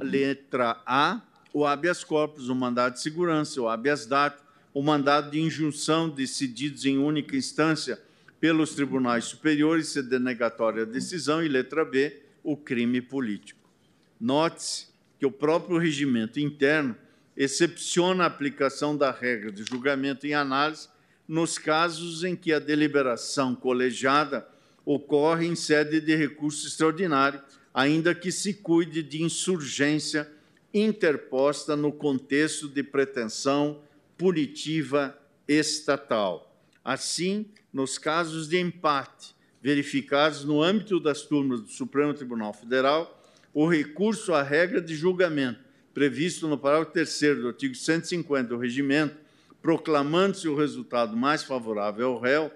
letra 0.00 0.82
A, 0.84 1.22
o 1.52 1.64
habeas 1.64 2.02
corpus, 2.02 2.48
o 2.48 2.56
mandado 2.56 2.94
de 2.94 3.00
segurança, 3.02 3.62
o 3.62 3.68
habeas 3.68 4.04
data, 4.04 4.42
o 4.74 4.82
mandado 4.82 5.30
de 5.30 5.40
injunção 5.40 6.08
decididos 6.08 6.84
em 6.86 6.98
única 6.98 7.36
instância 7.36 8.02
pelos 8.40 8.74
tribunais 8.74 9.26
superiores, 9.26 9.90
se 9.90 10.02
denegatória 10.02 10.82
a 10.82 10.84
decisão, 10.84 11.40
e 11.40 11.46
letra 11.46 11.84
B, 11.84 12.20
o 12.42 12.56
crime 12.56 13.00
político. 13.00 13.60
Note-se 14.20 14.88
que 15.20 15.26
o 15.26 15.30
próprio 15.30 15.78
regimento 15.78 16.40
interno 16.40 16.96
excepciona 17.36 18.24
a 18.24 18.26
aplicação 18.26 18.96
da 18.96 19.12
regra 19.12 19.52
de 19.52 19.62
julgamento 19.62 20.26
em 20.26 20.34
análise 20.34 20.88
nos 21.26 21.58
casos 21.58 22.24
em 22.24 22.36
que 22.36 22.52
a 22.52 22.58
deliberação 22.58 23.54
colegiada 23.54 24.46
ocorre 24.84 25.46
em 25.46 25.56
sede 25.56 26.00
de 26.00 26.14
recurso 26.14 26.66
extraordinário, 26.66 27.42
ainda 27.74 28.14
que 28.14 28.30
se 28.30 28.54
cuide 28.54 29.02
de 29.02 29.22
insurgência 29.22 30.30
interposta 30.72 31.74
no 31.74 31.92
contexto 31.92 32.68
de 32.68 32.82
pretensão 32.82 33.80
punitiva 34.16 35.18
estatal. 35.48 36.56
Assim, 36.84 37.46
nos 37.72 37.98
casos 37.98 38.48
de 38.48 38.58
empate 38.58 39.34
verificados 39.60 40.44
no 40.44 40.62
âmbito 40.62 41.00
das 41.00 41.22
turmas 41.22 41.60
do 41.60 41.68
Supremo 41.68 42.14
Tribunal 42.14 42.52
Federal, 42.52 43.20
o 43.52 43.66
recurso 43.66 44.32
à 44.32 44.42
regra 44.42 44.80
de 44.80 44.94
julgamento 44.94 45.66
previsto 45.92 46.46
no 46.46 46.58
parágrafo 46.58 46.92
3 46.92 47.40
do 47.40 47.48
artigo 47.48 47.74
150 47.74 48.50
do 48.50 48.58
regimento 48.58 49.16
proclamando-se 49.66 50.46
o 50.46 50.54
resultado 50.54 51.16
mais 51.16 51.42
favorável 51.42 52.10
ao 52.10 52.20
réu, 52.20 52.52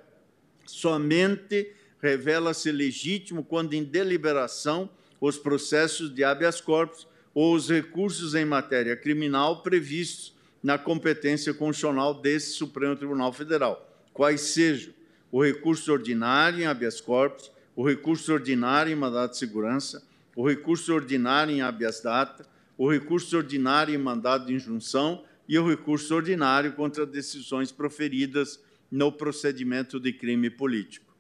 somente 0.65 1.73
revela-se 2.01 2.71
legítimo 2.71 3.43
quando 3.43 3.75
em 3.75 3.83
deliberação 3.83 4.89
os 5.21 5.37
processos 5.37 6.15
de 6.15 6.23
habeas 6.23 6.61
corpus 6.61 7.09
ou 7.35 7.57
os 7.57 7.69
recursos 7.69 8.37
em 8.37 8.45
matéria 8.45 8.95
criminal 8.97 9.61
previstos 9.61 10.33
na 10.63 10.79
competência 10.79 11.53
constitucional 11.53 12.15
desse 12.15 12.53
Supremo 12.53 12.95
Tribunal 12.95 13.33
Federal, 13.33 13.93
quais 14.15 14.43
sejam 14.43 14.95
o 15.33 15.43
recurso 15.43 15.93
ordinário 15.93 16.61
em 16.61 16.67
habeas 16.67 17.01
corpus, 17.01 17.51
o 17.75 17.85
recurso 17.85 18.33
ordinário 18.33 18.93
em 18.93 18.97
mandado 18.97 19.33
de 19.33 19.37
segurança, 19.37 20.01
o 20.37 20.47
recurso 20.47 20.95
ordinário 20.95 21.53
em 21.53 21.61
habeas 21.61 22.01
data, 22.01 22.47
o 22.79 22.89
recurso 22.89 23.37
ordinário 23.37 23.93
em 23.93 23.99
mandado 23.99 24.47
de 24.47 24.55
injunção 24.55 25.25
e 25.51 25.59
o 25.59 25.69
recurso 25.69 26.15
ordinário 26.15 26.75
contra 26.75 27.05
decisões 27.05 27.73
proferidas 27.73 28.63
no 28.89 29.11
procedimento 29.11 29.99
de 29.99 30.13
crime 30.13 30.49
político. 30.49 31.13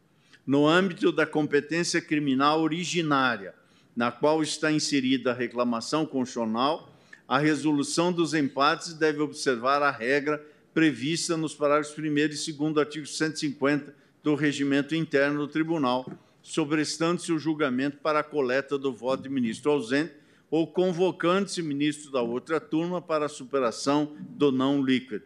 No 0.46 0.68
âmbito 0.68 1.10
da 1.10 1.26
competência 1.26 2.00
criminal 2.00 2.60
originária, 2.60 3.52
na 3.94 4.12
qual 4.12 4.40
está 4.40 4.70
inserida 4.70 5.32
a 5.32 5.34
reclamação 5.34 6.06
constitucional, 6.06 6.96
a 7.26 7.38
resolução 7.38 8.12
dos 8.12 8.32
empates 8.32 8.94
deve 8.94 9.20
observar 9.20 9.82
a 9.82 9.90
regra 9.90 10.40
prevista 10.72 11.36
nos 11.36 11.52
parágrafos 11.52 11.98
1 11.98 12.06
e 12.06 12.28
2 12.28 12.72
do 12.72 12.78
artigo 12.78 13.06
150 13.06 13.92
do 14.22 14.36
regimento 14.36 14.94
interno 14.94 15.40
do 15.40 15.48
tribunal, 15.48 16.08
sobrestando-se 16.40 17.32
o 17.32 17.38
julgamento 17.38 17.96
para 17.96 18.20
a 18.20 18.24
coleta 18.24 18.78
do 18.78 18.92
voto 18.92 19.24
de 19.24 19.28
ministro 19.28 19.72
ausente 19.72 20.19
ou 20.50 20.66
convocando-se 20.66 21.62
ministro 21.62 22.10
da 22.10 22.20
outra 22.20 22.58
turma 22.58 23.00
para 23.00 23.26
a 23.26 23.28
superação 23.28 24.16
do 24.18 24.50
não 24.50 24.82
líquido. 24.82 25.24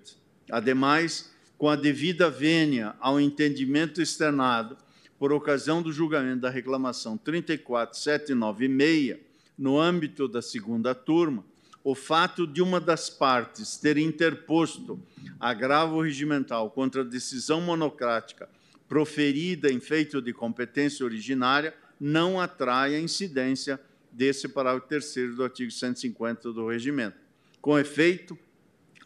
Ademais, 0.51 1.33
com 1.57 1.69
a 1.69 1.77
devida 1.77 2.29
vênia 2.29 2.95
ao 3.01 3.19
entendimento 3.19 4.03
externado 4.03 4.77
por 5.19 5.33
ocasião 5.33 5.81
do 5.81 5.93
julgamento 5.93 6.43
da 6.43 6.51
reclamação 6.51 7.17
34796, 7.17 9.19
no 9.57 9.81
âmbito 9.81 10.29
da 10.29 10.43
segunda 10.43 10.95
turma, 10.95 11.45
o 11.83 11.95
fato 11.95 12.47
de 12.47 12.61
uma 12.61 12.81
das 12.81 13.09
partes 13.09 13.77
ter 13.77 13.97
interposto 13.97 15.01
agravo 15.39 16.03
regimental 16.03 16.71
contra 16.71 17.03
a 17.03 17.05
decisão 17.05 17.61
monocrática 17.61 18.49
proferida 18.89 19.73
em 19.73 19.81
feito 19.81 20.21
de 20.21 20.33
competência 20.33 21.05
originária 21.05 21.75
não 22.01 22.41
atrai 22.41 22.95
a 22.95 23.01
incidência 23.01 23.81
desse 24.15 24.47
parágrafo 24.49 24.87
terceiro 24.87 25.35
do 25.35 25.43
artigo 25.43 25.71
150 25.71 26.53
do 26.53 26.69
regimento. 26.69 27.17
Com 27.61 27.79
efeito, 27.79 28.39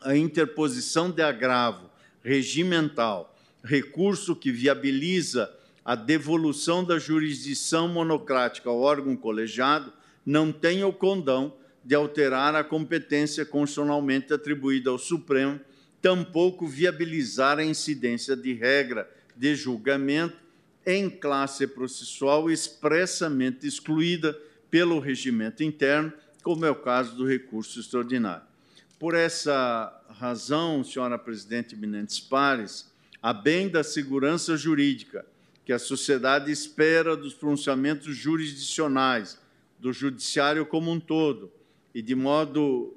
a 0.02 0.16
interposição 0.16 1.10
de 1.10 1.22
agravo 1.22 1.90
regimental, 2.22 3.34
recurso 3.64 4.36
que 4.36 4.52
viabiliza 4.52 5.52
a 5.84 5.94
devolução 5.94 6.84
da 6.84 6.98
jurisdição 6.98 7.88
monocrática 7.88 8.68
ao 8.68 8.80
órgão 8.80 9.16
colegiado, 9.16 9.92
não 10.24 10.52
tem 10.52 10.84
o 10.84 10.92
condão 10.92 11.56
de 11.82 11.94
alterar 11.94 12.54
a 12.54 12.62
competência 12.62 13.46
constitucionalmente 13.46 14.32
atribuída 14.32 14.90
ao 14.90 14.98
Supremo, 14.98 15.58
tampouco 16.02 16.66
viabilizar 16.66 17.58
a 17.58 17.64
incidência 17.64 18.36
de 18.36 18.52
regra 18.52 19.10
de 19.34 19.54
julgamento 19.54 20.36
em 20.84 21.08
classe 21.08 21.66
processual 21.66 22.50
expressamente 22.50 23.66
excluída 23.66 24.38
pelo 24.70 24.98
regimento 24.98 25.62
interno, 25.62 26.12
como 26.42 26.64
é 26.64 26.70
o 26.70 26.74
caso 26.74 27.16
do 27.16 27.26
recurso 27.26 27.80
extraordinário. 27.80 28.46
Por 28.98 29.14
essa 29.14 29.94
razão, 30.08 30.82
senhora 30.82 31.18
presidente 31.18 31.74
Eminentes 31.74 32.18
Pares, 32.18 32.90
a 33.22 33.32
bem 33.32 33.68
da 33.68 33.84
segurança 33.84 34.56
jurídica 34.56 35.24
que 35.64 35.72
a 35.72 35.78
sociedade 35.78 36.50
espera 36.50 37.16
dos 37.16 37.34
pronunciamentos 37.34 38.16
jurisdicionais, 38.16 39.38
do 39.78 39.92
judiciário 39.92 40.64
como 40.64 40.90
um 40.90 40.98
todo, 40.98 41.52
e 41.94 42.00
de 42.00 42.14
modo 42.14 42.96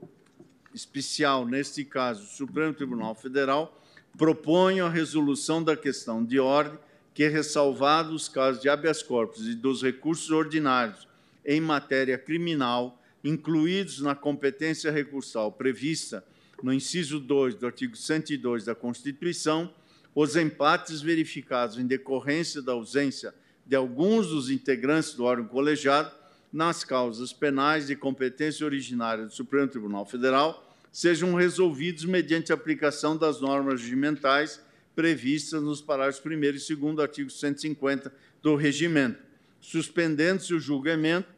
especial, 0.74 1.46
neste 1.46 1.84
caso, 1.84 2.24
o 2.24 2.28
Supremo 2.28 2.74
Tribunal 2.74 3.14
Federal, 3.14 3.78
proponho 4.18 4.86
a 4.86 4.90
resolução 4.90 5.64
da 5.64 5.76
questão 5.76 6.24
de 6.24 6.40
ordem 6.40 6.80
que, 7.14 7.28
ressalvados 7.28 8.24
os 8.24 8.30
casos 8.30 8.62
de 8.62 8.70
habeas 8.70 9.04
corpus 9.04 9.46
e 9.48 9.56
dos 9.56 9.84
recursos 9.84 10.30
ordinários 10.32 11.08
em 11.46 11.60
matéria 11.60 12.18
criminal, 12.18 13.02
incluídos 13.24 14.02
na 14.02 14.16
competência 14.16 14.92
recursal 14.92 15.52
prevista 15.52 16.24
no 16.62 16.74
inciso 16.74 17.20
2 17.20 17.56
do 17.56 17.66
artigo 17.66 17.96
102 17.96 18.66
da 18.66 18.76
Constituição, 18.76 19.74
os 20.14 20.36
empates 20.36 21.02
verificados 21.02 21.78
em 21.78 21.88
decorrência 21.88 22.62
da 22.62 22.74
ausência 22.74 23.34
de 23.66 23.76
alguns 23.76 24.28
dos 24.28 24.50
integrantes 24.50 25.14
do 25.14 25.24
órgão 25.24 25.48
colegiado 25.48 26.12
nas 26.52 26.84
causas 26.84 27.32
penais 27.32 27.88
de 27.88 27.96
competência 27.96 28.66
originária 28.66 29.26
do 29.26 29.32
Supremo 29.32 29.68
Tribunal 29.68 30.06
Federal 30.06 30.68
sejam 30.92 31.34
resolvidos 31.36 32.04
mediante 32.04 32.52
aplicação 32.52 33.16
das 33.16 33.40
normas 33.40 33.82
regimentais 33.82 34.62
previstas 34.94 35.64
nos 35.64 35.82
parágrafos 35.82 36.24
1 36.26 36.32
e 36.32 36.76
2 36.76 36.96
do 36.96 37.02
artigo 37.02 37.30
150 37.30 38.14
do 38.42 38.56
regimento, 38.56 39.20
suspendendo-se 39.62 40.54
o 40.54 40.60
julgamento 40.60 41.31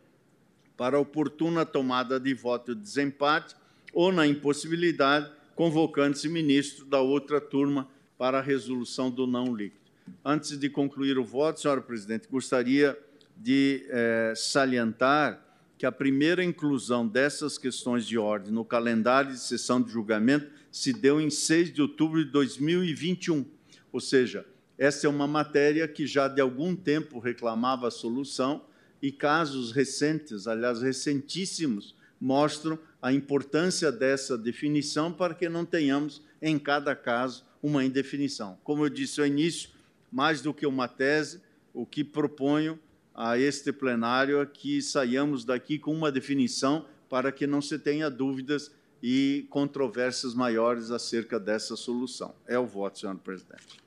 para 0.84 1.00
oportuna 1.00 1.66
tomada 1.66 2.20
de 2.20 2.34
voto 2.34 2.76
de 2.76 2.82
desempate 2.82 3.56
ou, 3.94 4.12
na 4.12 4.28
impossibilidade, 4.28 5.32
convocando-se 5.56 6.28
ministro 6.28 6.84
da 6.84 7.00
outra 7.00 7.40
turma 7.40 7.88
para 8.18 8.40
a 8.40 8.42
resolução 8.42 9.10
do 9.10 9.26
não 9.26 9.56
líquido. 9.56 9.80
Antes 10.26 10.60
de 10.60 10.70
concluir 10.70 11.18
o 11.18 11.24
voto, 11.24 11.62
senhora 11.62 11.80
presidente, 11.80 12.28
gostaria 12.30 13.00
de 13.38 13.86
eh, 13.88 14.34
salientar 14.36 15.42
que 15.78 15.86
a 15.86 15.92
primeira 15.92 16.44
inclusão 16.44 17.08
dessas 17.08 17.58
questões 17.58 18.06
de 18.06 18.18
ordem 18.18 18.52
no 18.52 18.66
calendário 18.66 19.32
de 19.32 19.40
sessão 19.40 19.82
de 19.82 19.90
julgamento 19.90 20.52
se 20.70 20.92
deu 20.92 21.22
em 21.22 21.30
6 21.30 21.74
de 21.74 21.82
outubro 21.82 22.26
de 22.26 22.30
2021, 22.30 23.46
ou 23.90 24.02
seja, 24.02 24.46
essa 24.78 25.08
é 25.08 25.10
uma 25.10 25.28
matéria 25.28 25.88
que 25.88 26.06
já 26.06 26.28
de 26.28 26.42
algum 26.42 26.76
tempo 26.76 27.20
reclamava 27.20 27.88
a 27.88 27.92
solução 27.92 28.66
e 29.04 29.12
casos 29.12 29.74
recentes, 29.74 30.48
aliás, 30.48 30.82
recentíssimos, 30.82 31.94
mostram 32.22 32.80
a 33.02 33.12
importância 33.12 33.92
dessa 33.92 34.38
definição 34.38 35.12
para 35.12 35.34
que 35.34 35.50
não 35.50 35.66
tenhamos, 35.66 36.22
em 36.42 36.58
cada 36.58 36.96
caso, 36.96 37.44
uma 37.62 37.84
indefinição. 37.84 38.58
Como 38.64 38.86
eu 38.86 38.90
disse 38.90 39.20
ao 39.20 39.28
início, 39.28 39.72
mais 40.10 40.42
do 40.42 40.54
que 40.54 40.66
uma 40.66 40.88
tese, 40.88 41.42
o 41.74 41.86
que 41.86 42.02
proponho 42.02 42.80
a 43.14 43.38
este 43.38 43.74
plenário 43.74 44.40
é 44.42 44.46
que 44.46 44.82
saiamos 44.82 45.44
daqui 45.44 45.78
com 45.78 45.94
uma 45.94 46.10
definição 46.10 46.86
para 47.10 47.30
que 47.30 47.46
não 47.46 47.62
se 47.62 47.78
tenha 47.78 48.10
dúvidas 48.10 48.72
e 49.02 49.46
controvérsias 49.50 50.34
maiores 50.34 50.92
acerca 50.92 51.38
dessa 51.38 51.76
solução. 51.76 52.34
É 52.48 52.58
o 52.58 52.66
voto, 52.66 53.00
senhor 53.00 53.18
presidente. 53.18 53.84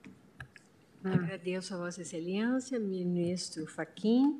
Agradeço 1.02 1.72
a 1.72 1.78
Vossa 1.78 2.02
Excelência, 2.02 2.78
ministro 2.78 3.66
Faquim. 3.66 4.38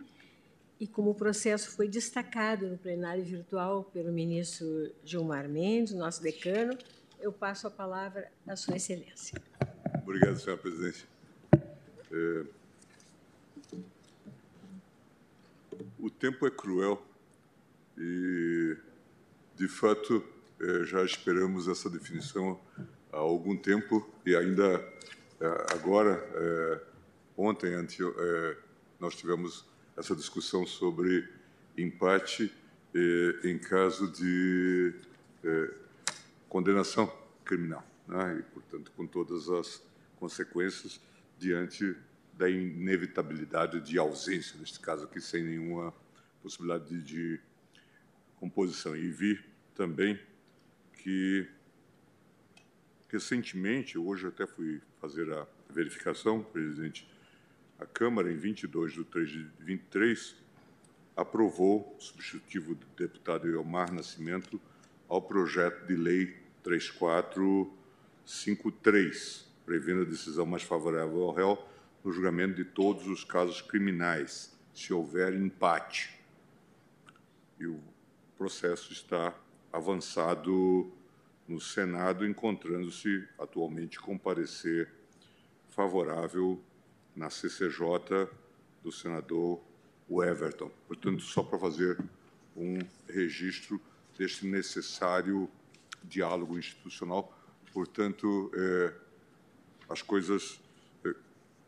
E 0.79 0.87
como 0.87 1.11
o 1.11 1.15
processo 1.15 1.71
foi 1.71 1.89
destacado 1.89 2.69
no 2.69 2.77
plenário 2.77 3.25
virtual 3.25 3.85
pelo 3.85 4.13
ministro 4.13 4.93
Gilmar 5.03 5.49
Mendes, 5.49 5.95
nosso 5.95 6.23
decano, 6.23 6.77
eu 7.19 7.33
passo 7.33 7.67
a 7.67 7.71
palavra 7.71 8.31
à 8.47 8.55
Sua 8.57 8.77
Excelência. 8.77 9.41
Obrigado, 10.03 10.39
senhora 10.39 10.61
presidente. 10.61 11.09
É... 12.13 12.45
O 15.99 16.11
tempo 16.11 16.47
é 16.47 16.51
cruel 16.51 17.03
e, 17.97 18.77
de 19.57 19.69
fato, 19.69 20.23
é, 20.61 20.85
já 20.85 21.03
esperamos 21.03 21.69
essa 21.69 21.91
definição 21.91 22.61
há 23.13 23.17
algum 23.17 23.57
tempo 23.57 24.09
e 24.25 24.37
ainda 24.37 24.77
é, 25.41 25.47
agora, 25.73 26.13
é, 26.35 26.81
ontem, 27.37 27.75
ante, 27.75 28.03
é, 28.03 28.57
nós 29.01 29.15
tivemos 29.17 29.66
essa 29.97 30.15
discussão 30.15 30.67
sobre 30.67 31.29
empate 31.77 32.53
eh, 32.95 33.49
em 33.51 33.59
caso 33.59 34.11
de 34.11 34.95
eh, 35.45 35.75
condenação 36.49 37.13
criminal, 37.45 37.85
né? 38.07 38.39
e, 38.39 38.43
portanto, 38.53 38.93
com 38.97 39.07
todas 39.07 39.49
as 39.49 39.83
consequências 40.19 41.01
diante 41.39 41.97
da 42.35 42.49
inevitabilidade 42.49 43.81
de 43.81 43.99
ausência, 43.99 44.59
neste 44.59 44.81
caso 44.81 45.05
aqui, 45.05 45.21
sem 45.21 45.43
nenhuma 45.43 45.93
possibilidade 46.43 46.89
de, 46.89 47.03
de 47.03 47.41
composição. 48.37 48.95
E 48.97 49.11
vi 49.11 49.43
também 49.75 50.19
que, 50.99 51.49
recentemente, 53.09 53.97
hoje 53.97 54.27
até 54.27 54.47
fui 54.47 54.81
fazer 55.01 55.33
a 55.33 55.47
verificação, 55.71 56.43
presidente, 56.43 57.09
a 57.79 57.85
Câmara, 57.85 58.33
em 58.33 58.37
22 58.37 58.95
de 58.95 59.05
3 59.05 59.29
de 59.29 59.47
23, 59.61 60.35
aprovou 61.15 61.95
substitutivo 61.99 62.75
do 62.75 62.87
deputado 62.97 63.47
Elmar 63.49 63.93
Nascimento 63.93 64.59
ao 65.09 65.23
projeto 65.23 65.87
de 65.87 65.95
lei 65.95 66.35
3453, 66.63 69.47
prevendo 69.65 70.03
a 70.03 70.05
decisão 70.05 70.45
mais 70.47 70.63
favorável 70.63 71.23
ao 71.23 71.33
réu 71.33 71.59
no 72.03 72.11
julgamento 72.13 72.55
de 72.55 72.65
todos 72.65 73.07
os 73.07 73.23
casos 73.25 73.61
criminais, 73.61 74.57
se 74.75 74.93
houver 74.93 75.33
empate. 75.35 76.19
E 77.59 77.67
o 77.67 77.81
processo 78.37 78.93
está 78.93 79.35
avançado 79.73 80.93
no 81.47 81.61
Senado, 81.61 82.27
encontrando-se 82.27 83.29
atualmente 83.39 84.01
com 84.01 84.19
parecer 84.19 84.91
favorável 85.71 86.61
na 87.17 87.31
CCJ 87.31 88.29
do 88.83 88.93
senador 88.93 89.61
Everton. 90.09 90.71
Portanto, 90.87 91.23
só 91.23 91.43
para 91.43 91.59
fazer 91.59 91.99
um 92.55 92.79
registro 93.09 93.81
deste 94.17 94.47
necessário 94.47 95.51
diálogo 96.05 96.59
institucional. 96.59 97.37
Portanto, 97.73 98.51
é, 98.55 98.95
as 99.89 100.03
coisas 100.03 100.61
é, 101.05 101.15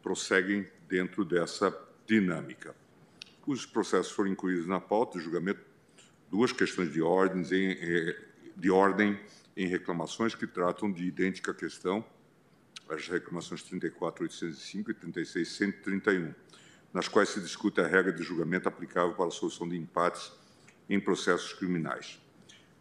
prosseguem 0.03 0.67
dentro 0.89 1.25
dessa 1.25 1.77
dinâmica. 2.07 2.75
Os 3.47 3.67
processos 3.67 4.13
foram 4.13 4.31
incluídos 4.31 4.67
na 4.67 4.81
pauta 4.81 5.19
de 5.19 5.25
julgamento 5.25 5.61
duas 6.31 6.53
questões 6.53 6.93
de, 6.93 7.03
é, 7.03 8.25
de 8.57 8.71
ordem 8.71 9.19
em 9.57 9.67
reclamações 9.67 10.35
que 10.35 10.47
tratam 10.47 10.93
de 10.93 11.05
idêntica 11.05 11.53
questão 11.53 12.05
as 12.89 13.07
reclamações 13.09 13.63
34.805 13.63 14.91
e 14.91 14.95
36.131, 14.95 16.35
nas 16.93 17.09
quais 17.09 17.29
se 17.29 17.41
discute 17.41 17.81
a 17.81 17.87
regra 17.87 18.13
de 18.13 18.23
julgamento 18.23 18.69
aplicável 18.69 19.15
para 19.15 19.27
a 19.27 19.31
solução 19.31 19.69
de 19.69 19.77
empates 19.77 20.33
em 20.89 20.99
processos 20.99 21.53
criminais. 21.53 22.21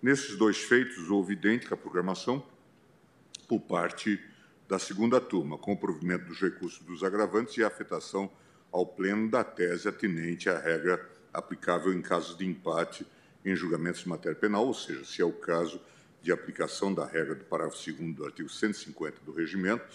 Nesses 0.01 0.37
dois 0.37 0.57
feitos, 0.57 1.09
houve 1.09 1.33
idêntica 1.33 1.75
programação 1.75 2.45
por 3.47 3.59
parte 3.59 4.19
da 4.67 4.77
segunda 4.77 5.19
turma, 5.19 5.57
com 5.57 5.73
o 5.73 5.77
provimento 5.77 6.25
dos 6.25 6.39
recursos 6.39 6.79
dos 6.79 7.03
agravantes 7.03 7.57
e 7.57 7.63
a 7.63 7.67
afetação 7.67 8.31
ao 8.71 8.85
pleno 8.85 9.29
da 9.29 9.43
tese 9.43 9.87
atinente 9.87 10.49
à 10.49 10.59
regra 10.59 11.09
aplicável 11.33 11.93
em 11.93 12.01
casos 12.01 12.37
de 12.37 12.45
empate 12.45 13.05
em 13.45 13.55
julgamentos 13.55 14.01
de 14.01 14.09
matéria 14.09 14.37
penal, 14.37 14.67
ou 14.67 14.73
seja, 14.73 15.05
se 15.05 15.21
é 15.21 15.25
o 15.25 15.31
caso 15.31 15.81
de 16.27 16.31
aplicação 16.33 16.93
da 16.93 17.05
regra 17.05 17.35
do 17.35 17.45
parágrafo 17.45 17.89
2 17.89 18.13
do 18.13 18.25
artigo 18.25 18.49
150 18.49 19.21
do 19.21 19.31
regimento, 19.31 19.85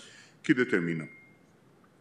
que 0.42 0.54
determina 0.54 1.06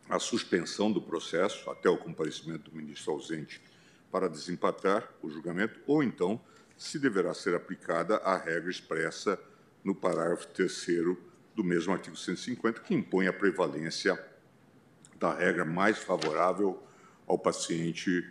a 0.10 0.20
suspensão 0.20 0.90
do 0.90 1.02
processo 1.02 1.70
até 1.70 1.90
o 1.90 1.98
comparecimento 1.98 2.72
do 2.72 2.78
ministro 2.78 3.12
ausente 3.12 3.62
para 4.10 4.30
desempatar 4.30 5.06
o 5.22 5.30
julgamento, 5.30 5.82
ou 5.86 6.02
então 6.02 6.40
se 6.78 6.98
deverá 6.98 7.34
ser 7.34 7.54
aplicada 7.54 8.16
a 8.20 8.38
regra 8.38 8.72
expressa 8.72 9.38
no 9.84 9.94
parágrafo 9.94 10.48
3 10.48 10.88
do 11.54 11.62
mesmo 11.62 11.92
artigo 11.92 12.16
150, 12.16 12.80
que 12.80 12.94
impõe 12.94 13.28
a 13.28 13.34
prevalência 13.34 14.18
da 15.20 15.34
regra 15.34 15.66
mais 15.66 15.98
favorável 15.98 16.82
ao 17.28 17.38
paciente 17.38 18.26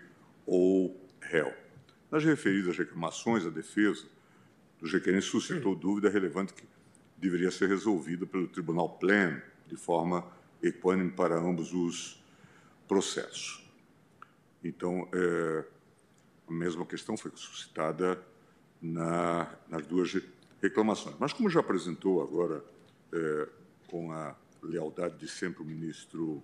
ou 0.46 0.98
réu. 1.20 1.54
Nas 2.10 2.24
referidas 2.24 2.78
reclamações, 2.78 3.44
a 3.44 3.50
defesa 3.50 4.06
do 4.80 4.88
requerente 4.88 5.26
suscitou 5.26 5.74
dúvida 5.76 6.08
relevante 6.08 6.54
que 6.54 6.64
deveria 7.16 7.50
ser 7.50 7.68
resolvida 7.68 8.26
pelo 8.26 8.48
Tribunal 8.48 8.88
Pleno 8.88 9.42
de 9.66 9.76
forma 9.76 10.26
equânime 10.62 11.10
para 11.10 11.36
ambos 11.36 11.72
os 11.72 12.22
processos. 12.88 13.64
Então, 14.64 15.08
é, 15.12 15.64
a 16.48 16.52
mesma 16.52 16.84
questão 16.84 17.16
foi 17.16 17.30
suscitada 17.34 18.20
na, 18.80 19.54
nas 19.68 19.86
duas 19.86 20.10
reclamações. 20.60 21.16
Mas, 21.18 21.32
como 21.32 21.48
já 21.48 21.60
apresentou 21.60 22.22
agora, 22.22 22.64
é, 23.12 23.48
com 23.88 24.12
a 24.12 24.34
lealdade 24.62 25.18
de 25.18 25.28
sempre 25.28 25.62
o 25.62 25.64
ministro 25.64 26.42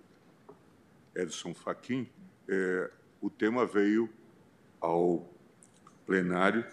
Edson 1.15 1.53
Fachin, 1.53 2.07
é, 2.47 2.91
o 3.21 3.29
tema 3.29 3.65
veio 3.65 4.09
ao 4.79 5.27
plenário 6.05 6.65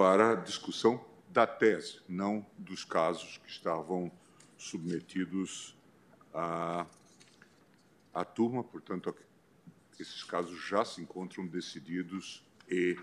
para 0.00 0.34
discussão 0.34 1.04
da 1.28 1.46
tese, 1.46 2.00
não 2.08 2.46
dos 2.56 2.86
casos 2.86 3.36
que 3.36 3.50
estavam 3.50 4.10
submetidos 4.56 5.76
à, 6.32 6.86
à 8.14 8.24
turma. 8.24 8.64
Portanto, 8.64 9.14
esses 9.98 10.24
casos 10.24 10.58
já 10.66 10.86
se 10.86 11.02
encontram 11.02 11.46
decididos 11.46 12.42
e 12.66 12.96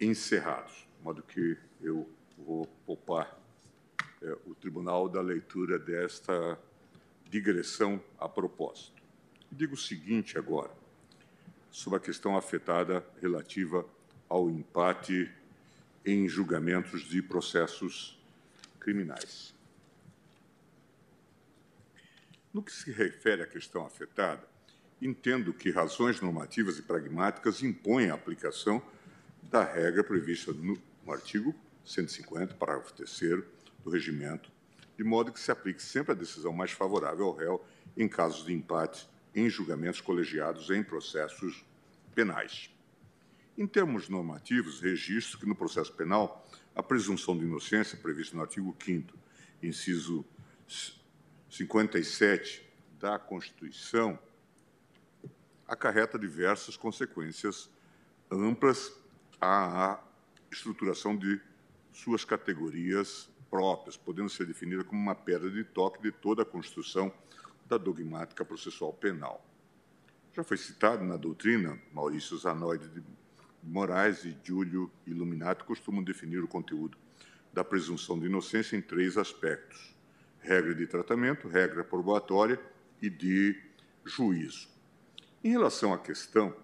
encerrados, 0.00 0.88
de 0.96 1.04
modo 1.04 1.22
que 1.22 1.58
eu 1.82 2.08
vou 2.38 2.66
poupar 2.86 3.38
é, 4.22 4.32
o 4.46 4.54
tribunal 4.54 5.10
da 5.10 5.20
leitura 5.20 5.78
desta 5.78 6.58
digressão 7.28 8.02
a 8.18 8.26
propósito. 8.26 9.02
Digo 9.52 9.74
o 9.74 9.76
seguinte 9.76 10.38
agora, 10.38 10.70
sobre 11.70 11.98
a 11.98 12.00
questão 12.00 12.34
afetada 12.34 13.06
relativa 13.20 13.84
ao 14.26 14.48
empate 14.48 15.30
em 16.04 16.28
julgamentos 16.28 17.02
de 17.02 17.22
processos 17.22 18.18
criminais. 18.78 19.54
No 22.52 22.62
que 22.62 22.72
se 22.72 22.90
refere 22.90 23.42
à 23.42 23.46
questão 23.46 23.86
afetada, 23.86 24.48
entendo 25.00 25.52
que 25.52 25.70
razões 25.70 26.20
normativas 26.20 26.78
e 26.78 26.82
pragmáticas 26.82 27.62
impõem 27.62 28.10
a 28.10 28.14
aplicação 28.14 28.82
da 29.42 29.64
regra 29.64 30.02
prevista 30.02 30.52
no, 30.52 30.76
no 31.04 31.12
artigo 31.12 31.54
150, 31.84 32.54
parágrafo 32.54 32.92
3 32.94 33.44
do 33.84 33.90
regimento, 33.90 34.50
de 34.96 35.04
modo 35.04 35.32
que 35.32 35.40
se 35.40 35.50
aplique 35.50 35.82
sempre 35.82 36.12
a 36.12 36.14
decisão 36.14 36.52
mais 36.52 36.72
favorável 36.72 37.26
ao 37.26 37.36
réu 37.36 37.64
em 37.96 38.08
casos 38.08 38.44
de 38.44 38.52
empate 38.52 39.08
em 39.34 39.48
julgamentos 39.48 40.00
colegiados 40.00 40.70
em 40.70 40.82
processos 40.82 41.64
penais. 42.14 42.70
Em 43.60 43.66
termos 43.66 44.08
normativos, 44.08 44.80
registro 44.80 45.38
que 45.38 45.44
no 45.44 45.54
processo 45.54 45.92
penal 45.92 46.48
a 46.74 46.82
presunção 46.82 47.36
de 47.36 47.44
inocência 47.44 47.98
prevista 47.98 48.34
no 48.34 48.40
artigo 48.40 48.74
5 48.82 49.12
inciso 49.62 50.24
57 51.50 52.66
da 52.98 53.18
Constituição 53.18 54.18
acarreta 55.68 56.18
diversas 56.18 56.74
consequências 56.74 57.68
amplas 58.30 58.98
à 59.38 60.02
estruturação 60.50 61.14
de 61.14 61.38
suas 61.92 62.24
categorias 62.24 63.28
próprias, 63.50 63.94
podendo 63.94 64.30
ser 64.30 64.46
definida 64.46 64.84
como 64.84 65.02
uma 65.02 65.14
pedra 65.14 65.50
de 65.50 65.64
toque 65.64 66.00
de 66.00 66.10
toda 66.10 66.44
a 66.44 66.46
construção 66.46 67.12
da 67.66 67.76
dogmática 67.76 68.42
processual 68.42 68.94
penal. 68.94 69.46
Já 70.32 70.42
foi 70.42 70.56
citado 70.56 71.04
na 71.04 71.18
doutrina, 71.18 71.78
Maurício 71.92 72.38
Zanoide 72.38 72.88
de 72.88 73.02
Moraes 73.62 74.24
e 74.24 74.36
Júlio 74.42 74.90
Illuminato 75.06 75.64
costumam 75.64 76.02
definir 76.02 76.42
o 76.42 76.48
conteúdo 76.48 76.96
da 77.52 77.64
presunção 77.64 78.18
de 78.18 78.26
inocência 78.26 78.76
em 78.76 78.82
três 78.82 79.16
aspectos: 79.16 79.94
regra 80.40 80.74
de 80.74 80.86
tratamento, 80.86 81.48
regra 81.48 81.84
probatória 81.84 82.60
e 83.00 83.10
de 83.10 83.60
juízo. 84.04 84.68
Em 85.42 85.50
relação 85.50 85.92
à 85.92 85.98
questão 85.98 86.54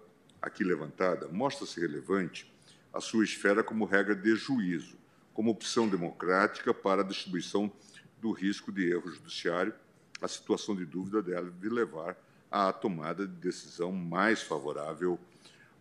aqui 0.41 0.63
levantada, 0.63 1.27
mostra-se 1.27 1.79
relevante 1.79 2.51
a 2.93 3.01
sua 3.01 3.23
esfera 3.23 3.63
como 3.63 3.85
regra 3.85 4.15
de 4.15 4.35
juízo, 4.35 4.97
como 5.33 5.51
opção 5.51 5.87
democrática 5.87 6.73
para 6.73 7.01
a 7.01 7.05
distribuição 7.05 7.71
do 8.19 8.31
risco 8.31 8.71
de 8.71 8.89
erro 8.89 9.09
judiciário, 9.09 9.73
a 10.21 10.27
situação 10.27 10.75
de 10.75 10.85
dúvida 10.85 11.21
dela 11.21 11.51
de 11.51 11.69
levar 11.69 12.17
à 12.49 12.73
tomada 12.73 13.27
de 13.27 13.35
decisão 13.35 13.91
mais 13.91 14.41
favorável 14.41 15.19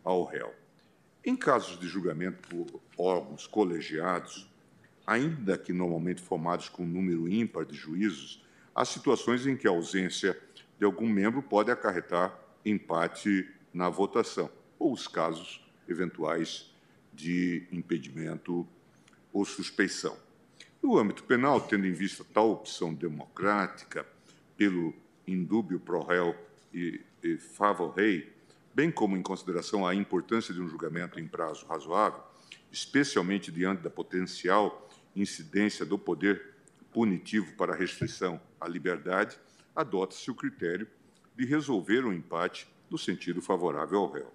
ao 0.04 0.24
réu. 0.24 0.54
Em 1.28 1.34
casos 1.34 1.76
de 1.80 1.88
julgamento 1.88 2.38
por 2.48 2.80
órgãos 2.96 3.48
colegiados, 3.48 4.48
ainda 5.04 5.58
que 5.58 5.72
normalmente 5.72 6.22
formados 6.22 6.68
com 6.68 6.84
um 6.84 6.86
número 6.86 7.28
ímpar 7.28 7.64
de 7.64 7.74
juízos, 7.74 8.46
há 8.72 8.84
situações 8.84 9.44
em 9.44 9.56
que 9.56 9.66
a 9.66 9.72
ausência 9.72 10.40
de 10.78 10.84
algum 10.84 11.08
membro 11.08 11.42
pode 11.42 11.68
acarretar 11.68 12.38
empate 12.64 13.50
na 13.74 13.88
votação, 13.88 14.48
ou 14.78 14.92
os 14.92 15.08
casos 15.08 15.66
eventuais 15.88 16.72
de 17.12 17.66
impedimento 17.72 18.64
ou 19.32 19.44
suspeição. 19.44 20.16
No 20.80 20.96
âmbito 20.96 21.24
penal, 21.24 21.60
tendo 21.60 21.88
em 21.88 21.92
vista 21.92 22.24
tal 22.32 22.52
opção 22.52 22.94
democrática 22.94 24.06
pelo 24.56 24.94
indúbio 25.26 25.80
pro 25.80 26.04
réu 26.04 26.36
e, 26.72 27.00
e 27.20 27.36
favor 27.36 27.96
rei, 27.96 28.32
bem 28.76 28.92
como 28.92 29.16
em 29.16 29.22
consideração 29.22 29.86
à 29.86 29.94
importância 29.94 30.52
de 30.52 30.60
um 30.60 30.68
julgamento 30.68 31.18
em 31.18 31.26
prazo 31.26 31.64
razoável, 31.64 32.22
especialmente 32.70 33.50
diante 33.50 33.80
da 33.80 33.88
potencial 33.88 34.86
incidência 35.16 35.86
do 35.86 35.98
poder 35.98 36.56
punitivo 36.92 37.54
para 37.56 37.72
a 37.72 37.76
restrição 37.76 38.38
à 38.60 38.68
liberdade, 38.68 39.38
adota-se 39.74 40.30
o 40.30 40.34
critério 40.34 40.86
de 41.34 41.46
resolver 41.46 42.04
o 42.04 42.10
um 42.10 42.12
empate 42.12 42.68
no 42.90 42.98
sentido 42.98 43.40
favorável 43.40 43.98
ao 44.00 44.12
réu. 44.12 44.30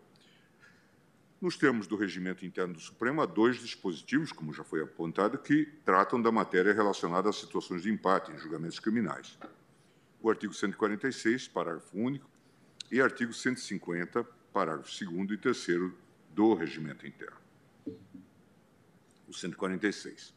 Nos 1.40 1.56
termos 1.56 1.86
do 1.86 1.96
regimento 1.96 2.44
interno 2.44 2.74
do 2.74 2.80
Supremo, 2.80 3.22
há 3.22 3.28
dois 3.28 3.58
dispositivos, 3.58 4.32
como 4.32 4.52
já 4.52 4.64
foi 4.64 4.82
apontado, 4.82 5.38
que 5.38 5.68
tratam 5.86 6.20
da 6.20 6.32
matéria 6.32 6.74
relacionada 6.74 7.30
a 7.30 7.34
situações 7.34 7.84
de 7.84 7.92
empate 7.92 8.32
em 8.32 8.40
julgamentos 8.40 8.80
criminais. 8.80 9.38
O 10.20 10.32
artigo 10.32 10.54
146, 10.54 11.48
parágrafo 11.48 11.96
único, 11.96 12.31
e 12.92 13.00
artigo 13.00 13.34
150, 13.34 14.24
parágrafo 14.52 14.92
2 15.06 15.32
e 15.32 15.38
3 15.38 15.92
do 16.32 16.54
regimento 16.54 17.08
interno. 17.08 17.38
O 19.28 19.34
146. 19.34 20.34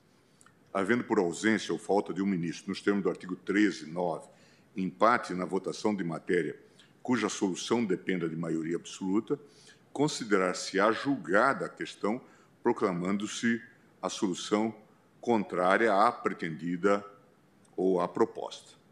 Havendo 0.73 1.05
por 1.05 1.19
ausência 1.19 1.73
ou 1.73 1.79
falta 1.79 2.15
de 2.15 2.23
um 2.23 2.27
ministro, 2.27 2.69
nos 2.69 2.81
termos 2.81 3.03
do 3.03 3.11
artigo 3.11 3.35
13, 3.35 3.87
9, 3.87 4.29
empate 4.77 5.35
na 5.35 5.45
votação 5.45 5.95
de 5.95 6.05
matéria 6.05 6.59
cuja 7.03 7.29
solução 7.29 7.85
dependa 7.85 8.27
de 8.27 8.35
maioria 8.35 8.77
absoluta, 8.77 9.39
considerar-se-á 9.93 10.91
julgada 10.91 11.67
a 11.67 11.69
questão, 11.69 12.19
proclamando-se 12.63 13.61
a 14.01 14.09
solução 14.09 14.75
contrária 15.21 15.93
à 15.93 16.11
pretendida 16.11 17.05
ou 17.77 18.01
à 18.01 18.09
proposta. 18.09 18.84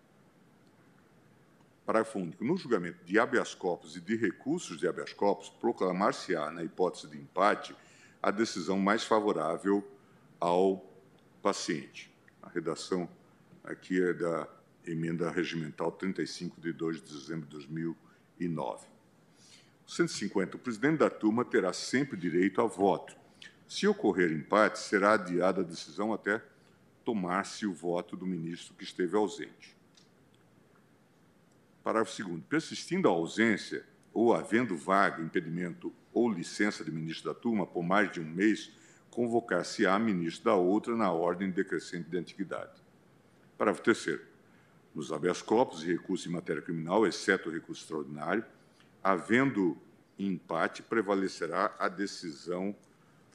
Parágrafo 1.84 2.18
único. 2.18 2.44
No 2.44 2.56
julgamento 2.56 3.04
de 3.04 3.18
habeas 3.18 3.54
corpus 3.54 3.96
e 3.96 4.00
de 4.00 4.16
recursos 4.16 4.78
de 4.78 4.86
habeas 4.86 5.12
corpus, 5.12 5.48
proclamar-se-á, 5.48 6.50
na 6.50 6.62
hipótese 6.62 7.08
de 7.08 7.18
empate, 7.18 7.74
a 8.22 8.30
decisão 8.30 8.78
mais 8.78 9.04
favorável 9.04 9.84
ao 10.38 10.88
paciente. 11.42 12.12
A 12.40 12.48
redação 12.48 13.08
aqui 13.64 14.00
é 14.00 14.12
da 14.12 14.48
emenda 14.86 15.30
regimental 15.30 15.90
35 15.90 16.60
de 16.60 16.72
2 16.72 17.02
de 17.02 17.12
dezembro 17.12 17.46
de 17.46 17.52
2009. 17.52 18.86
150. 19.86 20.56
O 20.56 20.60
presidente 20.60 20.98
da 20.98 21.10
turma 21.10 21.44
terá 21.44 21.72
sempre 21.72 22.16
direito 22.16 22.60
a 22.60 22.64
voto. 22.64 23.16
Se 23.66 23.86
ocorrer 23.86 24.30
empate, 24.30 24.78
será 24.78 25.14
adiada 25.14 25.60
a 25.60 25.64
decisão 25.64 26.12
até 26.12 26.42
tomar-se 27.04 27.66
o 27.66 27.72
voto 27.72 28.16
do 28.16 28.26
ministro 28.26 28.74
que 28.74 28.84
esteve 28.84 29.16
ausente. 29.16 29.76
Parágrafo 31.82 32.22
2. 32.22 32.42
Persistindo 32.48 33.08
a 33.08 33.12
ausência 33.12 33.84
ou 34.12 34.34
havendo 34.34 34.76
vaga, 34.76 35.22
impedimento 35.22 35.92
ou 36.12 36.30
licença 36.30 36.84
de 36.84 36.90
ministro 36.90 37.32
da 37.32 37.38
turma 37.38 37.66
por 37.66 37.82
mais 37.82 38.10
de 38.10 38.20
um 38.20 38.24
mês, 38.24 38.70
convocar-se-á 39.10 39.98
ministro 39.98 40.44
da 40.44 40.54
outra 40.54 40.94
na 40.96 41.10
ordem 41.10 41.50
decrescente 41.50 42.08
de 42.08 42.18
antiguidade. 42.18 42.82
Parágrafo 43.56 43.82
3. 43.82 44.20
Nos 44.94 45.12
habeas 45.12 45.40
corpus 45.40 45.82
e 45.82 45.86
recursos 45.86 46.26
em 46.26 46.30
matéria 46.30 46.60
criminal, 46.60 47.06
exceto 47.06 47.48
o 47.48 47.52
recurso 47.52 47.82
extraordinário, 47.82 48.44
havendo 49.02 49.76
empate, 50.18 50.82
prevalecerá 50.82 51.74
a 51.78 51.88
decisão 51.88 52.74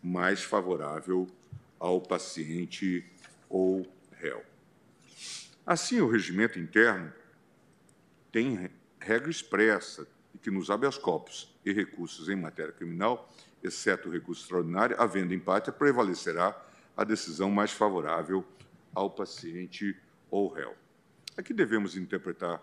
mais 0.02 0.43
favorável 0.43 1.28
ao 1.80 2.00
paciente 2.00 3.04
ou 3.50 3.86
réu. 4.12 4.43
Assim, 5.66 6.00
o 6.00 6.08
regimento 6.08 6.60
interno 6.60 7.12
tem 8.38 8.69
regra 8.99 9.31
expressa 9.31 10.07
que 10.43 10.51
nos 10.51 10.69
habeas 10.69 10.95
corpus 10.95 11.51
e 11.65 11.73
recursos 11.73 12.29
em 12.29 12.35
matéria 12.35 12.71
criminal, 12.71 13.27
exceto 13.63 14.09
o 14.09 14.11
recurso 14.11 14.43
extraordinário, 14.43 14.95
havendo 14.99 15.33
empate, 15.33 15.71
prevalecerá 15.71 16.55
a 16.95 17.03
decisão 17.03 17.49
mais 17.49 17.71
favorável 17.71 18.45
ao 18.93 19.09
paciente 19.09 19.99
ou 20.29 20.53
réu. 20.53 20.75
Aqui 21.35 21.51
devemos 21.51 21.97
interpretar 21.97 22.61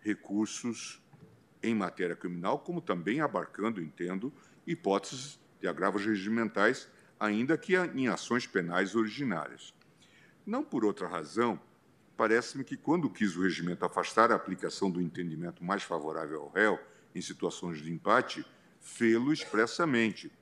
recursos 0.00 1.02
em 1.62 1.74
matéria 1.74 2.14
criminal, 2.14 2.58
como 2.58 2.82
também 2.82 3.22
abarcando, 3.22 3.80
entendo, 3.80 4.30
hipóteses 4.66 5.40
de 5.58 5.66
agravos 5.66 6.04
regimentais, 6.04 6.90
ainda 7.18 7.56
que 7.56 7.74
em 7.74 8.06
ações 8.08 8.46
penais 8.46 8.94
originárias. 8.94 9.72
Não 10.44 10.62
por 10.62 10.84
outra 10.84 11.08
razão, 11.08 11.58
parece-me 12.16 12.64
que, 12.64 12.76
quando 12.76 13.10
quis 13.10 13.36
o 13.36 13.42
regimento 13.42 13.84
afastar 13.84 14.32
a 14.32 14.34
aplicação 14.34 14.90
do 14.90 15.00
entendimento 15.00 15.62
mais 15.62 15.82
favorável 15.82 16.42
ao 16.42 16.50
réu 16.50 16.78
em 17.14 17.20
situações 17.20 17.82
de 17.82 17.92
empate, 17.92 18.44
fê-lo 18.80 19.32
expressamente, 19.32 20.32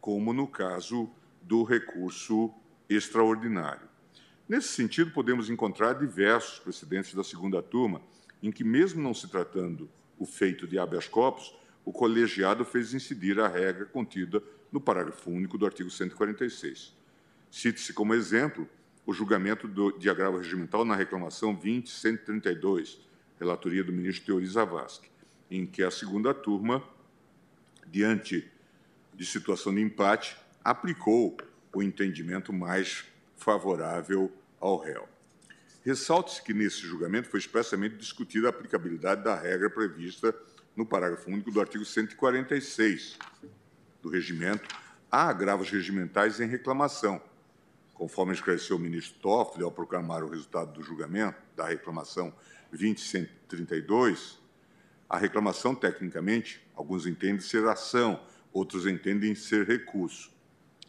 como 0.00 0.32
no 0.32 0.46
caso 0.46 1.10
do 1.42 1.62
recurso 1.62 2.52
extraordinário. 2.88 3.88
Nesse 4.48 4.68
sentido, 4.68 5.10
podemos 5.10 5.50
encontrar 5.50 5.94
diversos 5.94 6.58
precedentes 6.58 7.14
da 7.14 7.24
segunda 7.24 7.62
turma 7.62 8.00
em 8.42 8.50
que, 8.50 8.64
mesmo 8.64 9.02
não 9.02 9.12
se 9.12 9.28
tratando 9.28 9.90
o 10.18 10.24
feito 10.24 10.66
de 10.66 10.78
habeas 10.78 11.06
corpus, 11.06 11.54
o 11.84 11.92
colegiado 11.92 12.64
fez 12.64 12.94
incidir 12.94 13.40
a 13.40 13.48
regra 13.48 13.86
contida 13.86 14.42
no 14.70 14.80
parágrafo 14.80 15.30
único 15.30 15.58
do 15.58 15.66
artigo 15.66 15.90
146. 15.90 16.94
Cite-se 17.50 17.92
como 17.92 18.14
exemplo 18.14 18.68
o 19.08 19.12
julgamento 19.14 19.66
do, 19.66 19.90
de 19.92 20.10
agravo 20.10 20.36
regimental 20.36 20.84
na 20.84 20.94
reclamação 20.94 21.56
20.132, 21.56 22.98
relatoria 23.40 23.82
do 23.82 23.90
ministro 23.90 24.26
Teori 24.26 24.46
Zavascki, 24.46 25.10
em 25.50 25.64
que 25.64 25.82
a 25.82 25.90
segunda 25.90 26.34
turma, 26.34 26.84
diante 27.86 28.46
de 29.14 29.24
situação 29.24 29.74
de 29.74 29.80
empate, 29.80 30.36
aplicou 30.62 31.38
o 31.74 31.82
entendimento 31.82 32.52
mais 32.52 33.06
favorável 33.34 34.30
ao 34.60 34.76
réu. 34.76 35.08
Ressalte-se 35.82 36.42
que, 36.42 36.52
nesse 36.52 36.82
julgamento, 36.82 37.30
foi 37.30 37.40
expressamente 37.40 37.96
discutida 37.96 38.48
a 38.48 38.50
aplicabilidade 38.50 39.24
da 39.24 39.34
regra 39.34 39.70
prevista 39.70 40.38
no 40.76 40.84
parágrafo 40.84 41.30
único 41.30 41.50
do 41.50 41.62
artigo 41.62 41.82
146 41.82 43.16
do 44.02 44.10
regimento 44.10 44.68
a 45.10 45.30
agravos 45.30 45.70
regimentais 45.70 46.40
em 46.40 46.46
reclamação, 46.46 47.22
conforme 47.98 48.32
esclareceu 48.32 48.76
o 48.76 48.78
ministro 48.78 49.18
Toffoli 49.18 49.64
ao 49.64 49.72
proclamar 49.72 50.22
o 50.22 50.28
resultado 50.28 50.72
do 50.72 50.82
julgamento 50.84 51.36
da 51.56 51.66
reclamação 51.66 52.32
2032, 52.70 54.38
a 55.10 55.18
reclamação, 55.18 55.74
tecnicamente, 55.74 56.64
alguns 56.76 57.06
entendem 57.06 57.40
ser 57.40 57.66
ação, 57.66 58.22
outros 58.52 58.86
entendem 58.86 59.34
ser 59.34 59.66
recurso. 59.66 60.30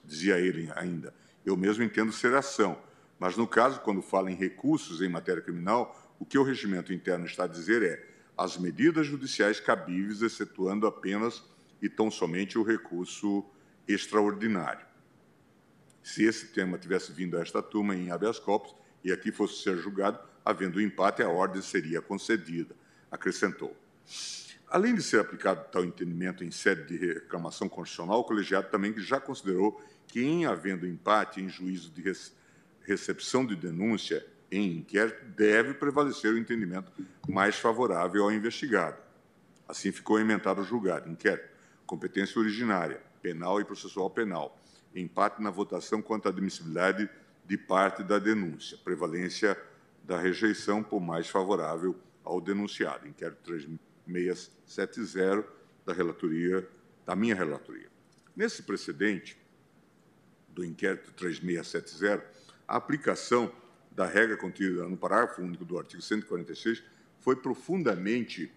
Dizia 0.06 0.38
ele 0.38 0.72
ainda, 0.76 1.12
eu 1.44 1.58
mesmo 1.58 1.84
entendo 1.84 2.12
ser 2.12 2.36
ação, 2.36 2.80
mas 3.18 3.36
no 3.36 3.48
caso, 3.48 3.82
quando 3.82 4.04
fala 4.04 4.32
em 4.32 4.36
recursos 4.36 5.02
em 5.02 5.10
matéria 5.10 5.42
criminal, 5.42 6.16
o 6.20 6.26
que 6.26 6.38
o 6.38 6.44
regimento 6.44 6.94
interno 6.94 7.26
está 7.26 7.46
a 7.46 7.48
dizer 7.48 7.82
é 7.82 8.08
as 8.38 8.56
medidas 8.56 9.08
judiciais 9.08 9.60
cabíveis, 9.60 10.22
excetuando 10.22 10.86
apenas 10.86 11.44
e 11.82 11.90
tão 11.90 12.12
somente 12.12 12.58
o 12.58 12.64
recurso 12.64 13.44
extraordinário. 13.88 14.89
Se 16.04 16.24
esse 16.24 16.48
tema 16.48 16.78
tivesse 16.78 17.12
vindo 17.12 17.38
a 17.38 17.42
esta 17.42 17.62
turma 17.62 17.96
em 17.96 18.12
habeas 18.12 18.40
corpus 18.40 18.76
e 19.04 19.12
aqui 19.12 19.32
fosse 19.32 19.62
ser 19.62 19.78
julgado, 19.78 20.20
havendo 20.44 20.82
empate, 20.82 21.22
a 21.22 21.30
ordem 21.30 21.62
seria 21.62 22.02
concedida, 22.02 22.76
acrescentou. 23.12 23.76
Além 24.68 24.94
de 24.94 25.02
ser 25.02 25.20
aplicado 25.20 25.68
tal 25.72 25.84
entendimento 25.84 26.44
em 26.44 26.52
sede 26.52 26.98
de 26.98 27.14
reclamação 27.14 27.68
constitucional, 27.68 28.20
o 28.20 28.24
colegiado 28.24 28.70
também 28.70 28.98
já 28.98 29.20
considerou 29.20 29.82
que, 30.08 30.22
em 30.22 30.46
havendo 30.46 30.88
empate 30.88 31.42
em 31.42 31.50
juízo 31.50 31.92
de 31.92 32.04
recepção 32.82 33.46
de 33.46 33.56
denúncia 33.56 34.26
em 34.52 34.78
inquérito, 34.78 35.26
deve 35.36 35.74
prevalecer 35.74 36.34
o 36.34 36.38
entendimento 36.38 36.92
mais 37.28 37.56
favorável 37.56 38.24
ao 38.24 38.32
investigado. 38.32 38.98
Assim 39.68 39.92
ficou 39.92 40.20
emendado 40.20 40.62
o 40.62 40.66
julgado, 40.66 41.10
inquérito, 41.10 41.50
competência 41.86 42.40
originária, 42.40 43.02
penal 43.22 43.60
e 43.60 43.66
processual 43.66 44.10
penal, 44.10 44.60
empate 44.96 45.42
na 45.42 45.50
votação 45.50 46.02
quanto 46.02 46.28
à 46.28 46.30
admissibilidade 46.30 47.10
de 47.46 47.58
parte 47.58 48.04
da 48.04 48.20
denúncia, 48.20 48.78
prevalência 48.84 49.58
da 50.04 50.20
rejeição 50.20 50.84
por 50.84 51.00
mais 51.00 51.30
favorável 51.30 51.96
ao 52.24 52.42
denunciado, 52.42 53.08
inquérito 53.08 53.42
3670 53.44 55.48
da 55.86 55.94
relatoria, 55.94 56.68
da 57.06 57.16
minha 57.16 57.36
relatoria. 57.36 57.88
Nesse 58.36 58.64
precedente 58.64 59.38
do 60.50 60.64
inquérito 60.64 61.12
3670, 61.14 62.24
a 62.68 62.76
aplicação 62.76 63.52
da 63.92 64.06
regra 64.06 64.38
contida 64.38 64.88
no 64.88 64.96
parágrafo 64.96 65.42
único 65.42 65.66
do 65.66 65.78
artigo 65.78 66.02
146 66.02 66.84
foi 67.20 67.36
profundamente 67.36 68.52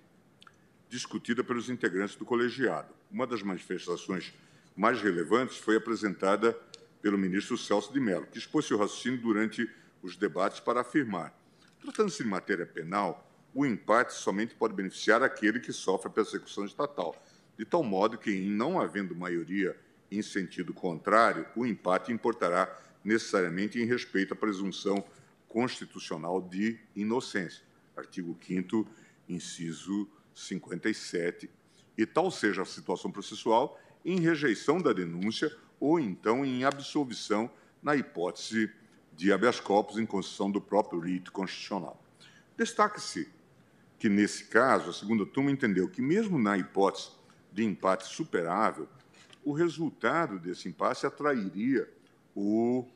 discutida 0.89 1.43
pelos 1.43 1.71
integrantes 1.71 2.17
do 2.17 2.25
colegiado. 2.25 2.95
Uma 3.11 3.27
das 3.27 3.43
manifestações 3.43 4.33
mais 4.77 5.01
relevantes 5.01 5.59
foi 5.59 5.77
apresentada 5.77 6.59
pelo 7.01 7.19
ministro 7.19 7.59
Celso 7.59 7.93
de 7.93 8.01
Mello, 8.01 8.27
que 8.27 8.39
expôs 8.39 8.67
seu 8.67 8.79
raciocínio 8.79 9.21
durante 9.21 9.69
os 10.03 10.17
debates 10.17 10.61
para 10.61 10.81
afirmar: 10.81 11.37
tratando-se 11.81 12.23
de 12.23 12.29
matéria 12.29 12.67
penal, 12.67 13.29
o 13.55 13.67
empate 13.67 14.15
somente 14.15 14.55
pode 14.55 14.75
beneficiar 14.75 15.23
aquele 15.23 15.61
que 15.61 15.73
sofre 15.73 16.09
a 16.09 16.13
persecução 16.13 16.65
estatal, 16.65 17.15
de 17.59 17.65
tal 17.65 17.83
modo 17.83 18.17
que, 18.17 18.31
em 18.31 18.49
não 18.49 18.81
havendo 18.81 19.15
maioria 19.15 19.77
em 20.11 20.23
sentido 20.23 20.73
contrário, 20.73 21.47
o 21.57 21.67
empate 21.67 22.13
importará 22.13 22.79
necessariamente 23.05 23.81
em 23.81 23.85
respeito 23.85 24.35
à 24.35 24.37
presunção 24.37 25.05
constitucional 25.49 26.41
de 26.41 26.79
inocência. 26.95 27.63
Artigo 27.97 28.39
5 28.41 28.87
inciso 29.29 30.09
57. 30.35 31.51
E 31.97 32.07
tal 32.07 32.31
seja 32.31 32.63
a 32.63 32.67
situação 32.67 33.11
processual 33.11 33.79
em 34.05 34.21
rejeição 34.21 34.81
da 34.81 34.93
denúncia 34.93 35.55
ou 35.79 35.99
então 35.99 36.45
em 36.45 36.65
absolvição 36.65 37.51
na 37.83 37.97
hipótese 37.97 38.71
de 39.15 39.33
habeas 39.33 39.61
corpus 39.61 39.99
em 39.99 40.07
concessão 40.07 40.51
do 40.51 40.61
próprio 40.61 41.01
rito 41.01 41.33
constitucional. 41.33 42.03
Destaque-se 42.57 43.29
que, 43.99 44.09
nesse 44.09 44.45
caso, 44.45 44.91
a 44.91 44.93
segunda 44.93 45.27
turma 45.27 45.51
entendeu 45.51 45.89
que, 45.89 46.03
mesmo 46.03 46.39
na 46.39 46.57
hipótese 46.57 47.11
de 47.53 47.65
empate 47.65 48.07
superável, 48.07 48.89
o 49.45 49.53
resultado 49.53 50.39
desse 50.39 50.69
impasse 50.69 51.07
atrairia 51.07 51.89
o 52.35 52.87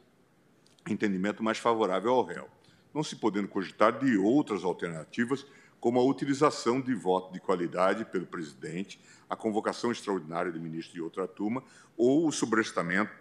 entendimento 0.88 1.42
mais 1.42 1.58
favorável 1.58 2.12
ao 2.12 2.24
réu, 2.24 2.48
não 2.94 3.02
se 3.02 3.16
podendo 3.16 3.48
cogitar 3.48 3.98
de 3.98 4.16
outras 4.16 4.64
alternativas, 4.64 5.44
como 5.80 6.00
a 6.00 6.04
utilização 6.04 6.80
de 6.80 6.94
voto 6.94 7.32
de 7.32 7.40
qualidade 7.40 8.04
pelo 8.04 8.26
presidente, 8.26 9.00
a 9.28 9.36
convocação 9.36 9.92
extraordinária 9.92 10.50
do 10.50 10.60
ministro 10.60 10.94
de 10.94 11.00
outra 11.00 11.26
turma 11.26 11.62
ou 11.96 12.26
o 12.26 12.32
sobrestamento 12.32 13.12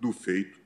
do 0.00 0.12
feito 0.12 0.58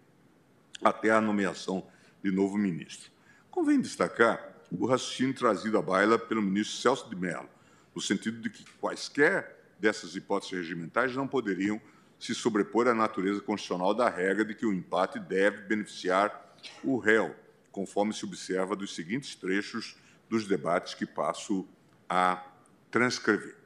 até 0.82 1.10
a 1.10 1.20
nomeação 1.20 1.86
de 2.22 2.30
novo 2.30 2.56
ministro. 2.56 3.10
Convém 3.50 3.80
destacar 3.80 4.54
o 4.70 4.86
raciocínio 4.86 5.34
trazido 5.34 5.78
à 5.78 5.82
baila 5.82 6.18
pelo 6.18 6.42
ministro 6.42 6.76
Celso 6.76 7.08
de 7.08 7.16
Mello, 7.16 7.48
no 7.94 8.00
sentido 8.00 8.40
de 8.40 8.50
que 8.50 8.64
quaisquer 8.80 9.58
dessas 9.78 10.14
hipóteses 10.14 10.58
regimentais 10.58 11.14
não 11.16 11.26
poderiam 11.26 11.80
se 12.18 12.34
sobrepor 12.34 12.86
à 12.86 12.94
natureza 12.94 13.40
constitucional 13.40 13.94
da 13.94 14.08
regra 14.08 14.44
de 14.44 14.54
que 14.54 14.66
o 14.66 14.72
empate 14.72 15.18
deve 15.18 15.62
beneficiar 15.62 16.54
o 16.84 16.98
réu, 16.98 17.34
conforme 17.72 18.12
se 18.12 18.24
observa 18.24 18.76
dos 18.76 18.94
seguintes 18.94 19.34
trechos 19.34 19.96
dos 20.30 20.46
debates 20.46 20.94
que 20.94 21.04
passo 21.04 21.68
a 22.08 22.42
transcrever. 22.90 23.56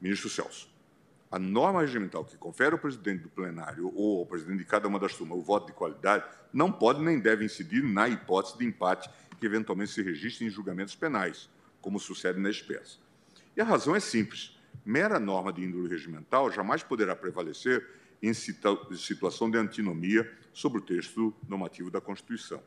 Ministro 0.00 0.28
Celso, 0.28 0.68
a 1.30 1.38
norma 1.38 1.80
regimental 1.80 2.24
que 2.24 2.36
confere 2.36 2.72
ao 2.72 2.78
presidente 2.78 3.22
do 3.22 3.28
plenário 3.28 3.92
ou 3.94 4.18
ao 4.18 4.26
presidente 4.26 4.58
de 4.58 4.64
cada 4.64 4.88
uma 4.88 4.98
das 4.98 5.14
turmas 5.14 5.38
o 5.38 5.42
voto 5.42 5.68
de 5.68 5.72
qualidade 5.72 6.24
não 6.52 6.70
pode 6.70 7.00
nem 7.00 7.20
deve 7.20 7.44
incidir 7.44 7.82
na 7.84 8.08
hipótese 8.08 8.58
de 8.58 8.64
empate 8.66 9.08
que 9.38 9.46
eventualmente 9.46 9.92
se 9.92 10.02
registre 10.02 10.44
em 10.44 10.50
julgamentos 10.50 10.94
penais, 10.94 11.48
como 11.80 11.98
sucede 11.98 12.40
na 12.40 12.50
espécie. 12.50 12.98
E 13.56 13.60
a 13.60 13.64
razão 13.64 13.94
é 13.94 14.00
simples. 14.00 14.58
Mera 14.84 15.20
norma 15.20 15.52
de 15.52 15.62
índole 15.62 15.88
regimental 15.88 16.50
jamais 16.50 16.82
poderá 16.82 17.14
prevalecer 17.14 17.86
em 18.22 18.32
situação 18.32 19.50
de 19.50 19.58
antinomia 19.58 20.30
sobre 20.52 20.78
o 20.78 20.82
texto 20.82 21.34
normativo 21.48 21.90
da 21.90 22.00
Constituição. 22.00 22.62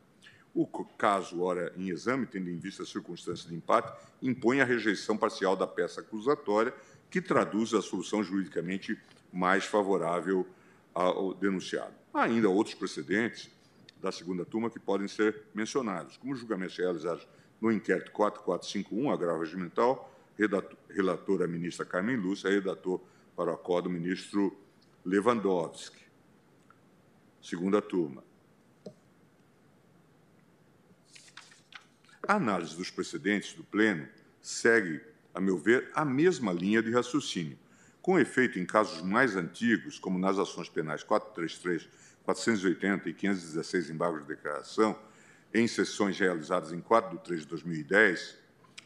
O 0.59 0.65
caso, 0.65 1.43
ora 1.43 1.71
em 1.77 1.89
exame, 1.89 2.25
tendo 2.25 2.49
em 2.49 2.57
vista 2.57 2.81
as 2.81 2.89
circunstâncias 2.89 3.47
de 3.47 3.53
empate, 3.53 3.93
impõe 4.23 4.59
a 4.59 4.65
rejeição 4.65 5.15
parcial 5.15 5.55
da 5.55 5.67
peça 5.67 6.01
acusatória, 6.01 6.73
que 7.11 7.21
traduz 7.21 7.75
a 7.75 7.81
solução 7.83 8.23
juridicamente 8.23 8.99
mais 9.31 9.65
favorável 9.65 10.47
ao 10.95 11.35
denunciado. 11.35 11.93
Há 12.11 12.23
ainda 12.23 12.49
outros 12.49 12.73
precedentes 12.73 13.51
da 14.01 14.11
segunda 14.11 14.43
turma 14.43 14.67
que 14.71 14.79
podem 14.79 15.07
ser 15.07 15.43
mencionados, 15.53 16.17
como 16.17 16.35
julgamentos 16.35 16.75
realizados 16.75 17.27
no 17.61 17.71
inquérito 17.71 18.09
4451, 18.11 19.11
agravo 19.11 19.41
regimental, 19.41 20.11
relatora 20.89 21.45
a 21.45 21.47
ministra 21.47 21.85
Carmen 21.85 22.15
Lúcia, 22.15 22.49
redator 22.49 22.99
para 23.35 23.51
o 23.51 23.53
acordo 23.53 23.89
o 23.89 23.91
ministro 23.91 24.57
Lewandowski. 25.05 26.03
Segunda 27.43 27.79
turma. 27.79 28.25
A 32.27 32.35
análise 32.35 32.75
dos 32.75 32.91
precedentes 32.91 33.53
do 33.53 33.63
Pleno 33.63 34.05
segue, 34.41 34.99
a 35.33 35.39
meu 35.39 35.57
ver, 35.57 35.89
a 35.95 36.03
mesma 36.03 36.51
linha 36.51 36.83
de 36.83 36.91
raciocínio, 36.91 37.57
com 38.01 38.19
efeito 38.19 38.59
em 38.59 38.65
casos 38.65 39.01
mais 39.01 39.37
antigos, 39.37 39.97
como 39.97 40.19
nas 40.19 40.37
ações 40.37 40.67
penais 40.67 41.03
433 41.03 41.87
480 42.25 43.07
e 43.07 43.13
516 43.13 43.89
embargos 43.89 44.23
de 44.23 44.27
declaração, 44.27 44.99
em 45.53 45.65
sessões 45.69 46.19
realizadas 46.19 46.73
em 46.73 46.81
4 46.81 47.17
de 47.17 47.23
3 47.23 47.41
de 47.43 47.47
2010, 47.47 48.37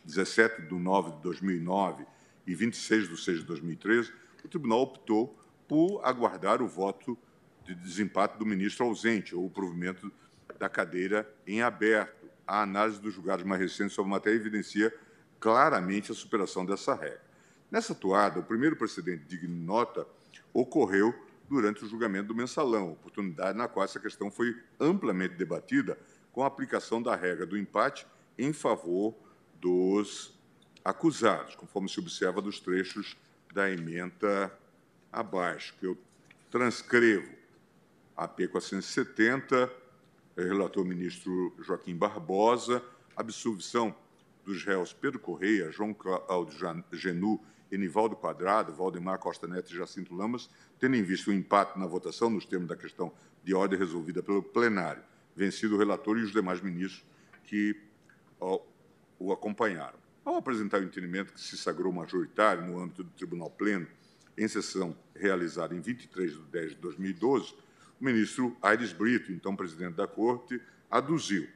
17 0.05 0.61
de 0.61 0.75
9 0.75 1.13
de 1.13 1.21
2009 1.23 2.05
e 2.45 2.53
26 2.53 3.09
de 3.09 3.17
6 3.17 3.39
de 3.39 3.45
2013, 3.45 4.13
o 4.45 4.47
tribunal 4.47 4.81
optou 4.81 5.35
por 5.67 5.99
aguardar 6.03 6.61
o 6.61 6.67
voto 6.67 7.17
de 7.65 7.73
desempate 7.73 8.37
do 8.37 8.45
ministro 8.45 8.85
ausente 8.85 9.33
ou 9.33 9.47
o 9.47 9.49
provimento 9.49 10.11
da 10.59 10.69
cadeira 10.69 11.27
em 11.47 11.63
aberto. 11.63 12.20
A 12.51 12.63
análise 12.63 12.99
dos 12.99 13.13
julgados 13.13 13.45
mais 13.45 13.61
recentes 13.61 13.93
sobre 13.93 14.11
a 14.11 14.15
matéria 14.15 14.35
evidencia 14.35 14.93
claramente 15.39 16.11
a 16.11 16.13
superação 16.13 16.65
dessa 16.65 16.93
regra. 16.93 17.23
Nessa 17.71 17.95
toada, 17.95 18.41
o 18.41 18.43
primeiro 18.43 18.75
precedente 18.75 19.23
digno 19.23 19.47
de 19.47 19.63
nota 19.63 20.05
ocorreu 20.53 21.15
durante 21.49 21.85
o 21.85 21.87
julgamento 21.87 22.27
do 22.27 22.35
mensalão, 22.35 22.91
oportunidade 22.91 23.57
na 23.57 23.69
qual 23.69 23.85
essa 23.85 24.01
questão 24.01 24.29
foi 24.29 24.53
amplamente 24.77 25.35
debatida 25.35 25.97
com 26.33 26.43
a 26.43 26.47
aplicação 26.47 27.01
da 27.01 27.15
regra 27.15 27.45
do 27.45 27.57
empate 27.57 28.05
em 28.37 28.51
favor 28.51 29.15
dos 29.61 30.37
acusados, 30.83 31.55
conforme 31.55 31.87
se 31.87 32.01
observa 32.01 32.41
dos 32.41 32.59
trechos 32.59 33.15
da 33.53 33.71
emenda 33.71 34.51
abaixo, 35.09 35.73
que 35.79 35.85
eu 35.85 35.97
transcrevo. 36.49 37.31
AP 38.17 38.49
470, 38.51 39.71
relator 40.47 40.85
ministro 40.85 41.53
Joaquim 41.59 41.95
Barbosa, 41.95 42.83
absolvição 43.15 43.95
dos 44.45 44.63
réus 44.63 44.93
Pedro 44.93 45.19
Correia, 45.19 45.71
João 45.71 45.93
Cláudio 45.93 46.57
Genu, 46.93 47.39
Enivaldo 47.71 48.15
Quadrado, 48.15 48.73
Valdemar 48.73 49.19
Costa 49.19 49.47
Neto 49.47 49.71
e 49.71 49.77
Jacinto 49.77 50.13
Lamas, 50.13 50.49
tendo 50.79 50.95
em 50.95 51.03
vista 51.03 51.29
o 51.29 51.33
empate 51.33 51.79
na 51.79 51.85
votação 51.85 52.29
nos 52.29 52.45
termos 52.45 52.67
da 52.67 52.75
questão 52.75 53.13
de 53.43 53.53
ordem 53.53 53.79
resolvida 53.79 54.21
pelo 54.21 54.43
plenário, 54.43 55.01
vencido 55.35 55.75
o 55.75 55.77
relator 55.77 56.17
e 56.17 56.23
os 56.23 56.31
demais 56.31 56.61
ministros 56.61 57.05
que 57.45 57.79
ó, 58.39 58.59
o 59.17 59.31
acompanharam. 59.31 59.99
Ao 60.23 60.35
apresentar 60.35 60.81
o 60.81 60.83
entendimento 60.83 61.33
que 61.33 61.41
se 61.41 61.57
sagrou 61.57 61.91
majoritário 61.91 62.65
no 62.65 62.79
âmbito 62.79 63.03
do 63.03 63.09
Tribunal 63.11 63.49
Pleno, 63.49 63.87
em 64.37 64.47
sessão 64.47 64.95
realizada 65.15 65.75
em 65.75 65.81
23 65.81 66.33
de 66.33 66.39
10 66.43 66.69
de 66.71 66.75
2012, 66.77 67.55
o 68.01 68.03
ministro 68.03 68.57
Aires 68.61 68.91
Brito, 68.91 69.31
então 69.31 69.55
presidente 69.55 69.93
da 69.93 70.07
Corte, 70.07 70.59
aduziu 70.89 71.47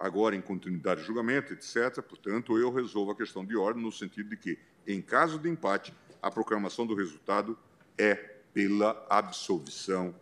agora 0.00 0.34
em 0.34 0.40
continuidade 0.40 1.02
de 1.02 1.06
julgamento, 1.06 1.52
etc. 1.52 2.02
Portanto, 2.02 2.58
eu 2.58 2.72
resolvo 2.72 3.12
a 3.12 3.16
questão 3.16 3.44
de 3.44 3.56
ordem 3.56 3.84
no 3.84 3.92
sentido 3.92 4.30
de 4.30 4.36
que, 4.36 4.58
em 4.84 5.00
caso 5.00 5.38
de 5.38 5.48
empate, 5.48 5.94
a 6.20 6.30
proclamação 6.30 6.84
do 6.86 6.94
resultado 6.94 7.56
é 7.96 8.14
pela 8.52 9.06
absolvição 9.08 10.12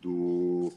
do 0.00 0.72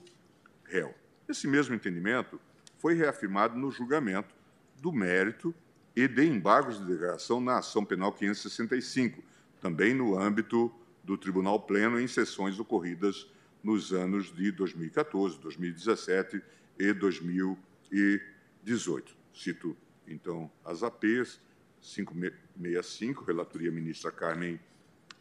réu. 0.64 0.96
Esse 1.28 1.48
mesmo 1.48 1.76
entendimento 1.76 2.40
foi 2.80 2.96
reafirmado 2.96 3.56
no 3.56 3.70
julgamento 3.70 4.34
do 4.78 4.92
mérito 4.92 5.54
e 5.96 6.08
de 6.08 6.26
embargos 6.26 6.80
de 6.80 6.86
declaração 6.86 7.40
na 7.40 7.60
ação 7.60 7.86
penal 7.86 8.12
565, 8.14 9.22
também 9.62 9.94
no 9.94 10.18
âmbito 10.18 10.74
do 11.10 11.18
Tribunal 11.18 11.60
Pleno 11.60 12.00
em 12.00 12.08
sessões 12.08 12.60
ocorridas 12.60 13.28
nos 13.64 13.92
anos 13.92 14.32
de 14.34 14.52
2014, 14.52 15.40
2017 15.40 16.42
e 16.78 16.94
2018. 16.94 18.40
18. 18.64 19.16
Cito, 19.34 19.76
então, 20.08 20.50
as 20.64 20.84
APs, 20.84 21.42
565, 21.82 23.24
relatoria 23.24 23.72
ministra 23.72 24.12
Carmen 24.12 24.60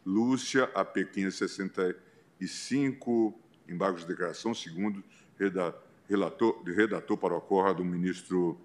Lúcia, 0.04 0.64
AP 0.74 0.98
565, 1.12 3.40
embargos 3.68 4.02
de 4.02 4.08
declaração, 4.08 4.52
segundo 4.54 5.02
relator, 6.08 6.62
redator 6.64 7.16
para 7.16 7.32
o 7.32 7.38
acordo 7.38 7.82
do 7.82 7.88
ministro 7.88 8.60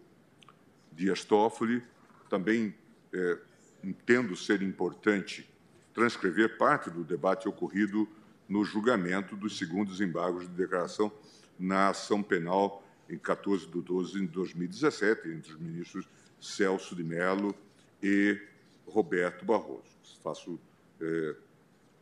Dias 0.91 1.23
Toffoli. 1.23 1.81
Também 2.29 2.75
é, 3.13 3.37
entendo 3.83 4.35
ser 4.35 4.61
importante 4.61 5.49
transcrever 5.93 6.57
parte 6.57 6.89
do 6.89 7.03
debate 7.03 7.47
ocorrido 7.47 8.07
no 8.47 8.63
julgamento 8.63 9.35
dos 9.35 9.57
segundos 9.57 10.01
embargos 10.01 10.47
de 10.47 10.53
declaração 10.53 11.11
na 11.57 11.89
ação 11.89 12.21
penal 12.21 12.83
em 13.09 13.17
14 13.17 13.67
de 13.67 13.81
12 13.81 14.19
de 14.21 14.27
2017, 14.27 15.29
entre 15.29 15.51
os 15.51 15.59
ministros 15.59 16.07
Celso 16.39 16.95
de 16.95 17.03
Mello 17.03 17.55
e 18.01 18.39
Roberto 18.87 19.45
Barroso. 19.45 19.83
Faço 20.21 20.59
é, 20.99 21.35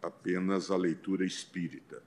apenas 0.02 0.72
a 0.72 0.78
leitura 0.78 1.26
espírita. 1.26 2.02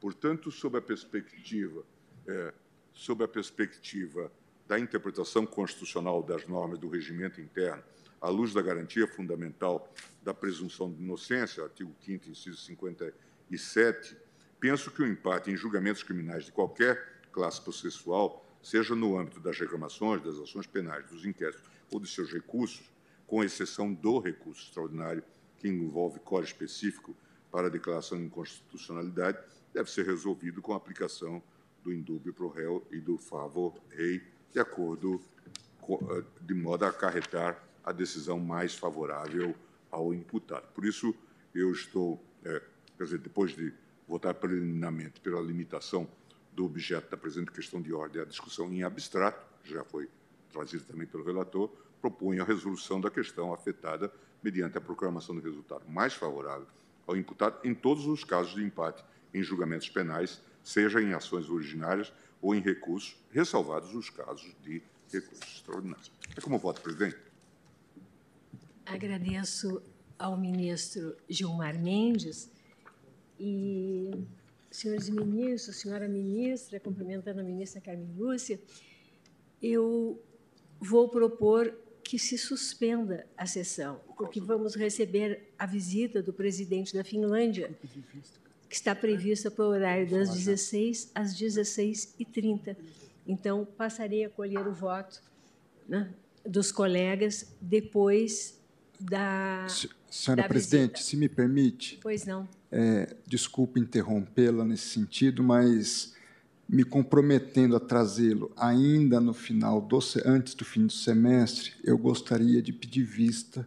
Portanto, 0.00 0.50
sob 0.50 0.78
a 0.78 0.82
perspectiva, 0.82 1.82
é, 2.26 2.52
sob 2.92 3.24
a 3.24 3.28
perspectiva 3.28 4.30
da 4.66 4.78
interpretação 4.78 5.46
constitucional 5.46 6.22
das 6.22 6.46
normas 6.46 6.78
do 6.78 6.88
regimento 6.88 7.40
interno, 7.40 7.82
à 8.20 8.28
luz 8.28 8.52
da 8.52 8.60
garantia 8.60 9.06
fundamental 9.06 9.92
da 10.28 10.34
presunção 10.34 10.92
de 10.92 11.02
inocência, 11.02 11.64
artigo 11.64 11.90
5 12.04 12.28
inciso 12.28 12.58
57, 12.58 14.14
penso 14.60 14.90
que 14.90 15.00
o 15.00 15.06
empate 15.06 15.50
em 15.50 15.56
julgamentos 15.56 16.02
criminais 16.02 16.44
de 16.44 16.52
qualquer 16.52 17.22
classe 17.32 17.58
processual 17.62 18.44
seja 18.62 18.94
no 18.94 19.18
âmbito 19.18 19.40
das 19.40 19.58
reclamações, 19.58 20.22
das 20.22 20.36
ações 20.36 20.66
penais, 20.66 21.06
dos 21.06 21.24
inquéritos 21.24 21.64
ou 21.90 21.98
de 21.98 22.06
seus 22.06 22.30
recursos, 22.30 22.92
com 23.26 23.42
exceção 23.42 23.90
do 23.90 24.18
recurso 24.18 24.64
extraordinário, 24.64 25.24
que 25.56 25.66
envolve 25.66 26.20
core 26.20 26.44
específico 26.44 27.16
para 27.50 27.68
a 27.68 27.70
declaração 27.70 28.18
de 28.18 28.24
inconstitucionalidade, 28.24 29.38
deve 29.72 29.90
ser 29.90 30.04
resolvido 30.04 30.60
com 30.60 30.74
a 30.74 30.76
aplicação 30.76 31.42
do 31.82 31.90
indúbio 31.90 32.34
pro 32.34 32.50
réu 32.50 32.86
e 32.90 33.00
do 33.00 33.16
favor 33.16 33.80
rei, 33.88 34.22
de 34.52 34.60
acordo 34.60 35.22
eh, 35.88 36.24
de 36.42 36.52
modo 36.52 36.84
a 36.84 36.88
acarretar 36.88 37.64
a 37.82 37.92
decisão 37.92 38.38
mais 38.38 38.74
favorável 38.74 39.54
ao 39.90 40.12
imputado. 40.12 40.66
Por 40.72 40.84
isso, 40.84 41.14
eu 41.54 41.72
estou, 41.72 42.22
é, 42.44 42.62
quer 42.96 43.04
dizer, 43.04 43.18
depois 43.18 43.54
de 43.54 43.72
votar 44.06 44.34
preliminarmente 44.34 45.20
pela 45.20 45.40
limitação 45.40 46.08
do 46.52 46.64
objeto 46.64 47.10
da 47.10 47.16
presente 47.16 47.50
questão 47.50 47.80
de 47.80 47.92
ordem 47.92 48.22
à 48.22 48.24
discussão 48.24 48.72
em 48.72 48.82
abstrato, 48.82 49.46
já 49.64 49.84
foi 49.84 50.08
trazido 50.50 50.84
também 50.84 51.06
pelo 51.06 51.24
relator, 51.24 51.70
propõe 52.00 52.38
a 52.38 52.44
resolução 52.44 53.00
da 53.00 53.10
questão 53.10 53.52
afetada 53.52 54.12
mediante 54.42 54.78
a 54.78 54.80
proclamação 54.80 55.34
do 55.34 55.40
resultado 55.40 55.88
mais 55.88 56.14
favorável 56.14 56.66
ao 57.06 57.16
imputado 57.16 57.58
em 57.64 57.74
todos 57.74 58.06
os 58.06 58.22
casos 58.22 58.54
de 58.54 58.62
empate 58.62 59.02
em 59.32 59.42
julgamentos 59.42 59.88
penais, 59.88 60.40
seja 60.62 61.00
em 61.00 61.14
ações 61.14 61.48
originárias 61.48 62.12
ou 62.40 62.54
em 62.54 62.60
recursos, 62.60 63.16
ressalvados 63.32 63.94
os 63.94 64.10
casos 64.10 64.54
de 64.62 64.82
recursos 65.10 65.56
extraordinários. 65.56 66.12
É 66.36 66.40
como 66.40 66.58
voto, 66.58 66.80
presidente. 66.80 67.16
Agradeço 68.88 69.82
ao 70.18 70.34
ministro 70.34 71.14
Gilmar 71.28 71.78
Mendes 71.78 72.50
e 73.38 74.10
senhores 74.70 75.10
ministros, 75.10 75.76
senhora 75.76 76.08
ministra, 76.08 76.80
cumprimentando 76.80 77.40
a 77.40 77.42
ministra 77.42 77.82
Carmen 77.82 78.08
Lúcia, 78.16 78.58
eu 79.62 80.18
vou 80.80 81.06
propor 81.10 81.70
que 82.02 82.18
se 82.18 82.38
suspenda 82.38 83.26
a 83.36 83.44
sessão, 83.44 84.00
porque 84.16 84.40
vamos 84.40 84.74
receber 84.74 85.52
a 85.58 85.66
visita 85.66 86.22
do 86.22 86.32
presidente 86.32 86.94
da 86.94 87.04
Finlândia, 87.04 87.70
que 88.70 88.74
está 88.74 88.94
prevista 88.94 89.50
para 89.50 89.66
o 89.66 89.68
horário 89.68 90.08
das 90.08 90.30
16 90.30 91.12
às 91.14 91.38
16h30. 91.38 92.74
Então, 93.26 93.66
passarei 93.66 94.24
a 94.24 94.30
colher 94.30 94.66
o 94.66 94.72
voto 94.72 95.22
né, 95.86 96.10
dos 96.42 96.72
colegas 96.72 97.54
depois 97.60 98.57
da. 99.00 99.66
Senhora 100.10 100.42
da 100.42 100.48
presidente, 100.48 100.92
visita. 100.92 101.10
se 101.10 101.16
me 101.16 101.28
permite. 101.28 101.98
Pois 102.02 102.24
não. 102.24 102.48
É, 102.72 103.14
desculpe 103.26 103.78
interrompê-la 103.78 104.64
nesse 104.64 104.88
sentido, 104.88 105.42
mas 105.42 106.14
me 106.68 106.84
comprometendo 106.84 107.76
a 107.76 107.80
trazê-lo 107.80 108.52
ainda 108.56 109.20
no 109.20 109.32
final 109.32 109.80
do 109.80 109.98
antes 110.24 110.54
do 110.54 110.64
fim 110.64 110.86
do 110.86 110.92
semestre, 110.92 111.72
eu 111.82 111.96
gostaria 111.96 112.60
de 112.60 112.72
pedir 112.72 113.04
vista 113.04 113.66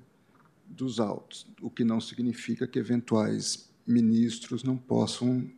dos 0.68 1.00
autos, 1.00 1.48
o 1.62 1.70
que 1.70 1.84
não 1.84 2.00
significa 2.00 2.68
que 2.68 2.80
eventuais 2.80 3.70
ministros 3.86 4.64
não 4.64 4.78
possam, 4.78 5.50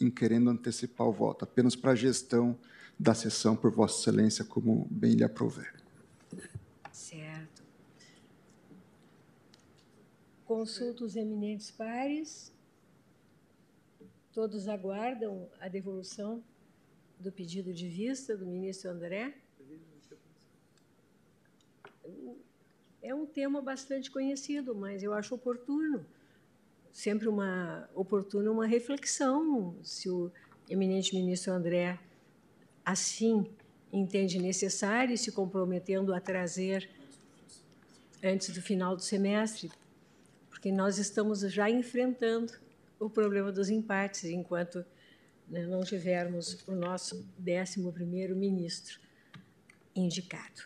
em 0.00 0.10
querendo 0.10 0.50
antecipar 0.50 1.06
o 1.06 1.12
voto, 1.12 1.44
apenas 1.44 1.74
para 1.74 1.92
a 1.92 1.94
gestão 1.94 2.56
da 2.98 3.14
sessão 3.14 3.56
por 3.56 3.70
Vossa 3.70 4.00
Excelência, 4.00 4.44
como 4.44 4.86
bem 4.90 5.12
lhe 5.12 5.24
aprouver. 5.24 5.74
Certo. 6.92 7.62
Consulto 10.50 11.04
os 11.04 11.14
eminentes 11.14 11.70
pares. 11.70 12.52
Todos 14.32 14.66
aguardam 14.66 15.48
a 15.60 15.68
devolução 15.68 16.42
do 17.20 17.30
pedido 17.30 17.72
de 17.72 17.88
vista 17.88 18.36
do 18.36 18.44
ministro 18.44 18.90
André? 18.90 19.32
É 23.00 23.14
um 23.14 23.24
tema 23.26 23.62
bastante 23.62 24.10
conhecido, 24.10 24.74
mas 24.74 25.04
eu 25.04 25.14
acho 25.14 25.36
oportuno, 25.36 26.04
sempre 26.92 27.28
uma 27.28 27.88
oportuna 27.94 28.50
uma 28.50 28.66
reflexão, 28.66 29.78
se 29.84 30.10
o 30.10 30.32
eminente 30.68 31.14
ministro 31.14 31.52
André 31.52 31.96
assim 32.84 33.48
entende 33.92 34.36
necessário, 34.40 35.16
se 35.16 35.30
comprometendo 35.30 36.12
a 36.12 36.20
trazer 36.20 36.90
antes 38.20 38.52
do 38.52 38.60
final 38.60 38.96
do 38.96 39.02
semestre, 39.02 39.70
porque 40.60 40.70
nós 40.70 40.98
estamos 40.98 41.40
já 41.40 41.70
enfrentando 41.70 42.52
o 42.98 43.08
problema 43.08 43.50
dos 43.50 43.70
empates, 43.70 44.24
enquanto 44.24 44.84
né, 45.48 45.64
não 45.64 45.82
tivermos 45.82 46.62
o 46.68 46.72
nosso 46.72 47.26
11º 47.42 48.34
ministro 48.34 49.00
indicado. 49.96 50.64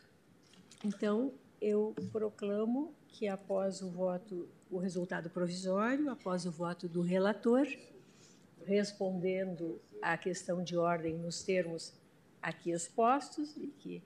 Então, 0.84 1.32
eu 1.60 1.94
proclamo 2.10 2.92
que 3.06 3.28
após 3.28 3.82
o 3.82 3.88
voto, 3.88 4.48
o 4.68 4.78
resultado 4.78 5.30
provisório, 5.30 6.10
após 6.10 6.44
o 6.44 6.50
voto 6.50 6.88
do 6.88 7.00
relator, 7.00 7.64
respondendo 8.66 9.80
à 10.02 10.18
questão 10.18 10.64
de 10.64 10.76
ordem 10.76 11.14
nos 11.14 11.44
termos 11.44 11.92
aqui 12.42 12.72
expostos 12.72 13.56
e 13.56 13.68
que 13.68 14.02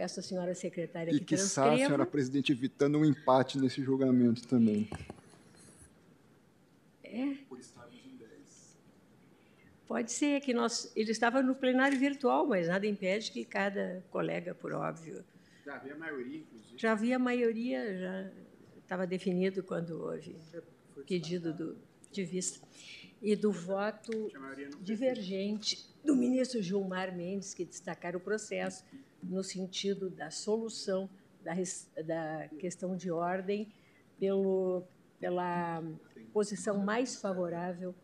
peço 0.00 0.18
à 0.18 0.22
senhora 0.22 0.54
secretária 0.54 1.10
E 1.10 1.18
que 1.18 1.26
que 1.26 1.36
transcreva. 1.36 1.76
senhora 1.76 2.06
presidente, 2.06 2.52
evitando 2.52 2.98
um 2.98 3.04
empate 3.04 3.58
nesse 3.58 3.82
julgamento 3.82 4.48
também. 4.48 4.88
É, 7.04 7.34
Por 7.46 7.58
estarmos 7.58 8.00
Pode 9.86 10.12
ser 10.12 10.40
que 10.40 10.54
nós. 10.54 10.90
Ele 10.94 11.10
estava 11.10 11.42
no 11.42 11.54
plenário 11.54 11.98
virtual, 11.98 12.46
mas 12.46 12.68
nada 12.68 12.86
impede 12.86 13.32
que 13.32 13.44
cada 13.44 14.02
colega, 14.08 14.54
por 14.54 14.72
óbvio. 14.72 15.22
Já 15.66 15.74
havia 15.74 15.96
maioria, 15.96 16.38
inclusive. 16.38 16.78
Já 16.78 16.92
havia 16.92 17.18
maioria, 17.18 17.98
já 17.98 18.30
estava 18.78 19.06
definido 19.06 19.64
quando 19.64 20.00
houve 20.00 20.36
pedido 21.06 21.52
do, 21.52 21.76
de 22.12 22.24
vista. 22.24 22.66
E 23.20 23.34
do 23.34 23.50
voto 23.50 24.30
divergente 24.80 25.84
do 26.04 26.14
ministro 26.16 26.62
Gilmar 26.62 27.14
Mendes, 27.14 27.52
que 27.52 27.64
destacaram 27.64 28.18
o 28.18 28.22
processo 28.22 28.84
no 29.22 29.42
sentido 29.42 30.10
da 30.10 30.30
solução 30.30 31.08
da, 31.42 31.54
da 32.04 32.48
questão 32.58 32.96
de 32.96 33.10
ordem 33.10 33.72
pelo, 34.18 34.82
pela 35.18 35.82
posição 36.32 36.78
mais 36.78 37.16
favorável 37.16 37.94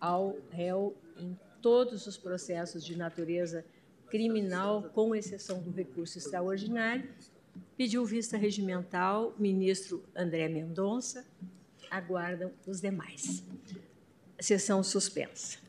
ao 0.00 0.36
réu 0.50 0.94
em 1.16 1.38
todos 1.62 2.06
os 2.06 2.16
processos 2.16 2.84
de 2.84 2.96
natureza 2.96 3.64
criminal, 4.10 4.82
com 4.94 5.14
exceção 5.14 5.62
do 5.62 5.70
recurso 5.70 6.18
extraordinário. 6.18 7.08
Pediu 7.76 8.04
vista 8.04 8.36
regimental, 8.36 9.34
ministro 9.38 10.04
André 10.14 10.48
Mendonça. 10.48 11.24
Aguardam 11.90 12.52
os 12.66 12.80
demais. 12.80 13.42
Sessão 14.38 14.82
suspensa. 14.82 15.63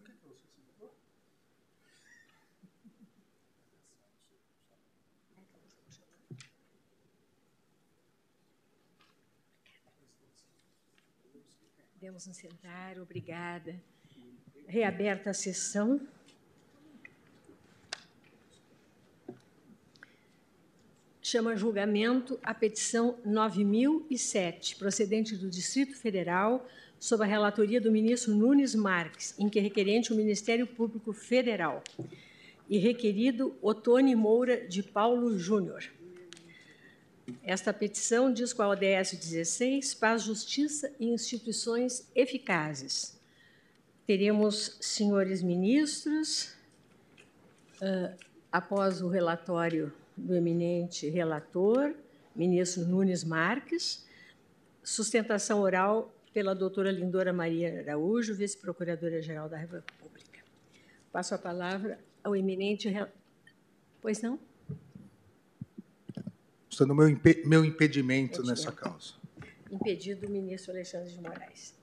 Por 0.00 0.06
que, 0.06 0.12
que? 0.12 0.90
Podemos 11.92 12.26
nos 12.26 12.36
sentar, 12.36 12.98
obrigada. 12.98 13.78
Reaberta 14.66 15.30
a 15.30 15.34
sessão. 15.34 16.00
chama 21.30 21.54
julgamento 21.54 22.40
a 22.42 22.52
petição 22.52 23.16
9007, 23.24 24.74
procedente 24.74 25.36
do 25.36 25.48
Distrito 25.48 25.96
Federal, 25.96 26.66
sob 27.00 27.24
a 27.24 27.26
relatoria 27.26 27.80
do 27.80 27.90
ministro 27.90 28.34
Nunes 28.34 28.74
Marques, 28.74 29.34
em 29.38 29.48
que 29.48 29.58
é 29.58 29.62
requerente 29.62 30.12
o 30.12 30.16
Ministério 30.16 30.66
Público 30.66 31.14
Federal 31.14 31.82
e 32.68 32.76
requerido 32.76 33.56
Otone 33.62 34.14
Moura 34.14 34.68
de 34.68 34.82
Paulo 34.82 35.38
Júnior. 35.38 35.82
Esta 37.42 37.72
petição 37.72 38.30
diz 38.30 38.52
com 38.52 38.62
a 38.62 38.68
ODS 38.68 39.14
16 39.14 39.94
paz, 39.94 40.22
justiça 40.22 40.92
e 41.00 41.06
instituições 41.06 42.06
eficazes. 42.14 43.18
Teremos 44.06 44.76
senhores 44.80 45.42
ministros, 45.42 46.54
uh, 47.80 48.14
após 48.52 49.00
o 49.00 49.08
relatório 49.08 49.90
do 50.16 50.34
eminente 50.34 51.08
relator, 51.08 51.94
ministro 52.36 52.84
Nunes 52.84 53.24
Marques, 53.24 54.04
sustentação 54.82 55.60
oral 55.60 56.12
pela 56.32 56.54
doutora 56.54 56.90
Lindora 56.90 57.32
Maria 57.32 57.80
Araújo, 57.80 58.34
vice-procuradora-geral 58.34 59.48
da 59.48 59.56
República. 59.56 60.40
Passo 61.12 61.34
a 61.34 61.38
palavra 61.38 61.98
ao 62.22 62.36
eminente... 62.36 62.88
Pois 64.00 64.22
não? 64.22 64.38
Mostrando 66.66 66.94
meu, 66.94 67.08
impe 67.08 67.42
meu 67.46 67.64
impedimento 67.64 68.42
nessa 68.42 68.72
causa. 68.72 69.14
Impedido 69.70 70.26
o 70.26 70.30
ministro 70.30 70.72
Alexandre 70.72 71.12
de 71.12 71.20
Moraes. 71.20 71.74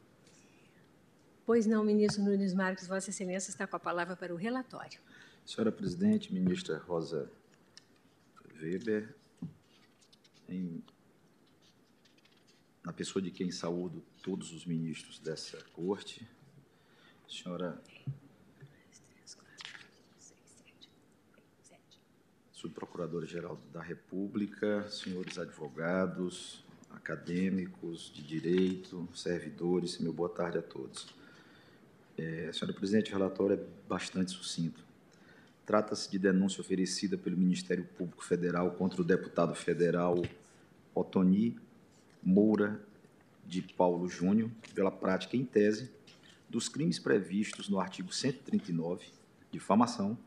Pois 1.46 1.66
não, 1.66 1.84
ministro 1.84 2.24
Nunes 2.24 2.54
Marques, 2.54 2.88
Vossa 2.88 3.10
Excelência 3.10 3.50
está 3.50 3.68
com 3.68 3.76
a 3.76 3.80
palavra 3.80 4.16
para 4.16 4.34
o 4.34 4.38
relatório. 4.38 5.00
Senhora 5.46 5.72
Presidente, 5.72 6.34
ministra 6.34 6.78
Rosa 6.78 7.32
Weber, 8.60 9.16
em, 10.50 10.84
na 12.84 12.92
pessoa 12.92 13.22
de 13.22 13.32
quem 13.32 13.52
saúdo 13.52 14.04
todos 14.28 14.52
os 14.52 14.66
ministros 14.66 15.20
dessa 15.20 15.58
corte, 15.72 16.28
senhora 17.30 17.82
Subprocuradora-Geral 22.52 23.58
da 23.72 23.82
República, 23.82 24.86
senhores 24.90 25.40
advogados, 25.40 26.62
acadêmicos 26.92 28.12
de 28.14 28.22
direito, 28.22 29.08
servidores, 29.16 29.98
meu 29.98 30.12
boa 30.12 30.28
tarde 30.28 30.58
a 30.58 30.62
todos. 30.62 31.08
É, 32.18 32.52
senhora 32.52 32.78
Presidente, 32.78 33.12
o 33.12 33.14
relatório 33.18 33.56
é 33.56 33.88
bastante 33.88 34.32
sucinto. 34.32 34.84
Trata-se 35.66 36.12
de 36.12 36.20
denúncia 36.20 36.60
oferecida 36.60 37.18
pelo 37.18 37.38
Ministério 37.38 37.86
Público 37.86 38.26
Federal 38.26 38.72
contra 38.72 39.02
o 39.02 39.06
deputado 39.06 39.56
federal 39.56 40.22
Otoni 40.94 41.58
Moura 42.22 42.86
de 43.48 43.62
Paulo 43.62 44.08
Júnior 44.10 44.52
pela 44.76 44.92
prática, 44.92 45.38
em 45.38 45.46
tese, 45.46 45.90
dos 46.50 46.68
crimes 46.68 47.00
previstos 47.00 47.70
no 47.70 47.80
artigo 47.80 48.12
139, 48.12 49.06
difamação, 49.52 50.18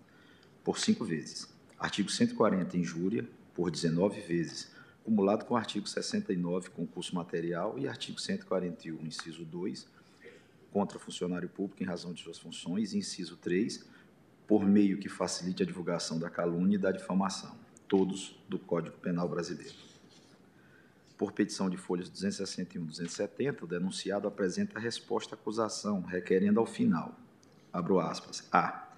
por 0.65 0.78
cinco 0.78 1.05
vezes. 1.05 1.49
Artigo 1.78 2.10
140, 2.10 2.76
injúria, 2.76 3.28
por 3.55 3.70
19 3.70 4.20
vezes, 4.20 4.73
acumulado 5.00 5.44
com 5.44 5.55
o 5.55 5.57
artigo 5.57 5.86
69, 5.86 6.70
concurso 6.70 7.15
material, 7.15 7.78
e 7.78 7.86
artigo 7.86 8.20
141, 8.20 9.07
inciso 9.07 9.44
2, 9.44 9.86
contra 10.73 10.99
funcionário 10.99 11.49
público 11.49 11.82
em 11.82 11.86
razão 11.86 12.12
de 12.12 12.23
suas 12.23 12.39
funções, 12.39 12.92
e 12.92 12.99
inciso 12.99 13.36
3, 13.36 13.84
por 14.47 14.65
meio 14.65 14.99
que 14.99 15.08
facilite 15.08 15.62
a 15.62 15.66
divulgação 15.66 16.18
da 16.18 16.28
calúnia 16.28 16.76
e 16.76 16.78
da 16.78 16.92
difamação, 16.92 17.57
todos 17.89 18.39
do 18.49 18.58
Código 18.58 18.97
Penal 18.99 19.28
Brasileiro. 19.28 19.89
Por 21.20 21.32
petição 21.32 21.68
de 21.68 21.76
folhas 21.76 22.08
261 22.08 22.82
e 22.82 22.86
270, 22.86 23.66
o 23.66 23.68
denunciado 23.68 24.26
apresenta 24.26 24.78
a 24.78 24.81
resposta 24.81 25.34
à 25.34 25.39
acusação, 25.39 26.00
requerendo 26.00 26.58
ao 26.58 26.65
final, 26.65 27.15
abro 27.70 28.00
aspas, 28.00 28.49
a. 28.50 28.89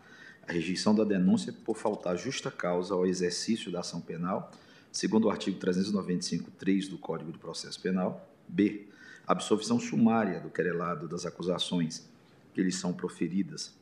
A 0.47 0.53
rejeição 0.53 0.95
da 0.95 1.03
denúncia 1.03 1.53
por 1.53 1.77
faltar 1.77 2.17
justa 2.17 2.49
causa 2.49 2.95
ao 2.95 3.05
exercício 3.05 3.73
da 3.73 3.81
ação 3.81 4.01
penal, 4.01 4.53
segundo 4.93 5.25
o 5.25 5.31
artigo 5.33 5.59
395.3 5.59 6.89
do 6.89 6.97
Código 6.97 7.33
de 7.33 7.39
Processo 7.39 7.81
Penal. 7.81 8.25
B. 8.47 8.87
Absolvição 9.27 9.81
sumária 9.81 10.39
do 10.39 10.49
querelado 10.49 11.09
das 11.09 11.27
acusações 11.27 12.09
que 12.55 12.63
lhe 12.63 12.71
são 12.71 12.93
proferidas 12.93 13.75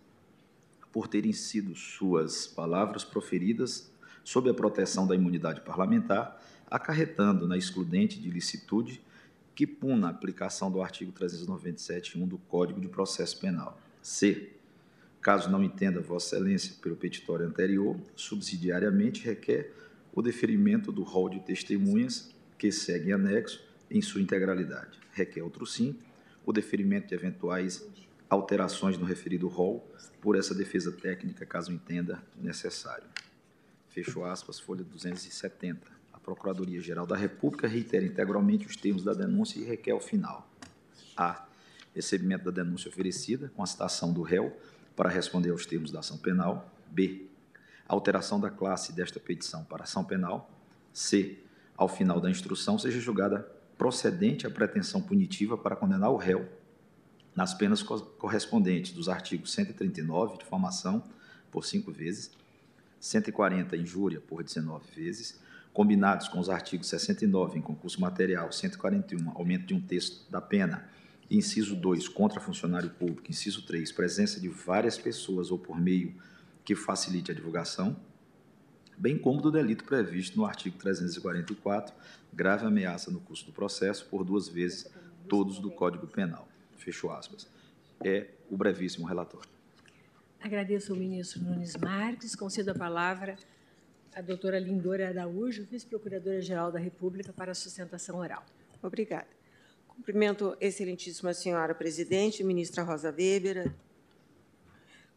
por 0.91 1.09
terem 1.09 1.35
sido 1.35 1.77
suas 1.77 2.47
palavras 2.47 3.05
proferidas 3.05 3.91
sob 4.25 4.49
a 4.49 4.55
proteção 4.55 5.07
da 5.07 5.15
imunidade 5.15 5.60
parlamentar, 5.60 6.41
acarretando 6.70 7.49
na 7.49 7.57
excludente 7.57 8.20
de 8.20 8.31
licitude 8.31 9.02
que 9.55 9.66
puna 9.66 10.07
a 10.07 10.10
aplicação 10.10 10.70
do 10.70 10.81
artigo 10.81 11.12
397.1 11.12 12.26
do 12.26 12.39
Código 12.39 12.81
de 12.81 12.89
Processo 12.89 13.39
Penal. 13.39 13.78
C. 14.00 14.52
Caso 15.20 15.50
não 15.50 15.62
entenda 15.62 16.00
Vossa 16.00 16.36
Excelência 16.36 16.74
pelo 16.81 16.97
petitório 16.97 17.47
anterior, 17.47 17.99
subsidiariamente 18.16 19.24
requer 19.24 19.74
o 20.15 20.23
deferimento 20.23 20.90
do 20.90 21.02
rol 21.02 21.28
de 21.28 21.40
testemunhas 21.40 22.31
que 22.57 22.73
segue 22.73 23.12
anexo 23.12 23.62
em 23.90 24.00
sua 24.00 24.23
integralidade. 24.23 24.99
Requer 25.12 25.42
outro 25.42 25.66
sim 25.66 25.97
o 26.47 26.52
deferimento 26.52 27.08
de 27.08 27.15
eventuais 27.15 27.86
alterações 28.31 28.97
no 28.97 29.05
referido 29.05 29.49
rol 29.49 29.86
por 30.20 30.36
essa 30.36 30.55
defesa 30.55 30.92
técnica, 30.92 31.44
caso 31.44 31.73
entenda 31.73 32.23
necessário. 32.40 33.05
Fecho 33.89 34.24
aspas, 34.24 34.58
folha 34.58 34.84
270. 34.84 36.00
Procuradoria-Geral 36.23 37.07
da 37.07 37.16
República 37.16 37.66
reitera 37.66 38.05
integralmente 38.05 38.66
os 38.66 38.76
termos 38.76 39.02
da 39.02 39.12
denúncia 39.12 39.58
e 39.58 39.65
requer 39.65 39.92
ao 39.92 40.00
final. 40.00 40.49
A. 41.16 41.47
Recebimento 41.94 42.44
da 42.44 42.62
denúncia 42.62 42.89
oferecida, 42.89 43.50
com 43.55 43.62
a 43.62 43.66
citação 43.66 44.12
do 44.12 44.23
réu, 44.23 44.57
para 44.94 45.08
responder 45.08 45.50
aos 45.50 45.66
termos 45.66 45.90
da 45.90 46.00
ação 46.00 46.18
penal. 46.18 46.73
B. 46.90 47.26
Alteração 47.89 48.39
da 48.39 48.50
classe 48.50 48.92
desta 48.92 49.18
petição 49.18 49.65
para 49.65 49.84
ação 49.84 50.05
penal. 50.05 50.50
C. 50.92 51.39
Ao 51.76 51.89
final 51.89 52.20
da 52.20 52.31
instrução, 52.31 52.78
seja 52.78 53.00
julgada 53.00 53.40
procedente 53.76 54.47
a 54.47 54.50
pretensão 54.50 55.00
punitiva 55.00 55.57
para 55.57 55.74
condenar 55.74 56.10
o 56.10 56.16
réu 56.16 56.47
nas 57.34 57.55
penas 57.55 57.82
correspondentes 57.82 58.92
dos 58.92 59.08
artigos 59.08 59.52
139, 59.52 60.39
difamação, 60.39 61.02
por 61.50 61.65
cinco 61.65 61.90
vezes, 61.90 62.31
140, 63.00 63.76
injúria, 63.76 64.20
por 64.20 64.42
19 64.42 64.84
vezes, 64.94 65.40
combinados 65.73 66.28
com 66.28 66.39
os 66.39 66.49
artigos 66.49 66.89
69, 66.89 67.58
em 67.58 67.62
concurso 67.62 68.00
material, 68.00 68.50
141, 68.52 69.31
aumento 69.31 69.66
de 69.66 69.74
um 69.74 69.81
texto 69.81 70.31
da 70.31 70.40
pena, 70.40 70.89
inciso 71.31 71.76
2, 71.76 72.08
contra 72.08 72.40
funcionário 72.40 72.90
público, 72.90 73.31
inciso 73.31 73.65
3, 73.66 73.92
presença 73.92 74.40
de 74.40 74.49
várias 74.49 74.99
pessoas 74.99 75.50
ou 75.50 75.58
por 75.58 75.81
meio 75.81 76.15
que 76.65 76.74
facilite 76.74 77.31
a 77.31 77.34
divulgação, 77.34 77.97
bem 78.99 79.16
como 79.16 79.40
do 79.40 79.50
delito 79.50 79.84
previsto 79.84 80.36
no 80.36 80.44
artigo 80.44 80.76
344, 80.76 81.94
grave 82.32 82.66
ameaça 82.66 83.10
no 83.10 83.20
curso 83.20 83.47
do 83.47 83.52
processo, 83.52 84.07
por 84.07 84.24
duas 84.24 84.49
vezes 84.49 84.90
todos 85.28 85.58
do 85.58 85.70
Código 85.70 86.07
Penal 86.07 86.50
fechou 86.81 87.12
aspas. 87.12 87.47
É 88.02 88.28
o 88.50 88.57
brevíssimo 88.57 89.07
relatório. 89.07 89.49
Agradeço 90.40 90.92
ao 90.92 90.99
ministro 90.99 91.42
Nunes 91.42 91.76
Marques. 91.76 92.34
Concedo 92.34 92.70
a 92.70 92.74
palavra 92.74 93.36
à 94.20 94.23
doutora 94.23 94.58
Lindora 94.58 95.08
Araújo, 95.08 95.65
vice-procuradora-geral 95.65 96.70
da 96.70 96.78
República, 96.78 97.32
para 97.32 97.52
a 97.52 97.55
sustentação 97.55 98.18
oral. 98.18 98.44
Obrigada. 98.82 99.26
Cumprimento 99.89 100.55
excelentíssima 100.60 101.32
senhora 101.32 101.74
presidente, 101.74 102.44
ministra 102.44 102.82
Rosa 102.82 103.10
Weber. 103.10 103.73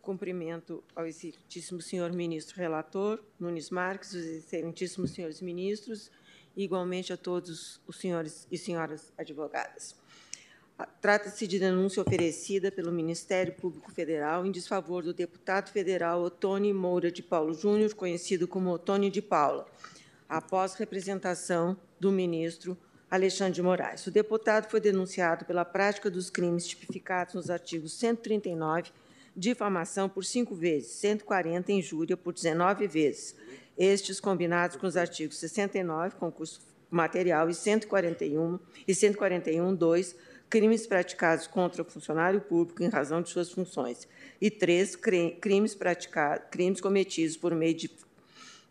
Cumprimento 0.01 0.82
ao 0.95 1.06
excelentíssimo 1.06 1.82
senhor 1.82 2.14
ministro 2.14 2.56
relator, 2.56 3.22
Nunes 3.38 3.69
Marques, 3.69 4.14
os 4.14 4.23
excelentíssimos 4.23 5.11
senhores 5.11 5.41
ministros, 5.41 6.09
e 6.56 6.64
igualmente 6.64 7.11
a 7.11 7.17
todos 7.17 7.82
os 7.85 7.98
senhores 7.98 8.48
e 8.49 8.57
senhoras 8.57 9.11
advogadas. 9.17 9.98
Trata-se 11.00 11.45
de 11.45 11.60
denúncia 11.60 12.02
oferecida 12.02 12.72
pelo 12.72 12.92
Ministério 12.92 13.53
Público 13.53 13.92
Federal 13.92 14.45
em 14.45 14.52
desfavor 14.52 15.03
do 15.03 15.14
deputado 15.14 15.69
federal 15.69 16.22
Otônio 16.22 16.74
Moura 16.74 17.11
de 17.11 17.22
Paulo 17.22 17.53
Júnior, 17.53 17.93
conhecido 17.93 18.48
como 18.48 18.72
Otônio 18.72 19.11
de 19.11 19.22
Paula, 19.22 19.68
após 20.27 20.74
representação 20.74 21.77
do 22.00 22.11
ministro 22.11 22.76
Alexandre 23.10 23.53
de 23.53 23.61
Moraes. 23.61 24.08
O 24.08 24.11
deputado 24.11 24.68
foi 24.68 24.80
denunciado 24.80 25.45
pela 25.45 25.64
prática 25.64 26.10
dos 26.10 26.32
crimes 26.32 26.66
tipificados 26.66 27.35
nos 27.35 27.52
artigos 27.52 27.93
139, 27.93 28.92
difamação 29.35 30.10
por 30.10 30.26
cinco 30.26 30.56
vezes, 30.56 30.92
140, 30.93 31.72
injúria 31.72 32.18
por 32.18 32.34
19 32.34 32.88
vezes, 32.88 33.35
estes 33.77 34.19
combinados 34.19 34.77
com 34.77 34.88
os 34.88 34.98
artigos 34.98 35.38
69, 35.38 36.16
concurso 36.16 36.61
material, 36.90 37.50
e 37.50 37.53
141 37.53 38.60
e 38.88 38.95
141, 38.95 39.76
2, 39.76 40.16
crimes 40.53 40.85
praticados 40.85 41.48
contra 41.48 41.83
funcionário 41.83 42.40
público 42.40 42.83
em 42.83 42.88
razão 42.88 43.23
de 43.23 43.30
suas 43.30 43.51
funções. 43.51 44.07
E 44.40 44.51
três, 44.51 44.95
crimes, 44.95 45.73
praticados, 45.73 46.45
crimes 46.51 46.80
cometidos 46.80 47.35
por 47.35 47.56
meio 47.56 47.73
de 47.73 47.90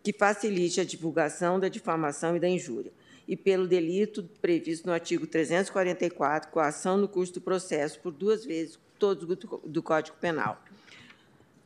que 0.00 0.12
facilite 0.12 0.80
a 0.80 0.84
divulgação 0.84 1.58
da 1.58 1.66
difamação 1.66 2.36
e 2.36 2.40
da 2.40 2.48
injúria, 2.48 2.92
e 3.26 3.36
pelo 3.36 3.66
delito 3.66 4.22
previsto 4.40 4.86
no 4.86 4.92
artigo 4.92 5.26
344, 5.26 6.52
coação 6.52 6.96
no 6.96 7.08
curso 7.08 7.34
do 7.34 7.40
processo 7.40 7.98
por 7.98 8.12
duas 8.12 8.44
vezes 8.44 8.78
todos 8.96 9.36
do 9.64 9.82
Código 9.82 10.16
Penal. 10.20 10.62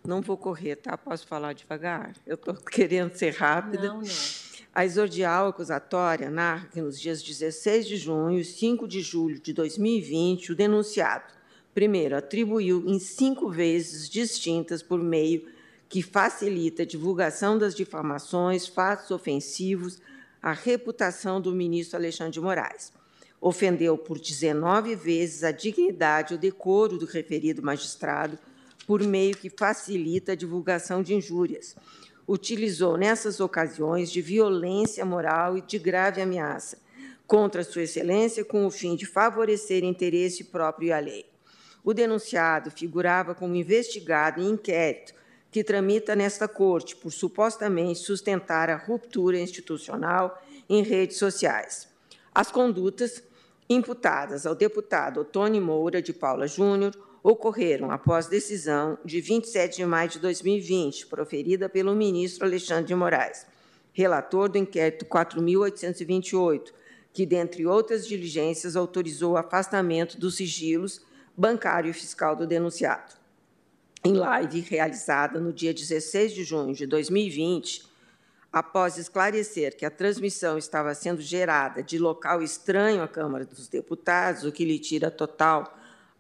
Não 0.03 0.23
vou 0.23 0.39
correr, 0.39 0.77
tá? 0.77 0.97
Posso 0.97 1.27
falar 1.27 1.53
devagar? 1.53 2.15
Eu 2.27 2.37
estou 2.37 2.55
querendo 2.55 3.15
ser 3.15 3.35
rápida. 3.35 3.89
Não, 3.89 4.01
não. 4.01 4.46
A 4.77 4.85
exordial 4.85 5.49
acusatória 5.49 6.29
narra 6.29 6.69
que 6.71 6.83
nos 6.83 7.01
dias 7.01 7.23
16 7.23 7.87
de 7.87 7.97
junho 7.97 8.39
e 8.39 8.45
5 8.45 8.87
de 8.87 9.01
julho 9.01 9.41
de 9.41 9.55
2020, 9.55 10.53
o 10.53 10.55
denunciado, 10.55 11.33
primeiro, 11.73 12.15
atribuiu 12.15 12.85
em 12.87 12.99
cinco 12.99 13.49
vezes 13.49 14.07
distintas 14.07 14.83
por 14.83 15.03
meio 15.03 15.47
que 15.89 16.03
facilita 16.03 16.83
a 16.83 16.87
divulgação 16.87 17.57
das 17.57 17.75
difamações, 17.75 18.67
fatos 18.67 19.11
ofensivos 19.11 19.99
à 20.43 20.53
reputação 20.53 21.41
do 21.41 21.55
ministro 21.55 21.97
Alexandre 21.97 22.33
de 22.33 22.41
Moraes. 22.43 22.93
Ofendeu 23.41 23.97
por 23.97 24.19
19 24.19 24.95
vezes 24.95 25.43
a 25.43 25.53
dignidade 25.53 26.35
e 26.35 26.37
o 26.37 26.39
decoro 26.39 26.99
do 26.99 27.07
referido 27.07 27.63
magistrado 27.63 28.39
por 28.87 29.03
meio 29.03 29.35
que 29.35 29.49
facilita 29.49 30.33
a 30.33 30.37
divulgação 30.37 31.03
de 31.03 31.15
injúrias. 31.15 31.75
Utilizou 32.29 32.97
nessas 32.97 33.39
ocasiões 33.39 34.11
de 34.11 34.21
violência 34.21 35.05
moral 35.05 35.57
e 35.57 35.61
de 35.61 35.79
grave 35.79 36.21
ameaça 36.21 36.79
contra 37.27 37.65
Sua 37.65 37.83
Excelência 37.83 38.45
com 38.45 38.67
o 38.67 38.71
fim 38.71 38.97
de 38.97 39.07
favorecer 39.07 39.85
interesse 39.85 40.45
próprio 40.45 40.89
e 40.89 40.93
alheio. 40.93 41.25
O 41.85 41.95
denunciado 41.95 42.71
figurava 42.71 43.35
como 43.35 43.55
investigado 43.55 44.41
em 44.41 44.51
inquérito 44.51 45.15
que 45.51 45.63
tramita 45.63 46.17
nesta 46.17 46.49
Corte 46.49 46.97
por 46.97 47.13
supostamente 47.13 48.01
sustentar 48.01 48.69
a 48.69 48.77
ruptura 48.77 49.39
institucional 49.39 50.43
em 50.69 50.83
redes 50.83 51.17
sociais. 51.17 51.89
As 52.35 52.51
condutas 52.51 53.23
imputadas 53.69 54.47
ao 54.47 54.55
deputado 54.55 55.25
Tony 55.25 55.61
Moura 55.61 56.03
de 56.03 56.13
Paula 56.13 56.47
Júnior 56.47 56.93
ocorreram 57.29 57.91
após 57.91 58.29
decisão 58.29 58.97
de 59.05 59.21
27 59.21 59.79
de 59.79 59.85
maio 59.85 60.09
de 60.09 60.21
2020, 60.21 61.09
proferida 61.09 61.69
pelo 61.69 61.93
ministro 61.93 62.47
Alexandre 62.47 62.85
de 62.85 62.95
Moraes, 62.95 63.45
relator 63.93 64.49
do 64.49 64.59
inquérito 64.59 65.05
4.828, 65.07 66.73
que, 67.13 67.27
dentre 67.27 67.67
outras 67.67 68.07
diligências, 68.07 68.77
autorizou 68.77 69.33
o 69.33 69.37
afastamento 69.37 70.21
dos 70.21 70.37
sigilos 70.37 71.05
bancário 71.37 71.91
e 71.91 71.93
fiscal 71.93 72.37
do 72.37 72.47
denunciado. 72.47 73.15
Em 74.05 74.13
live 74.13 74.61
realizada 74.61 75.41
no 75.41 75.53
dia 75.53 75.75
16 75.75 76.33
de 76.33 76.45
junho 76.45 76.75
de 76.75 76.87
2020, 76.87 77.91
após 78.53 78.99
esclarecer 78.99 79.77
que 79.77 79.85
a 79.85 79.91
transmissão 79.91 80.57
estava 80.57 80.95
sendo 80.95 81.21
gerada 81.21 81.83
de 81.83 81.99
local 81.99 82.41
estranho 82.41 83.03
à 83.03 83.09
Câmara 83.09 83.45
dos 83.45 83.67
Deputados, 83.67 84.45
o 84.45 84.53
que 84.53 84.65
lhe 84.65 84.79
tira 84.79 85.11
total 85.11 85.77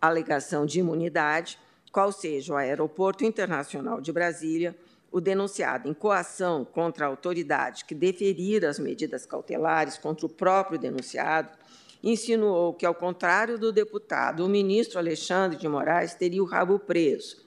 alegação 0.07 0.67
de 0.67 0.81
imunidade, 0.81 1.59
qual 1.93 2.13
seja 2.13 2.53
o 2.53 2.57
Aeroporto 2.57 3.25
Internacional 3.25 4.01
de 4.01 4.13
Brasília, 4.13 4.77
o 5.11 5.21
denunciado 5.21 5.89
em 5.89 5.95
coação 5.95 6.65
contra 6.65 7.07
a 7.07 7.09
autoridade 7.09 7.85
que 7.85 7.95
deferir 7.95 8.65
as 8.65 8.79
medidas 8.79 9.25
cautelares 9.25 9.97
contra 9.97 10.27
o 10.27 10.29
próprio 10.29 10.79
denunciado, 10.79 11.49
insinuou 12.03 12.75
que, 12.75 12.85
ao 12.85 12.95
contrário 12.95 13.59
do 13.59 13.73
deputado, 13.73 14.45
o 14.45 14.49
ministro 14.49 14.99
Alexandre 14.99 15.59
de 15.59 15.67
Moraes 15.67 16.15
teria 16.15 16.43
o 16.43 16.47
rabo 16.47 16.79
preso. 16.79 17.45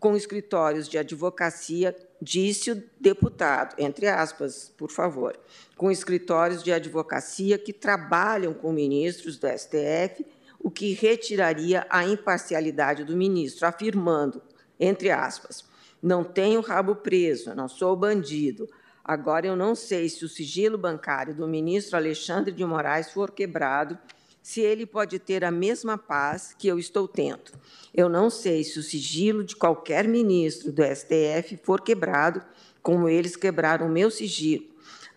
Com 0.00 0.16
escritórios 0.16 0.88
de 0.88 0.98
advocacia, 0.98 1.94
disse 2.20 2.72
o 2.72 2.82
deputado, 2.98 3.74
entre 3.78 4.08
aspas, 4.08 4.72
por 4.76 4.90
favor, 4.90 5.38
com 5.76 5.90
escritórios 5.90 6.62
de 6.62 6.72
advocacia 6.72 7.58
que 7.58 7.72
trabalham 7.72 8.52
com 8.52 8.72
ministros 8.72 9.38
do 9.38 9.46
STF, 9.46 10.26
o 10.62 10.70
que 10.70 10.92
retiraria 10.92 11.86
a 11.88 12.04
imparcialidade 12.04 13.02
do 13.04 13.16
ministro, 13.16 13.66
afirmando, 13.66 14.42
entre 14.78 15.10
aspas, 15.10 15.64
não 16.02 16.22
tenho 16.22 16.60
rabo 16.60 16.94
preso, 16.94 17.54
não 17.54 17.68
sou 17.68 17.96
bandido. 17.96 18.68
Agora 19.04 19.46
eu 19.46 19.56
não 19.56 19.74
sei 19.74 20.08
se 20.08 20.24
o 20.24 20.28
sigilo 20.28 20.78
bancário 20.78 21.34
do 21.34 21.48
ministro 21.48 21.96
Alexandre 21.96 22.52
de 22.52 22.64
Moraes 22.64 23.10
for 23.10 23.30
quebrado 23.30 23.98
se 24.42 24.60
ele 24.60 24.86
pode 24.86 25.18
ter 25.18 25.44
a 25.44 25.50
mesma 25.50 25.98
paz 25.98 26.54
que 26.58 26.68
eu 26.68 26.78
estou 26.78 27.06
tendo. 27.06 27.52
Eu 27.92 28.08
não 28.08 28.30
sei 28.30 28.64
se 28.64 28.78
o 28.78 28.82
sigilo 28.82 29.44
de 29.44 29.56
qualquer 29.56 30.08
ministro 30.08 30.72
do 30.72 30.82
STF 30.82 31.58
for 31.62 31.80
quebrado, 31.82 32.42
como 32.82 33.08
eles 33.08 33.36
quebraram 33.36 33.86
o 33.86 33.90
meu 33.90 34.10
sigilo. 34.10 34.64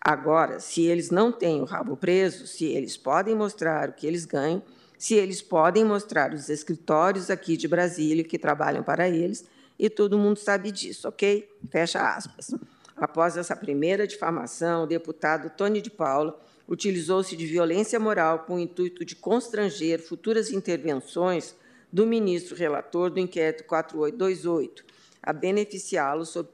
Agora, 0.00 0.60
se 0.60 0.82
eles 0.82 1.10
não 1.10 1.32
têm 1.32 1.62
o 1.62 1.64
rabo 1.64 1.96
preso, 1.96 2.46
se 2.46 2.66
eles 2.66 2.96
podem 2.96 3.34
mostrar 3.34 3.88
o 3.88 3.92
que 3.94 4.06
eles 4.06 4.26
ganham, 4.26 4.62
se 5.04 5.12
eles 5.16 5.42
podem 5.42 5.84
mostrar 5.84 6.32
os 6.32 6.48
escritórios 6.48 7.28
aqui 7.28 7.58
de 7.58 7.68
Brasília 7.68 8.24
que 8.24 8.38
trabalham 8.38 8.82
para 8.82 9.06
eles, 9.06 9.44
e 9.78 9.90
todo 9.90 10.16
mundo 10.16 10.38
sabe 10.38 10.72
disso, 10.72 11.06
ok? 11.06 11.46
Fecha 11.70 12.00
aspas. 12.00 12.54
Após 12.96 13.36
essa 13.36 13.54
primeira 13.54 14.06
difamação, 14.06 14.84
o 14.84 14.86
deputado 14.86 15.50
Tony 15.54 15.82
de 15.82 15.90
Paula 15.90 16.40
utilizou-se 16.66 17.36
de 17.36 17.44
violência 17.44 18.00
moral 18.00 18.46
com 18.46 18.54
o 18.54 18.58
intuito 18.58 19.04
de 19.04 19.14
constranger 19.14 20.00
futuras 20.00 20.50
intervenções 20.50 21.54
do 21.92 22.06
ministro 22.06 22.56
relator 22.56 23.10
do 23.10 23.20
inquérito 23.20 23.64
4828, 23.64 24.86
a 25.22 25.34
beneficiá-lo 25.34 26.24
sob 26.24 26.48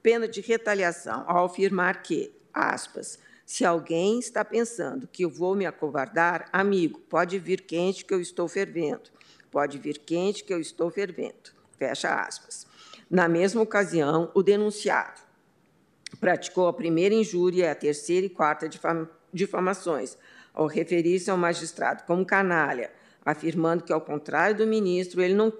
pena 0.00 0.28
de 0.28 0.40
retaliação, 0.40 1.24
ao 1.26 1.46
afirmar 1.46 2.04
que, 2.04 2.30
aspas, 2.54 3.18
se 3.46 3.64
alguém 3.64 4.18
está 4.18 4.44
pensando 4.44 5.06
que 5.06 5.24
eu 5.24 5.30
vou 5.30 5.54
me 5.54 5.64
acovardar, 5.64 6.48
amigo, 6.52 6.98
pode 7.08 7.38
vir 7.38 7.60
quente 7.60 8.04
que 8.04 8.12
eu 8.12 8.20
estou 8.20 8.48
fervendo. 8.48 9.08
Pode 9.52 9.78
vir 9.78 9.98
quente 9.98 10.42
que 10.42 10.52
eu 10.52 10.60
estou 10.60 10.90
fervendo. 10.90 11.54
Fecha 11.78 12.12
aspas. 12.12 12.66
Na 13.08 13.28
mesma 13.28 13.62
ocasião, 13.62 14.32
o 14.34 14.42
denunciado 14.42 15.20
praticou 16.18 16.66
a 16.66 16.72
primeira 16.72 17.14
injúria 17.14 17.70
a 17.70 17.74
terceira 17.74 18.26
e 18.26 18.30
quarta 18.30 18.68
difamações, 19.32 20.18
ao 20.52 20.66
referir-se 20.66 21.30
ao 21.30 21.36
magistrado 21.36 22.02
como 22.02 22.26
canalha, 22.26 22.90
afirmando 23.24 23.84
que, 23.84 23.92
ao 23.92 24.00
contrário 24.00 24.56
do 24.56 24.66
ministro, 24.66 25.22
ele 25.22 25.34
não, 25.34 25.52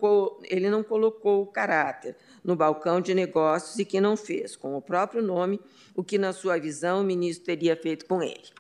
ele 0.43 0.69
não 0.69 0.83
colocou 0.83 1.43
o 1.43 1.47
caráter 1.47 2.17
no 2.47 2.55
balcão 2.55 3.01
de 3.01 3.13
negócios 3.13 3.77
e 3.77 3.85
que 3.85 4.01
não 4.01 4.17
fez, 4.17 4.55
com 4.55 4.77
o 4.77 4.81
próprio 4.81 5.21
nome, 5.21 5.61
o 5.97 6.05
que, 6.05 6.17
na 6.17 6.33
sua 6.33 6.57
visão, 6.59 7.01
o 7.01 7.05
ministro 7.05 7.45
teria 7.45 7.77
feito 7.77 8.07
com 8.07 8.23
ele. 8.23 8.55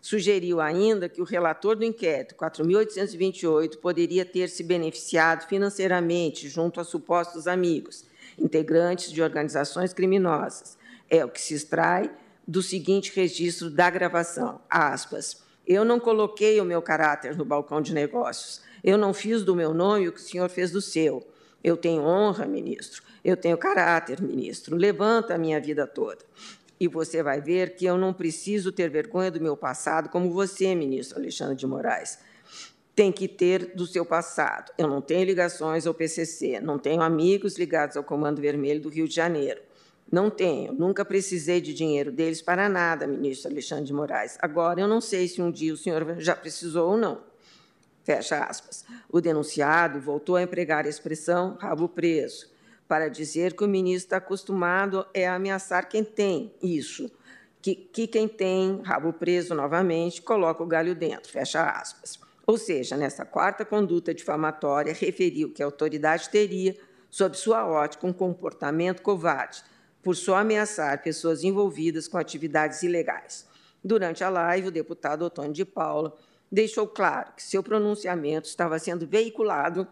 Sugeriu 0.00 0.60
ainda 0.60 1.08
que 1.08 1.20
o 1.20 1.24
relator 1.24 1.74
do 1.74 1.84
inquérito 1.84 2.36
4.828 2.36 3.78
poderia 3.80 4.24
ter 4.24 4.48
se 4.48 4.62
beneficiado 4.62 5.48
financeiramente 5.48 6.48
junto 6.48 6.80
a 6.80 6.84
supostos 6.84 7.48
amigos, 7.48 8.04
integrantes 8.38 9.10
de 9.10 9.20
organizações 9.20 9.92
criminosas. 9.92 10.78
É 11.10 11.24
o 11.24 11.28
que 11.28 11.40
se 11.40 11.54
extrai 11.54 12.08
do 12.46 12.62
seguinte 12.62 13.12
registro 13.12 13.68
da 13.68 13.90
gravação, 13.90 14.60
aspas, 14.70 15.42
eu 15.66 15.84
não 15.84 15.98
coloquei 15.98 16.60
o 16.60 16.64
meu 16.64 16.80
caráter 16.80 17.36
no 17.36 17.44
balcão 17.44 17.82
de 17.82 17.92
negócios, 17.92 18.60
eu 18.84 18.96
não 18.96 19.12
fiz 19.12 19.42
do 19.42 19.56
meu 19.56 19.74
nome 19.74 20.06
o 20.06 20.12
que 20.12 20.20
o 20.20 20.22
senhor 20.22 20.48
fez 20.48 20.70
do 20.70 20.80
seu. 20.80 21.26
Eu 21.64 21.76
tenho 21.76 22.02
honra, 22.02 22.46
ministro, 22.46 23.02
eu 23.26 23.36
tenho 23.36 23.58
caráter, 23.58 24.22
ministro, 24.22 24.76
levanta 24.76 25.34
a 25.34 25.38
minha 25.38 25.60
vida 25.60 25.84
toda. 25.84 26.24
E 26.78 26.86
você 26.86 27.24
vai 27.24 27.40
ver 27.40 27.74
que 27.74 27.84
eu 27.84 27.98
não 27.98 28.12
preciso 28.12 28.70
ter 28.70 28.88
vergonha 28.88 29.32
do 29.32 29.40
meu 29.40 29.56
passado 29.56 30.08
como 30.08 30.30
você, 30.30 30.76
ministro 30.76 31.18
Alexandre 31.18 31.56
de 31.56 31.66
Moraes. 31.66 32.20
Tem 32.94 33.10
que 33.10 33.26
ter 33.26 33.74
do 33.74 33.84
seu 33.84 34.06
passado. 34.06 34.70
Eu 34.78 34.86
não 34.86 35.00
tenho 35.00 35.24
ligações 35.24 35.88
ao 35.88 35.92
PCC, 35.92 36.60
não 36.60 36.78
tenho 36.78 37.02
amigos 37.02 37.58
ligados 37.58 37.96
ao 37.96 38.04
Comando 38.04 38.40
Vermelho 38.40 38.80
do 38.80 38.88
Rio 38.88 39.08
de 39.08 39.14
Janeiro. 39.14 39.60
Não 40.10 40.30
tenho, 40.30 40.72
nunca 40.72 41.04
precisei 41.04 41.60
de 41.60 41.74
dinheiro 41.74 42.12
deles 42.12 42.40
para 42.40 42.68
nada, 42.68 43.08
ministro 43.08 43.50
Alexandre 43.50 43.86
de 43.86 43.92
Moraes. 43.92 44.38
Agora, 44.40 44.80
eu 44.80 44.86
não 44.86 45.00
sei 45.00 45.26
se 45.26 45.42
um 45.42 45.50
dia 45.50 45.74
o 45.74 45.76
senhor 45.76 46.20
já 46.20 46.36
precisou 46.36 46.92
ou 46.92 46.96
não. 46.96 47.22
Fecha 48.04 48.38
aspas. 48.38 48.84
O 49.10 49.20
denunciado 49.20 50.00
voltou 50.00 50.36
a 50.36 50.42
empregar 50.42 50.86
a 50.86 50.88
expressão 50.88 51.56
rabo 51.60 51.88
preso, 51.88 52.54
para 52.88 53.08
dizer 53.08 53.54
que 53.54 53.64
o 53.64 53.68
ministro 53.68 54.06
está 54.06 54.16
acostumado 54.18 55.06
é 55.12 55.26
a 55.26 55.34
ameaçar 55.34 55.88
quem 55.88 56.04
tem 56.04 56.54
isso, 56.62 57.10
que, 57.60 57.74
que 57.74 58.06
quem 58.06 58.28
tem 58.28 58.80
rabo 58.82 59.12
preso 59.12 59.54
novamente 59.54 60.22
coloca 60.22 60.62
o 60.62 60.66
galho 60.66 60.94
dentro. 60.94 61.30
Fecha 61.30 61.62
aspas. 61.64 62.18
Ou 62.46 62.56
seja, 62.56 62.96
nessa 62.96 63.24
quarta 63.24 63.64
conduta 63.64 64.14
difamatória, 64.14 64.94
referiu 64.94 65.52
que 65.52 65.62
a 65.62 65.66
autoridade 65.66 66.28
teria, 66.28 66.76
sob 67.10 67.36
sua 67.36 67.66
ótica, 67.66 68.06
um 68.06 68.12
comportamento 68.12 69.02
covarde 69.02 69.64
por 70.00 70.14
só 70.14 70.36
ameaçar 70.36 71.02
pessoas 71.02 71.42
envolvidas 71.42 72.06
com 72.06 72.16
atividades 72.16 72.84
ilegais. 72.84 73.44
Durante 73.82 74.22
a 74.22 74.28
live, 74.28 74.68
o 74.68 74.70
deputado 74.70 75.22
Otônio 75.22 75.52
de 75.52 75.64
Paula 75.64 76.16
deixou 76.50 76.86
claro 76.86 77.32
que 77.36 77.42
seu 77.42 77.62
pronunciamento 77.62 78.48
estava 78.48 78.78
sendo 78.78 79.06
veiculado 79.06 79.88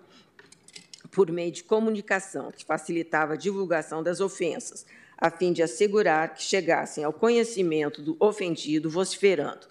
por 1.15 1.31
meio 1.31 1.52
de 1.52 1.62
comunicação 1.62 2.51
que 2.51 2.65
facilitava 2.65 3.34
a 3.34 3.36
divulgação 3.36 4.02
das 4.02 4.20
ofensas, 4.20 4.84
a 5.17 5.31
fim 5.31 5.52
de 5.52 5.62
assegurar 5.62 6.34
que 6.34 6.43
chegassem 6.43 7.05
ao 7.05 7.12
conhecimento 7.12 8.02
do 8.02 8.17
ofendido 8.18 8.91
vociferando. 8.91 9.68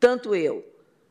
Tanto 0.00 0.34
eu 0.34 0.64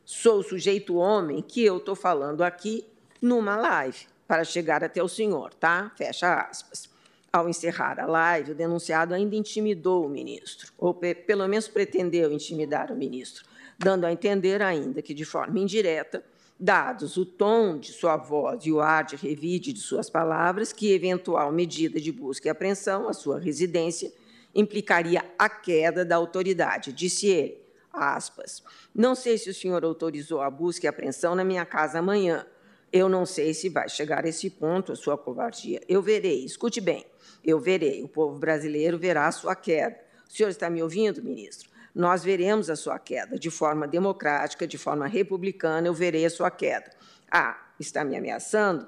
sou 0.04 0.42
sujeito 0.42 0.96
homem 0.96 1.40
que 1.40 1.64
eu 1.64 1.76
estou 1.76 1.94
falando 1.94 2.42
aqui 2.42 2.84
numa 3.22 3.56
live 3.56 4.06
para 4.26 4.42
chegar 4.42 4.82
até 4.82 5.02
o 5.02 5.08
senhor, 5.08 5.54
tá? 5.54 5.92
Fecha 5.96 6.34
aspas. 6.34 6.90
Ao 7.32 7.48
encerrar 7.48 8.00
a 8.00 8.06
live, 8.06 8.52
o 8.52 8.54
denunciado 8.54 9.14
ainda 9.14 9.36
intimidou 9.36 10.06
o 10.06 10.08
ministro, 10.08 10.72
ou 10.76 10.94
pelo 10.94 11.46
menos 11.46 11.68
pretendeu 11.68 12.32
intimidar 12.32 12.90
o 12.90 12.96
ministro, 12.96 13.44
dando 13.78 14.04
a 14.04 14.12
entender 14.12 14.62
ainda 14.62 15.00
que, 15.00 15.14
de 15.14 15.24
forma 15.24 15.60
indireta, 15.60 16.24
dados 16.58 17.16
o 17.16 17.26
tom 17.26 17.78
de 17.78 17.92
sua 17.92 18.16
voz 18.16 18.64
e 18.64 18.72
o 18.72 18.80
ar 18.80 19.04
de 19.04 19.16
revide 19.16 19.72
de 19.72 19.80
suas 19.80 20.08
palavras, 20.08 20.72
que 20.72 20.92
eventual 20.92 21.52
medida 21.52 22.00
de 22.00 22.10
busca 22.10 22.48
e 22.48 22.50
apreensão 22.50 23.08
à 23.08 23.12
sua 23.12 23.38
residência 23.38 24.12
implicaria 24.54 25.24
a 25.38 25.48
queda 25.48 26.04
da 26.04 26.16
autoridade, 26.16 26.92
disse 26.92 27.26
ele, 27.26 27.58
aspas. 27.92 28.62
Não 28.94 29.14
sei 29.14 29.36
se 29.36 29.50
o 29.50 29.54
senhor 29.54 29.84
autorizou 29.84 30.40
a 30.40 30.50
busca 30.50 30.86
e 30.86 30.88
apreensão 30.88 31.34
na 31.34 31.44
minha 31.44 31.64
casa 31.64 31.98
amanhã. 31.98 32.46
Eu 32.92 33.08
não 33.08 33.26
sei 33.26 33.52
se 33.52 33.68
vai 33.68 33.88
chegar 33.88 34.24
a 34.24 34.28
esse 34.28 34.48
ponto 34.48 34.92
a 34.92 34.96
sua 34.96 35.18
covardia. 35.18 35.80
Eu 35.88 36.00
verei, 36.00 36.44
escute 36.44 36.80
bem, 36.80 37.04
eu 37.44 37.60
verei, 37.60 38.02
o 38.02 38.08
povo 38.08 38.38
brasileiro 38.38 38.98
verá 38.98 39.26
a 39.26 39.32
sua 39.32 39.54
queda. 39.54 39.98
O 40.28 40.32
senhor 40.32 40.48
está 40.48 40.70
me 40.70 40.82
ouvindo, 40.82 41.22
ministro? 41.22 41.68
Nós 41.96 42.22
veremos 42.22 42.68
a 42.68 42.76
sua 42.76 42.98
queda 42.98 43.38
de 43.38 43.50
forma 43.50 43.88
democrática, 43.88 44.66
de 44.66 44.76
forma 44.76 45.06
republicana, 45.06 45.86
eu 45.86 45.94
verei 45.94 46.26
a 46.26 46.30
sua 46.30 46.50
queda. 46.50 46.90
Ah, 47.32 47.58
está 47.80 48.04
me 48.04 48.14
ameaçando? 48.14 48.86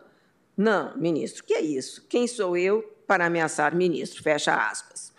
Não, 0.54 0.94
ministro, 0.94 1.42
que 1.42 1.54
é 1.54 1.60
isso? 1.62 2.04
Quem 2.06 2.26
sou 2.26 2.54
eu 2.54 2.82
para 3.06 3.24
ameaçar 3.24 3.74
ministro? 3.74 4.22
Fecha 4.22 4.54
aspas. 4.54 5.10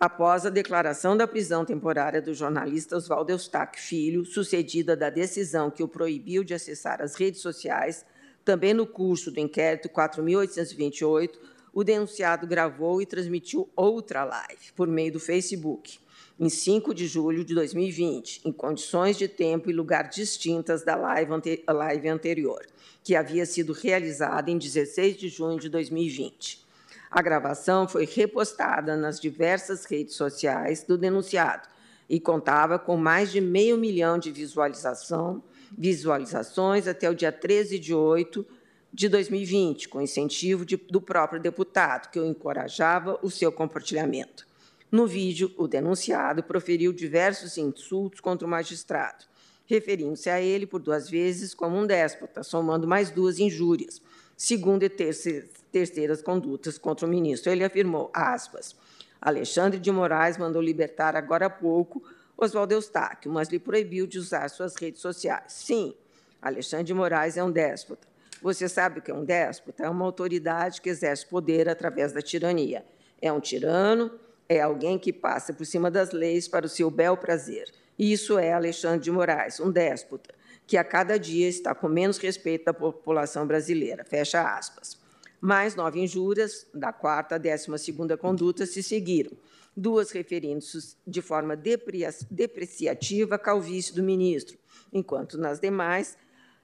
Após 0.00 0.46
a 0.46 0.50
declaração 0.50 1.16
da 1.16 1.28
prisão 1.28 1.64
temporária 1.64 2.20
do 2.20 2.34
jornalista 2.34 2.96
Oswaldo 2.96 3.30
Eustáquio 3.30 3.80
Filho, 3.80 4.24
sucedida 4.24 4.96
da 4.96 5.08
decisão 5.08 5.70
que 5.70 5.84
o 5.84 5.88
proibiu 5.88 6.42
de 6.42 6.54
acessar 6.54 7.00
as 7.00 7.14
redes 7.14 7.40
sociais, 7.40 8.04
também 8.44 8.74
no 8.74 8.84
curso 8.84 9.30
do 9.30 9.38
inquérito 9.38 9.88
4.828, 9.88 11.38
o 11.72 11.84
denunciado 11.84 12.48
gravou 12.48 13.00
e 13.00 13.06
transmitiu 13.06 13.70
outra 13.76 14.24
live 14.24 14.72
por 14.74 14.88
meio 14.88 15.12
do 15.12 15.20
Facebook 15.20 16.00
em 16.38 16.48
5 16.48 16.94
de 16.94 17.08
julho 17.08 17.44
de 17.44 17.52
2020, 17.52 18.42
em 18.44 18.52
condições 18.52 19.16
de 19.16 19.26
tempo 19.26 19.68
e 19.68 19.72
lugar 19.72 20.08
distintas 20.08 20.84
da 20.84 20.94
live, 20.94 21.32
ante 21.32 21.64
live 21.68 22.08
anterior, 22.08 22.64
que 23.02 23.16
havia 23.16 23.44
sido 23.44 23.72
realizada 23.72 24.48
em 24.48 24.56
16 24.56 25.16
de 25.16 25.28
junho 25.28 25.58
de 25.58 25.68
2020. 25.68 26.64
A 27.10 27.20
gravação 27.20 27.88
foi 27.88 28.04
repostada 28.06 28.96
nas 28.96 29.18
diversas 29.18 29.84
redes 29.84 30.14
sociais 30.14 30.84
do 30.84 30.96
denunciado 30.96 31.66
e 32.08 32.20
contava 32.20 32.78
com 32.78 32.96
mais 32.96 33.32
de 33.32 33.40
meio 33.40 33.76
milhão 33.76 34.16
de 34.16 34.30
visualização, 34.30 35.42
visualizações 35.76 36.86
até 36.86 37.10
o 37.10 37.14
dia 37.14 37.32
13 37.32 37.80
de 37.80 37.92
8 37.92 38.46
de 38.92 39.08
2020, 39.08 39.88
com 39.88 40.00
incentivo 40.00 40.64
de, 40.64 40.76
do 40.76 41.00
próprio 41.00 41.40
deputado, 41.40 42.10
que 42.10 42.20
o 42.20 42.24
encorajava 42.24 43.18
o 43.22 43.30
seu 43.30 43.50
compartilhamento. 43.50 44.47
No 44.90 45.06
vídeo, 45.06 45.52
o 45.58 45.68
denunciado 45.68 46.42
proferiu 46.42 46.92
diversos 46.92 47.58
insultos 47.58 48.20
contra 48.20 48.46
o 48.46 48.50
magistrado, 48.50 49.26
referindo-se 49.66 50.30
a 50.30 50.40
ele 50.40 50.66
por 50.66 50.80
duas 50.80 51.10
vezes 51.10 51.52
como 51.52 51.76
um 51.76 51.86
déspota, 51.86 52.42
somando 52.42 52.86
mais 52.86 53.10
duas 53.10 53.38
injúrias, 53.38 54.00
segundo 54.34 54.84
e 54.84 54.88
terceiras 54.88 56.22
condutas 56.22 56.78
contra 56.78 57.06
o 57.06 57.10
ministro. 57.10 57.52
Ele 57.52 57.64
afirmou, 57.64 58.10
aspas, 58.14 58.74
Alexandre 59.20 59.78
de 59.78 59.90
Moraes 59.90 60.38
mandou 60.38 60.62
libertar 60.62 61.16
agora 61.16 61.46
há 61.46 61.50
pouco 61.50 62.02
Oswaldo 62.36 62.72
Eustáquio, 62.72 63.30
mas 63.30 63.48
lhe 63.48 63.58
proibiu 63.58 64.06
de 64.06 64.18
usar 64.18 64.48
suas 64.48 64.74
redes 64.76 65.02
sociais. 65.02 65.52
Sim, 65.52 65.92
Alexandre 66.40 66.86
de 66.86 66.94
Moraes 66.94 67.36
é 67.36 67.44
um 67.44 67.50
déspota. 67.50 68.06
Você 68.40 68.68
sabe 68.68 69.00
o 69.00 69.02
que 69.02 69.10
é 69.10 69.14
um 69.14 69.24
déspota? 69.24 69.84
É 69.84 69.90
uma 69.90 70.04
autoridade 70.04 70.80
que 70.80 70.88
exerce 70.88 71.26
poder 71.26 71.68
através 71.68 72.12
da 72.12 72.22
tirania. 72.22 72.84
É 73.20 73.32
um 73.32 73.40
tirano, 73.40 74.12
é 74.48 74.60
alguém 74.60 74.98
que 74.98 75.12
passa 75.12 75.52
por 75.52 75.66
cima 75.66 75.90
das 75.90 76.12
leis 76.12 76.48
para 76.48 76.66
o 76.66 76.68
seu 76.68 76.90
bel 76.90 77.16
prazer. 77.16 77.70
E 77.98 78.12
isso 78.12 78.38
é 78.38 78.52
Alexandre 78.52 79.00
de 79.00 79.10
Moraes, 79.10 79.60
um 79.60 79.70
déspota, 79.70 80.34
que 80.66 80.76
a 80.76 80.84
cada 80.84 81.18
dia 81.18 81.48
está 81.48 81.74
com 81.74 81.88
menos 81.88 82.18
respeito 82.18 82.66
da 82.66 82.72
população 82.72 83.46
brasileira. 83.46 84.04
Fecha 84.04 84.56
aspas. 84.56 84.98
Mais 85.40 85.74
nove 85.74 86.00
injúrias, 86.00 86.66
da 86.72 86.92
quarta 86.92 87.34
à 87.34 87.38
décima 87.38 87.78
segunda 87.78 88.16
conduta, 88.16 88.66
se 88.66 88.82
seguiram, 88.82 89.32
duas 89.76 90.10
referindo-se 90.10 90.96
de 91.06 91.22
forma 91.22 91.56
depreciativa 91.56 93.36
à 93.36 93.38
calvície 93.38 93.94
do 93.94 94.02
ministro, 94.02 94.58
enquanto 94.92 95.38
nas 95.38 95.60
demais 95.60 96.16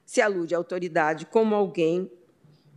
se 0.05 0.21
alude 0.21 0.53
à 0.53 0.57
autoridade 0.57 1.25
como 1.25 1.55
alguém 1.55 2.11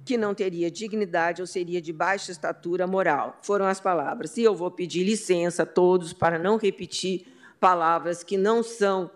que 0.08 0.16
não 0.16 0.34
teria 0.34 0.70
dignidade 0.70 1.42
ou 1.42 1.46
seria 1.46 1.82
de 1.82 1.92
baixa 1.92 2.32
estatura 2.32 2.86
moral. 2.86 3.36
Foram 3.42 3.66
as 3.66 3.78
palavras. 3.78 4.38
E 4.38 4.42
eu 4.42 4.56
vou 4.56 4.70
pedir 4.70 5.04
licença 5.04 5.64
a 5.64 5.66
todos 5.66 6.14
para 6.14 6.38
não 6.38 6.56
repetir 6.56 7.26
palavras 7.60 8.22
que 8.22 8.38
não 8.38 8.62
são 8.62 9.10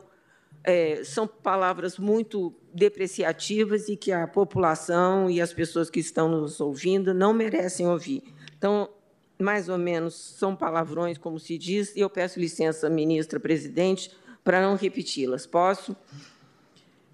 é, 0.63 1.03
são 1.03 1.27
palavras 1.27 1.97
muito 1.97 2.55
depreciativas 2.75 3.89
e 3.89 3.97
que 3.97 4.13
a 4.13 4.29
população 4.29 5.31
e 5.31 5.41
as 5.41 5.51
pessoas 5.51 5.89
que 5.89 5.99
estão 5.99 6.29
nos 6.29 6.61
ouvindo 6.61 7.15
não 7.15 7.33
merecem 7.33 7.89
ouvir. 7.89 8.23
Então, 8.59 8.91
mais 9.39 9.71
ou 9.71 9.79
menos, 9.79 10.15
são 10.15 10.55
palavrões, 10.55 11.17
como 11.17 11.41
se 11.41 11.57
diz, 11.57 11.97
e 11.97 12.01
eu 12.01 12.11
peço 12.11 12.39
licença, 12.39 12.91
ministra 12.91 13.41
presidente, 13.41 14.15
para 14.45 14.61
não 14.61 14.77
repeti-las. 14.77 15.47
Posso? 15.47 15.97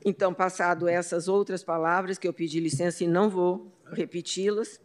Então, 0.05 0.33
passado 0.33 0.89
essas 0.89 1.28
outras 1.28 1.62
palavras, 1.65 2.18
que 2.18 2.28
eu 2.28 2.33
pedi 2.33 2.60
licença 2.60 3.02
e 3.02 3.07
não 3.07 3.28
vou 3.28 3.73
repeti-las, 3.86 4.81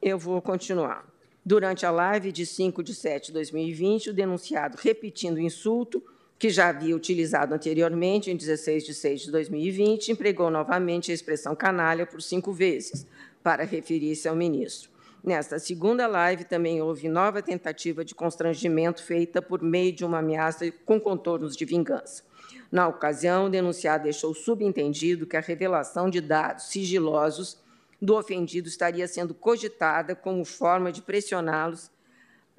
eu 0.00 0.18
vou 0.18 0.42
continuar. 0.42 1.06
Durante 1.44 1.84
a 1.84 1.90
live 1.90 2.30
de 2.30 2.46
5 2.46 2.82
de 2.82 2.94
7 2.94 3.26
de 3.26 3.32
2020, 3.32 4.10
o 4.10 4.12
denunciado, 4.12 4.78
repetindo 4.80 5.36
o 5.36 5.40
insulto 5.40 6.02
que 6.38 6.50
já 6.50 6.68
havia 6.68 6.96
utilizado 6.96 7.54
anteriormente, 7.54 8.30
em 8.30 8.36
16 8.36 8.84
de 8.84 8.94
6 8.94 9.20
de 9.22 9.30
2020, 9.30 10.12
empregou 10.12 10.50
novamente 10.50 11.10
a 11.10 11.14
expressão 11.14 11.54
canalha 11.54 12.04
por 12.04 12.20
cinco 12.20 12.52
vezes, 12.52 13.06
para 13.42 13.64
referir-se 13.64 14.28
ao 14.28 14.34
ministro. 14.34 14.90
Nesta 15.22 15.60
segunda 15.60 16.06
live, 16.08 16.42
também 16.42 16.82
houve 16.82 17.08
nova 17.08 17.40
tentativa 17.40 18.04
de 18.04 18.12
constrangimento 18.12 19.04
feita 19.04 19.40
por 19.40 19.62
meio 19.62 19.92
de 19.92 20.04
uma 20.04 20.18
ameaça 20.18 20.68
com 20.84 21.00
contornos 21.00 21.56
de 21.56 21.64
vingança. 21.64 22.24
Na 22.72 22.88
ocasião, 22.88 23.46
o 23.46 23.50
denunciado 23.50 24.04
deixou 24.04 24.32
subentendido 24.32 25.26
que 25.26 25.36
a 25.36 25.40
revelação 25.40 26.08
de 26.08 26.22
dados 26.22 26.64
sigilosos 26.64 27.58
do 28.00 28.16
ofendido 28.16 28.66
estaria 28.66 29.06
sendo 29.06 29.34
cogitada 29.34 30.16
como 30.16 30.42
forma 30.42 30.90
de 30.90 31.02
pressioná-los 31.02 31.90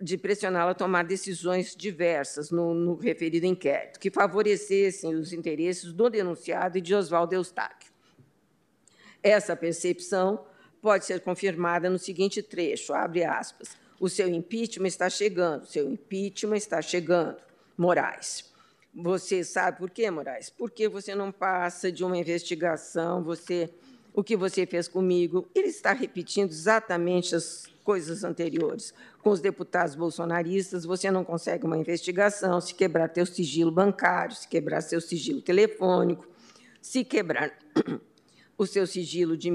de 0.01 0.17
pressioná-lo 0.17 0.71
a 0.71 0.75
tomar 0.75 1.05
decisões 1.05 1.75
diversas 1.75 2.49
no, 2.49 2.73
no, 2.73 2.95
referido 2.95 3.45
inquérito, 3.45 3.99
que 3.99 4.09
favorecessem 4.09 5.15
os 5.15 5.31
interesses 5.31 5.93
do 5.93 6.09
denunciado 6.09 6.77
e 6.77 6.81
de 6.81 6.95
Oswaldo 6.95 7.35
Eustáquio. 7.35 7.91
Essa 9.21 9.55
percepção 9.55 10.45
pode 10.81 11.05
ser 11.05 11.21
confirmada 11.21 11.89
no 11.89 11.99
seguinte 11.99 12.41
trecho, 12.41 12.91
abre 12.91 13.23
aspas, 13.23 13.77
o 13.99 14.09
seu 14.09 14.27
impeachment 14.27 14.87
está 14.87 15.09
chegando, 15.09 15.67
seu 15.67 15.89
impeachment 15.89 16.57
está 16.57 16.81
chegando, 16.81 17.37
Moraes. 17.77 18.52
Você 18.95 19.43
sabe 19.43 19.79
por 19.79 19.89
quê, 19.89 20.11
Moraes? 20.11 20.49
Porque 20.49 20.87
você 20.87 21.15
não 21.15 21.31
passa 21.31 21.91
de 21.91 22.03
uma 22.03 22.17
investigação, 22.17 23.23
você 23.23 23.69
o 24.13 24.23
que 24.23 24.37
você 24.37 24.65
fez 24.65 24.87
comigo. 24.87 25.49
Ele 25.55 25.67
está 25.67 25.91
repetindo 25.91 26.51
exatamente 26.51 27.35
as 27.35 27.65
coisas 27.83 28.23
anteriores. 28.23 28.93
Com 29.21 29.31
os 29.31 29.41
deputados 29.41 29.95
bolsonaristas, 29.95 30.85
você 30.85 31.09
não 31.09 31.23
consegue 31.23 31.65
uma 31.65 31.77
investigação 31.77 32.61
se 32.61 32.73
quebrar 32.75 33.09
teu 33.09 33.25
sigilo 33.25 33.71
bancário, 33.71 34.35
se 34.35 34.47
quebrar 34.47 34.81
seu 34.81 35.01
sigilo 35.01 35.41
telefônico, 35.41 36.27
se 36.81 37.03
quebrar 37.03 37.51
o 38.57 38.65
seu 38.65 38.85
sigilo 38.85 39.35
de 39.35 39.49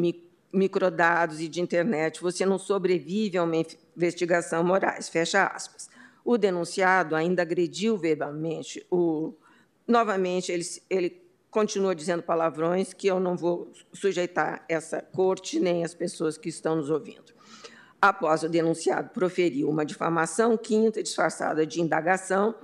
microdados 0.52 1.40
e 1.40 1.48
de 1.48 1.60
internet, 1.60 2.20
você 2.20 2.44
não 2.44 2.58
sobrevive 2.58 3.38
a 3.38 3.44
uma 3.44 3.64
investigação 3.96 4.64
Moraes. 4.64 5.08
Fecha 5.08 5.46
aspas. 5.46 5.88
O 6.24 6.36
denunciado 6.36 7.14
ainda 7.16 7.42
agrediu 7.42 7.96
verbalmente 7.96 8.84
o. 8.90 9.34
Novamente, 9.86 10.52
ele, 10.52 10.64
ele 10.90 11.22
continua 11.50 11.94
dizendo 11.94 12.22
palavrões 12.22 12.92
que 12.92 13.06
eu 13.06 13.18
não 13.18 13.36
vou 13.36 13.72
sujeitar 13.92 14.64
essa 14.68 15.00
corte 15.00 15.58
nem 15.58 15.82
as 15.82 15.94
pessoas 15.94 16.36
que 16.36 16.48
estão 16.48 16.76
nos 16.76 16.90
ouvindo. 16.90 17.32
Após 18.00 18.42
o 18.42 18.48
denunciado 18.48 19.10
proferir 19.10 19.66
uma 19.66 19.84
difamação 19.84 20.56
quinta 20.56 21.02
disfarçada 21.02 21.66
de 21.66 21.80
indagação 21.80 22.54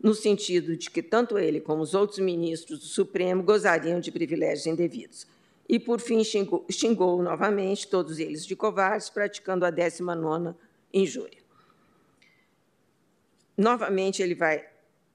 no 0.00 0.14
sentido 0.14 0.76
de 0.76 0.88
que 0.88 1.02
tanto 1.02 1.38
ele 1.38 1.60
como 1.60 1.82
os 1.82 1.94
outros 1.94 2.20
ministros 2.20 2.78
do 2.78 2.86
Supremo 2.86 3.42
gozariam 3.42 4.00
de 4.00 4.12
privilégios 4.12 4.66
indevidos. 4.66 5.26
E, 5.68 5.78
por 5.78 6.00
fim, 6.00 6.24
xingou, 6.24 6.64
xingou 6.70 7.22
novamente 7.22 7.86
todos 7.88 8.18
eles 8.18 8.46
de 8.46 8.56
covardes, 8.56 9.10
praticando 9.10 9.66
a 9.66 9.72
19ª 9.72 10.54
injúria. 10.94 11.37
Novamente, 13.58 14.22
ele 14.22 14.36
vai 14.36 14.64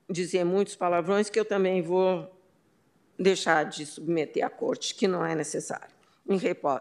dizer 0.10 0.44
muitos 0.44 0.76
palavrões 0.76 1.30
que 1.30 1.40
eu 1.40 1.46
também 1.46 1.82
vou 1.82 2.30
deixar 3.18 3.64
de 3.64 3.86
submeter 3.86 4.46
à 4.46 4.50
corte, 4.50 4.94
que 4.94 5.08
não 5.08 5.26
é 5.26 5.34
necessário. 5.34 5.94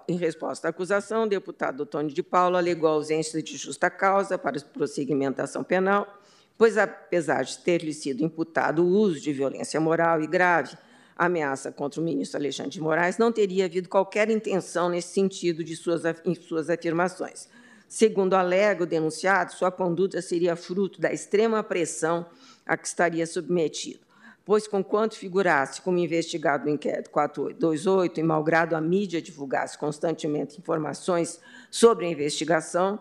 Em, 0.09 0.17
resposta 0.17 0.67
à 0.67 0.71
acusação, 0.71 1.23
o 1.23 1.29
deputado 1.29 1.87
Tony 1.87 2.13
de 2.13 2.23
Paulo 2.23 2.57
alegou 2.57 2.89
ausência 2.89 3.41
de 3.41 3.57
justa 3.57 3.89
causa 3.89 4.37
para 4.37 4.61
prosseguimento 4.61 5.37
da 5.37 5.45
ação 5.45 5.63
penal, 5.63 6.21
pois, 6.59 6.77
apesar 6.77 7.45
de 7.45 7.57
ter-lhe 7.59 7.93
sido 7.93 8.25
imputado 8.25 8.85
o 8.85 8.89
uso 8.89 9.21
de 9.21 9.33
violência 9.33 9.81
moral 9.81 10.21
e 10.21 10.27
grave 10.27 10.77
ameaça 11.17 11.71
contra 11.71 12.01
o 12.01 12.05
ministro 12.05 12.41
Alexandre 12.41 12.73
de 12.73 12.81
Moraes, 12.81 13.19
não 13.19 13.31
teria 13.31 13.67
havido 13.67 13.89
qualquer 13.89 14.31
intenção 14.31 14.89
nesse 14.89 15.13
sentido 15.13 15.63
de 15.63 15.77
suas, 15.77 16.03
em 16.25 16.35
suas 16.35 16.69
afirmações. 16.69 17.49
Segundo 17.93 18.33
alega 18.33 18.85
o 18.85 18.87
denunciado, 18.87 19.53
sua 19.53 19.71
conduta 19.71 20.23
seria 20.23 20.57
fruto 20.57 20.99
da 20.99 21.13
extrema 21.13 21.63
pressão 21.63 22.25
a 22.65 22.75
que 22.75 22.87
estaria 22.87 23.27
submetido 23.27 24.01
pois, 24.45 24.67
conquanto 24.67 25.15
figurasse 25.15 25.81
como 25.81 25.99
investigado 25.99 26.65
no 26.65 26.71
inquérito 26.71 27.11
4828 27.11 28.19
e 28.19 28.23
malgrado 28.23 28.75
a 28.75 28.81
mídia 28.81 29.23
divulgasse 29.23 29.79
constantemente 29.79 30.59
informações 30.59 31.41
sobre 31.71 32.07
a 32.07 32.09
investigação, 32.09 32.99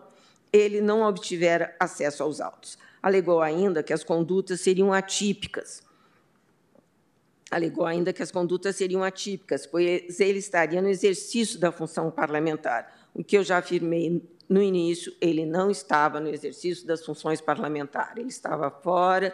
ele 0.52 0.80
não 0.80 1.02
obtivera 1.02 1.74
acesso 1.80 2.22
aos 2.22 2.40
autos. 2.40 2.78
Alegou 3.02 3.40
ainda 3.40 3.82
que 3.82 3.92
as 3.92 4.04
condutas 4.04 4.60
seriam 4.60 4.92
atípicas. 4.92 5.82
Alegou 7.50 7.84
ainda 7.84 8.12
que 8.12 8.22
as 8.22 8.30
condutas 8.30 8.76
seriam 8.76 9.02
atípicas, 9.02 9.66
pois 9.66 10.20
ele 10.20 10.38
estaria 10.38 10.80
no 10.80 10.88
exercício 10.88 11.58
da 11.58 11.72
função 11.72 12.08
parlamentar. 12.10 13.10
O 13.12 13.24
que 13.24 13.36
eu 13.36 13.42
já 13.42 13.58
afirmei 13.58 14.22
no 14.48 14.62
início, 14.62 15.14
ele 15.20 15.46
não 15.46 15.70
estava 15.70 16.20
no 16.20 16.28
exercício 16.28 16.86
das 16.86 17.04
funções 17.04 17.40
parlamentares, 17.40 18.18
ele 18.18 18.28
estava 18.28 18.70
fora 18.70 19.32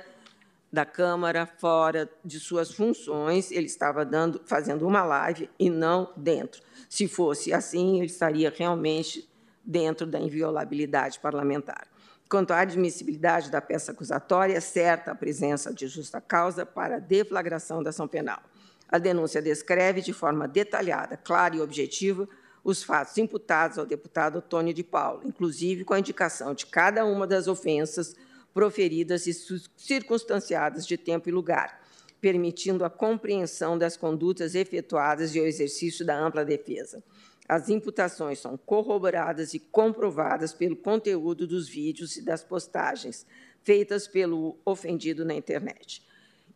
da 0.73 0.85
Câmara 0.85 1.47
fora 1.47 2.11
de 2.25 2.39
suas 2.39 2.73
funções, 2.73 3.51
ele 3.51 3.67
estava 3.67 4.05
dando, 4.05 4.41
fazendo 4.45 4.87
uma 4.87 5.03
live 5.03 5.49
e 5.59 5.70
não 5.70 6.12
dentro. 6.17 6.62
Se 6.89 7.09
fosse 7.09 7.53
assim, 7.53 7.97
ele 7.97 8.07
estaria 8.07 8.53
realmente 8.55 9.28
dentro 9.65 10.07
da 10.07 10.20
inviolabilidade 10.20 11.19
parlamentar. 11.20 11.89
Quanto 12.28 12.53
à 12.53 12.61
admissibilidade 12.61 13.51
da 13.51 13.61
peça 13.61 13.93
acusatória, 13.93 14.55
é 14.55 14.61
certa 14.61 15.12
a 15.12 15.15
presença 15.15 15.73
de 15.73 15.87
justa 15.87 16.20
causa 16.20 16.67
para 16.67 16.99
deflagração 16.99 17.83
da 17.83 17.89
ação 17.89 18.07
penal. 18.07 18.43
A 18.87 18.99
denúncia 18.99 19.41
descreve 19.41 20.03
de 20.03 20.12
forma 20.12 20.47
detalhada, 20.47 21.17
clara 21.17 21.57
e 21.57 21.61
objetiva 21.61 22.28
os 22.65 22.83
fatos 22.83 23.17
imputados 23.19 23.78
ao 23.78 23.87
deputado 23.87 24.43
Tony 24.43 24.73
de 24.73 24.83
Paulo, 24.83 25.23
inclusive 25.25 25.85
com 25.85 25.95
a 25.95 25.99
indicação 25.99 26.55
de 26.55 26.67
cada 26.67 27.05
uma 27.05 27.27
das 27.27 27.47
ofensas 27.47 28.15
proferidas 28.53 29.27
e 29.27 29.35
circunstanciadas 29.77 30.87
de 30.87 30.97
tempo 30.97 31.28
e 31.28 31.33
lugar, 31.33 31.81
permitindo 32.20 32.85
a 32.85 32.91
compreensão 32.91 33.78
das 33.78 33.97
condutas 33.97 34.55
efetuadas 34.55 35.35
e 35.35 35.41
o 35.41 35.47
exercício 35.47 36.05
da 36.05 36.19
ampla 36.19 36.45
defesa. 36.45 37.03
As 37.49 37.70
imputações 37.70 38.41
são 38.41 38.59
corroboradas 38.59 39.55
e 39.55 39.59
comprovadas 39.59 40.53
pelo 40.53 40.77
conteúdo 40.77 41.47
dos 41.47 41.69
vídeos 41.69 42.17
e 42.17 42.23
das 42.23 42.45
postagens 42.45 43.25
feitas 43.62 44.07
pelo 44.07 44.59
ofendido 44.65 45.25
na 45.25 45.35
internet. 45.35 46.03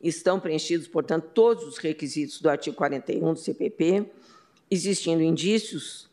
Estão 0.02 0.38
preenchidos, 0.38 0.88
portanto, 0.88 1.30
todos 1.32 1.64
os 1.64 1.78
requisitos 1.78 2.40
do 2.40 2.50
artigo 2.50 2.76
41 2.76 3.32
do 3.32 3.38
CPP, 3.38 4.10
existindo 4.72 5.22
indícios 5.22 6.10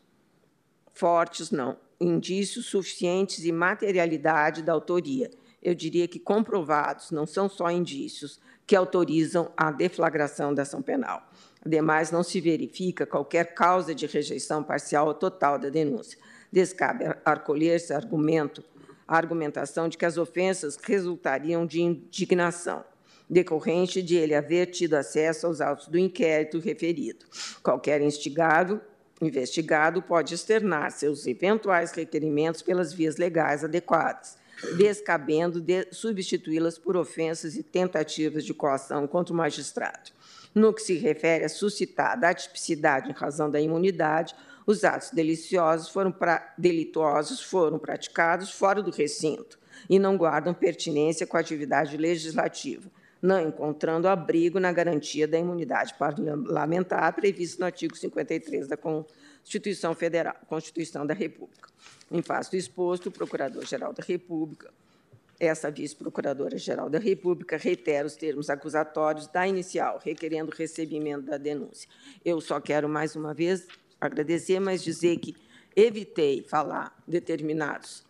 fortes, 0.92 1.50
não, 1.50 1.78
indícios 1.98 2.66
suficientes 2.66 3.42
e 3.46 3.50
materialidade 3.50 4.62
da 4.62 4.74
autoria, 4.74 5.30
eu 5.62 5.74
diria 5.74 6.06
que 6.06 6.18
comprovados, 6.18 7.10
não 7.10 7.24
são 7.24 7.48
só 7.48 7.70
indícios, 7.70 8.38
que 8.66 8.76
autorizam 8.76 9.50
a 9.56 9.72
deflagração 9.72 10.52
da 10.52 10.60
ação 10.60 10.82
penal. 10.82 11.26
Ademais, 11.64 12.10
não 12.10 12.22
se 12.22 12.38
verifica 12.38 13.06
qualquer 13.06 13.54
causa 13.54 13.94
de 13.94 14.06
rejeição 14.06 14.62
parcial 14.62 15.06
ou 15.06 15.14
total 15.14 15.58
da 15.58 15.70
denúncia. 15.70 16.18
Descabe 16.52 17.04
acolher-se 17.24 17.94
argumento, 17.94 18.62
a 19.08 19.16
argumentação 19.16 19.88
de 19.88 19.96
que 19.96 20.04
as 20.04 20.18
ofensas 20.18 20.76
resultariam 20.76 21.64
de 21.64 21.80
indignação, 21.80 22.84
decorrente 23.30 24.02
de 24.02 24.16
ele 24.16 24.34
haver 24.34 24.66
tido 24.66 24.94
acesso 24.94 25.46
aos 25.46 25.60
autos 25.60 25.86
do 25.86 25.96
inquérito 25.96 26.58
referido. 26.58 27.24
Qualquer 27.62 28.00
instigado, 28.00 28.80
investigado 29.22 30.02
pode 30.02 30.34
externar 30.34 30.90
seus 30.90 31.26
eventuais 31.26 31.92
requerimentos 31.92 32.60
pelas 32.60 32.92
vias 32.92 33.16
legais 33.16 33.62
adequadas, 33.62 34.36
descabendo 34.76 35.60
de 35.60 35.86
substituí-las 35.92 36.76
por 36.76 36.96
ofensas 36.96 37.56
e 37.56 37.62
tentativas 37.62 38.44
de 38.44 38.52
coação 38.52 39.06
contra 39.06 39.32
o 39.32 39.36
magistrado. 39.36 40.10
No 40.52 40.74
que 40.74 40.82
se 40.82 40.94
refere 40.94 41.44
a 41.44 41.48
suscitar 41.48 42.22
a 42.24 42.34
tipicidade 42.34 43.08
em 43.08 43.14
razão 43.14 43.48
da 43.48 43.60
imunidade, 43.60 44.34
os 44.66 44.82
atos 44.82 45.10
deliciosos 45.10 45.88
foram 45.88 46.10
pra, 46.10 46.52
delituosos 46.58 47.40
foram 47.40 47.78
praticados 47.78 48.50
fora 48.50 48.82
do 48.82 48.90
recinto 48.90 49.58
e 49.88 49.98
não 49.98 50.16
guardam 50.16 50.52
pertinência 50.52 51.26
com 51.26 51.36
a 51.36 51.40
atividade 51.40 51.96
legislativa, 51.96 52.90
não 53.22 53.40
encontrando 53.48 54.08
abrigo 54.08 54.58
na 54.58 54.72
garantia 54.72 55.28
da 55.28 55.38
imunidade 55.38 55.94
parlamentar 55.94 57.12
prevista 57.14 57.60
no 57.60 57.66
artigo 57.66 57.96
53 57.96 58.66
da 58.66 58.76
Constituição 58.76 59.94
Federal, 59.94 60.36
Constituição 60.46 61.06
da 61.06 61.14
República. 61.14 61.68
Em 62.10 62.22
face 62.22 62.50
do 62.50 62.56
exposto, 62.56 63.08
o 63.08 63.12
Procurador-Geral 63.12 63.92
da 63.92 64.02
República, 64.02 64.70
essa 65.38 65.70
Vice-Procuradora-Geral 65.70 66.90
da 66.90 66.98
República, 66.98 67.56
reitera 67.56 68.06
os 68.06 68.16
termos 68.16 68.50
acusatórios 68.50 69.26
da 69.26 69.46
inicial, 69.46 70.00
requerendo 70.02 70.50
o 70.50 70.54
recebimento 70.54 71.22
da 71.22 71.38
denúncia. 71.38 71.88
Eu 72.24 72.40
só 72.40 72.60
quero, 72.60 72.88
mais 72.88 73.16
uma 73.16 73.32
vez, 73.32 73.66
agradecer, 74.00 74.60
mas 74.60 74.82
dizer 74.82 75.18
que 75.18 75.36
evitei 75.76 76.42
falar 76.42 76.94
determinados 77.06 78.04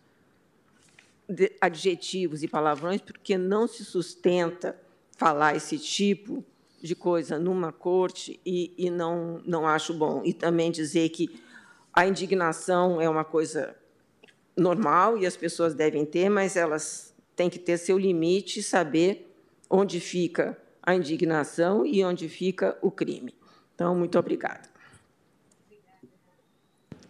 adjetivos 1.61 2.43
e 2.43 2.47
palavrões, 2.47 2.99
porque 2.99 3.37
não 3.37 3.67
se 3.67 3.85
sustenta 3.85 4.77
falar 5.21 5.55
esse 5.55 5.77
tipo 5.77 6.43
de 6.81 6.95
coisa 6.95 7.37
numa 7.37 7.71
corte 7.71 8.39
e, 8.43 8.73
e 8.75 8.89
não, 8.89 9.39
não 9.45 9.67
acho 9.67 9.93
bom. 9.93 10.23
E 10.25 10.33
também 10.33 10.71
dizer 10.71 11.09
que 11.09 11.39
a 11.93 12.07
indignação 12.07 12.99
é 12.99 13.07
uma 13.07 13.23
coisa 13.23 13.75
normal 14.57 15.19
e 15.19 15.27
as 15.27 15.37
pessoas 15.37 15.75
devem 15.75 16.07
ter, 16.07 16.27
mas 16.27 16.55
elas 16.55 17.13
têm 17.35 17.51
que 17.51 17.59
ter 17.59 17.77
seu 17.77 17.99
limite 17.99 18.61
e 18.61 18.63
saber 18.63 19.31
onde 19.69 19.99
fica 19.99 20.57
a 20.81 20.95
indignação 20.95 21.85
e 21.85 22.03
onde 22.03 22.27
fica 22.27 22.75
o 22.81 22.89
crime. 22.89 23.35
Então, 23.75 23.93
muito 23.93 24.17
obrigada. 24.17 24.67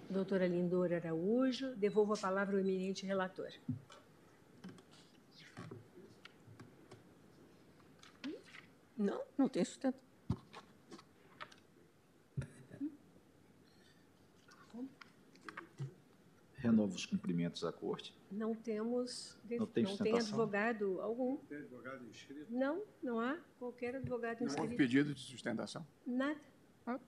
Doutora 0.10 0.48
Lindora 0.48 0.98
Araújo, 0.98 1.74
devolvo 1.78 2.16
a 2.16 2.18
palavra 2.18 2.58
ao 2.58 2.60
eminente 2.60 3.06
relator. 3.06 3.48
Não, 9.02 9.22
não 9.38 9.50
tem 9.50 9.66
sustento. 9.66 10.00
renova 16.62 16.94
os 16.94 17.06
cumprimentos 17.06 17.64
à 17.64 17.72
corte. 17.72 18.16
Não 18.32 18.54
temos, 18.56 19.38
não 19.50 19.66
tem, 19.66 19.84
não 19.84 19.98
tem 19.98 20.16
advogado 20.18 21.02
algum. 21.02 21.38
Tem 21.38 21.58
advogado 21.58 22.06
inscrito? 22.06 22.46
Não, 22.50 22.84
não 23.02 23.20
há 23.20 23.38
qualquer 23.58 23.96
advogado 23.96 24.44
inscrito. 24.44 24.58
Não 24.58 24.64
houve 24.64 24.78
pedido 24.78 25.14
de 25.14 25.20
sustentação? 25.20 25.86
Nada. 26.06 26.40
Ah. 26.86 27.00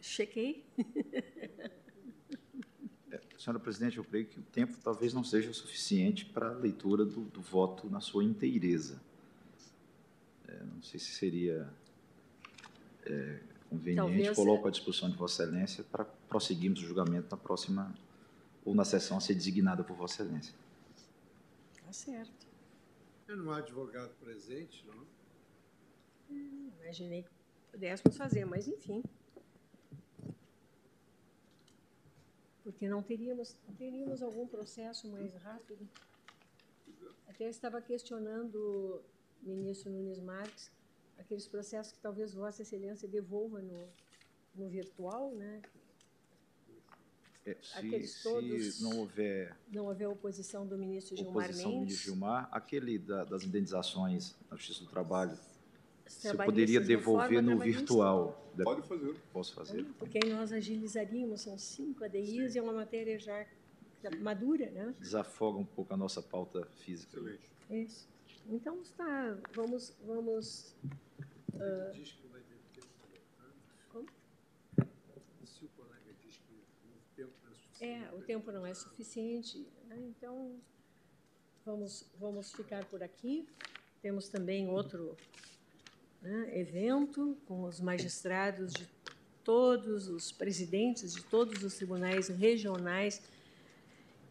Chequei. 0.00 0.64
É, 3.10 3.18
senhora 3.38 3.58
presidente, 3.58 3.96
eu 3.96 4.04
creio 4.04 4.26
que 4.26 4.38
o 4.38 4.42
tempo 4.42 4.76
talvez 4.84 5.14
não 5.14 5.24
seja 5.24 5.50
suficiente 5.54 6.26
para 6.26 6.50
a 6.50 6.52
leitura 6.52 7.06
do, 7.06 7.22
do 7.22 7.40
voto 7.40 7.88
na 7.88 8.00
sua 8.00 8.22
inteireza. 8.22 9.00
É, 10.48 10.64
não 10.64 10.82
sei 10.82 10.98
se 10.98 11.12
seria 11.12 11.70
é, 13.04 13.40
conveniente, 13.68 13.96
Talvez... 13.96 14.36
coloco 14.36 14.66
à 14.66 14.70
disposição 14.70 15.10
de 15.10 15.16
Vossa 15.16 15.42
Excelência 15.42 15.84
para 15.84 16.04
prosseguirmos 16.04 16.82
o 16.82 16.86
julgamento 16.86 17.28
na 17.30 17.36
próxima, 17.36 17.94
ou 18.64 18.74
na 18.74 18.84
sessão 18.84 19.18
a 19.18 19.20
ser 19.20 19.34
designada 19.34 19.84
por 19.84 19.94
Vossa 19.94 20.22
Excelência. 20.22 20.54
Está 21.74 21.92
certo. 21.92 22.46
Eu 23.26 23.36
não 23.36 23.52
há 23.52 23.58
advogado 23.58 24.14
presente, 24.20 24.86
não? 24.86 25.06
Hum, 26.30 26.70
imaginei 26.82 27.22
que 27.22 27.30
pudéssemos 27.70 28.16
fazer, 28.16 28.44
mas 28.46 28.66
enfim. 28.66 29.02
Porque 32.62 32.88
não 32.88 33.02
teríamos, 33.02 33.54
teríamos 33.76 34.22
algum 34.22 34.46
processo 34.46 35.10
mais 35.10 35.34
rápido. 35.34 35.88
Até 37.26 37.48
estava 37.48 37.80
questionando, 37.80 39.02
ministro 39.42 39.90
Nunes 39.90 40.18
Marques, 40.20 40.70
aqueles 41.18 41.46
processos 41.46 41.92
que 41.92 41.98
talvez 42.00 42.34
Vossa 42.34 42.62
Excelência 42.62 43.08
devolva 43.08 43.60
no, 43.60 43.88
no 44.54 44.68
virtual, 44.68 45.34
né? 45.34 45.62
É, 47.46 47.56
se, 47.62 47.78
Aqueles 47.78 48.22
todos- 48.22 48.74
se 48.74 48.82
não 48.82 48.98
houver 48.98 49.56
Não 49.72 49.86
houver 49.86 50.06
oposição 50.08 50.66
do 50.66 50.76
ministro 50.76 51.16
Gilmar 51.16 51.44
oposição 51.46 51.70
do 51.70 51.76
Mendes. 51.78 51.84
ministro 51.86 52.12
Gilmar, 52.12 52.48
aquele 52.52 52.98
da- 52.98 53.24
das 53.24 53.42
indenizações 53.44 54.36
na 54.50 54.56
Justiça 54.56 54.84
do 54.84 54.90
Trabalho, 54.90 55.38
trabalhistas 56.20 56.44
poderia 56.44 56.80
de 56.80 56.86
devolver 56.86 57.42
no 57.42 57.58
virtual. 57.58 58.44
De- 58.54 58.64
Pode 58.64 58.82
fazer. 58.86 59.14
Posso 59.32 59.54
fazer? 59.54 59.84
Porque 59.98 60.18
aí 60.22 60.30
nós 60.30 60.52
agilizaríamos, 60.52 61.40
são 61.40 61.56
cinco 61.56 62.04
ADIs 62.04 62.54
e 62.54 62.58
é 62.58 62.62
uma 62.62 62.72
matéria 62.72 63.18
já 63.18 63.46
madura, 64.20 64.70
né? 64.70 64.94
Desafoga 65.00 65.58
um 65.58 65.64
pouco 65.64 65.94
a 65.94 65.96
nossa 65.96 66.20
pauta 66.20 66.66
física. 66.76 67.16
Excelente. 67.18 67.50
Isso. 67.70 68.08
Então 68.50 68.80
está, 68.80 69.38
vamos, 69.52 69.94
vamos. 70.06 70.74
Ele 71.52 71.92
diz 71.92 72.12
que 72.12 72.26
vai 72.28 72.40
ter 72.40 72.56
tempo 72.72 72.88
Como? 73.92 74.08
Se 75.44 75.66
o 75.66 75.68
colega 75.76 76.14
diz 76.22 76.38
que 76.38 76.54
o 76.54 77.12
tempo 77.14 77.34
não 77.44 77.50
é 77.50 77.54
suficiente. 77.54 77.84
É, 77.84 78.14
o 78.14 78.22
tempo 78.22 78.52
não 78.52 78.66
é 78.66 78.74
suficiente, 78.74 79.66
né? 79.86 79.98
então 80.00 80.58
vamos, 81.66 82.06
vamos 82.18 82.50
ficar 82.52 82.86
por 82.86 83.02
aqui. 83.02 83.46
Temos 84.00 84.30
também 84.30 84.70
outro 84.70 85.14
né, 86.22 86.58
evento 86.58 87.36
com 87.46 87.64
os 87.64 87.80
magistrados 87.80 88.72
de 88.72 88.88
todos 89.44 90.08
os 90.08 90.32
presidentes 90.32 91.14
de 91.14 91.24
todos 91.24 91.62
os 91.64 91.74
tribunais 91.74 92.28
regionais 92.28 93.22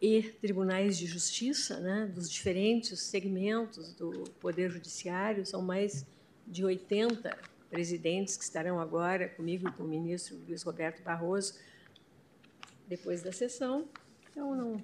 e 0.01 0.22
tribunais 0.24 0.98
de 0.98 1.06
justiça, 1.06 1.80
né, 1.80 2.06
dos 2.14 2.30
diferentes 2.30 3.00
segmentos 3.00 3.93
do 3.93 4.30
Poder 4.40 4.69
Judiciário. 4.69 5.45
São 5.45 5.61
mais 5.61 6.06
de 6.45 6.64
80 6.64 7.38
presidentes 7.69 8.38
que 8.38 8.43
estarão 8.43 8.80
agora 8.80 9.27
comigo, 9.27 9.72
com 9.74 9.84
o 9.84 9.88
ministro 9.88 10.38
Luiz 10.48 10.64
Roberto 10.64 11.01
Barroso, 11.03 11.59
depois 12.88 13.22
da 13.22 13.32
sessão. 13.32 13.88
Então, 14.32 14.56
não, 14.56 14.82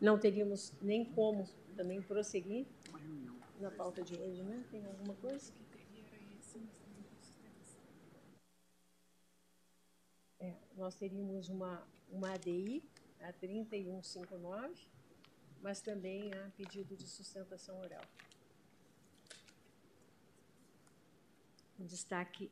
não 0.00 0.18
teríamos 0.18 0.72
nem 0.80 1.04
como 1.04 1.48
também 1.76 2.00
prosseguir 2.02 2.66
na 3.60 3.70
pauta 3.70 4.02
de 4.02 4.14
hoje, 4.14 4.42
né? 4.42 4.64
Tem 4.70 4.84
alguma 4.84 5.14
coisa? 5.14 5.52
É, 10.40 10.54
nós 10.76 10.94
teríamos 10.94 11.48
uma, 11.48 11.82
uma 12.10 12.32
ADI, 12.32 12.82
a 13.20 13.32
3159, 13.32 14.74
mas 15.60 15.80
também 15.80 16.32
há 16.34 16.50
pedido 16.56 16.96
de 16.96 17.06
sustentação 17.06 17.78
oral. 17.80 18.04
Um 21.78 21.86
destaque 21.86 22.50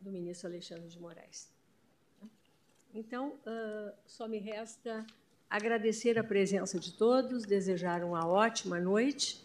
do 0.00 0.10
ministro 0.10 0.48
Alexandre 0.48 0.88
de 0.88 0.98
Moraes. 0.98 1.52
Então, 2.92 3.38
ah, 3.46 3.94
só 4.06 4.28
me 4.28 4.38
resta 4.38 5.04
agradecer 5.50 6.18
a 6.18 6.24
presença 6.24 6.78
de 6.78 6.92
todos, 6.92 7.44
desejar 7.44 8.04
uma 8.04 8.26
ótima 8.26 8.78
noite 8.78 9.44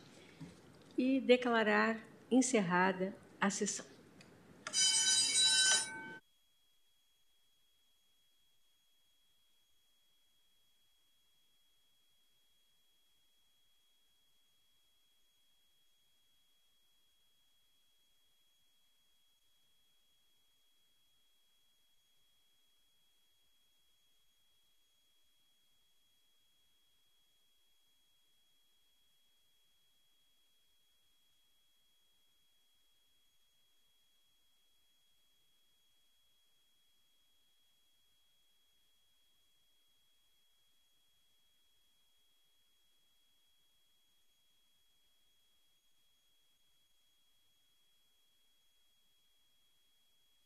e 0.98 1.20
declarar 1.20 2.00
encerrada 2.30 3.14
a 3.40 3.50
sessão. 3.50 3.89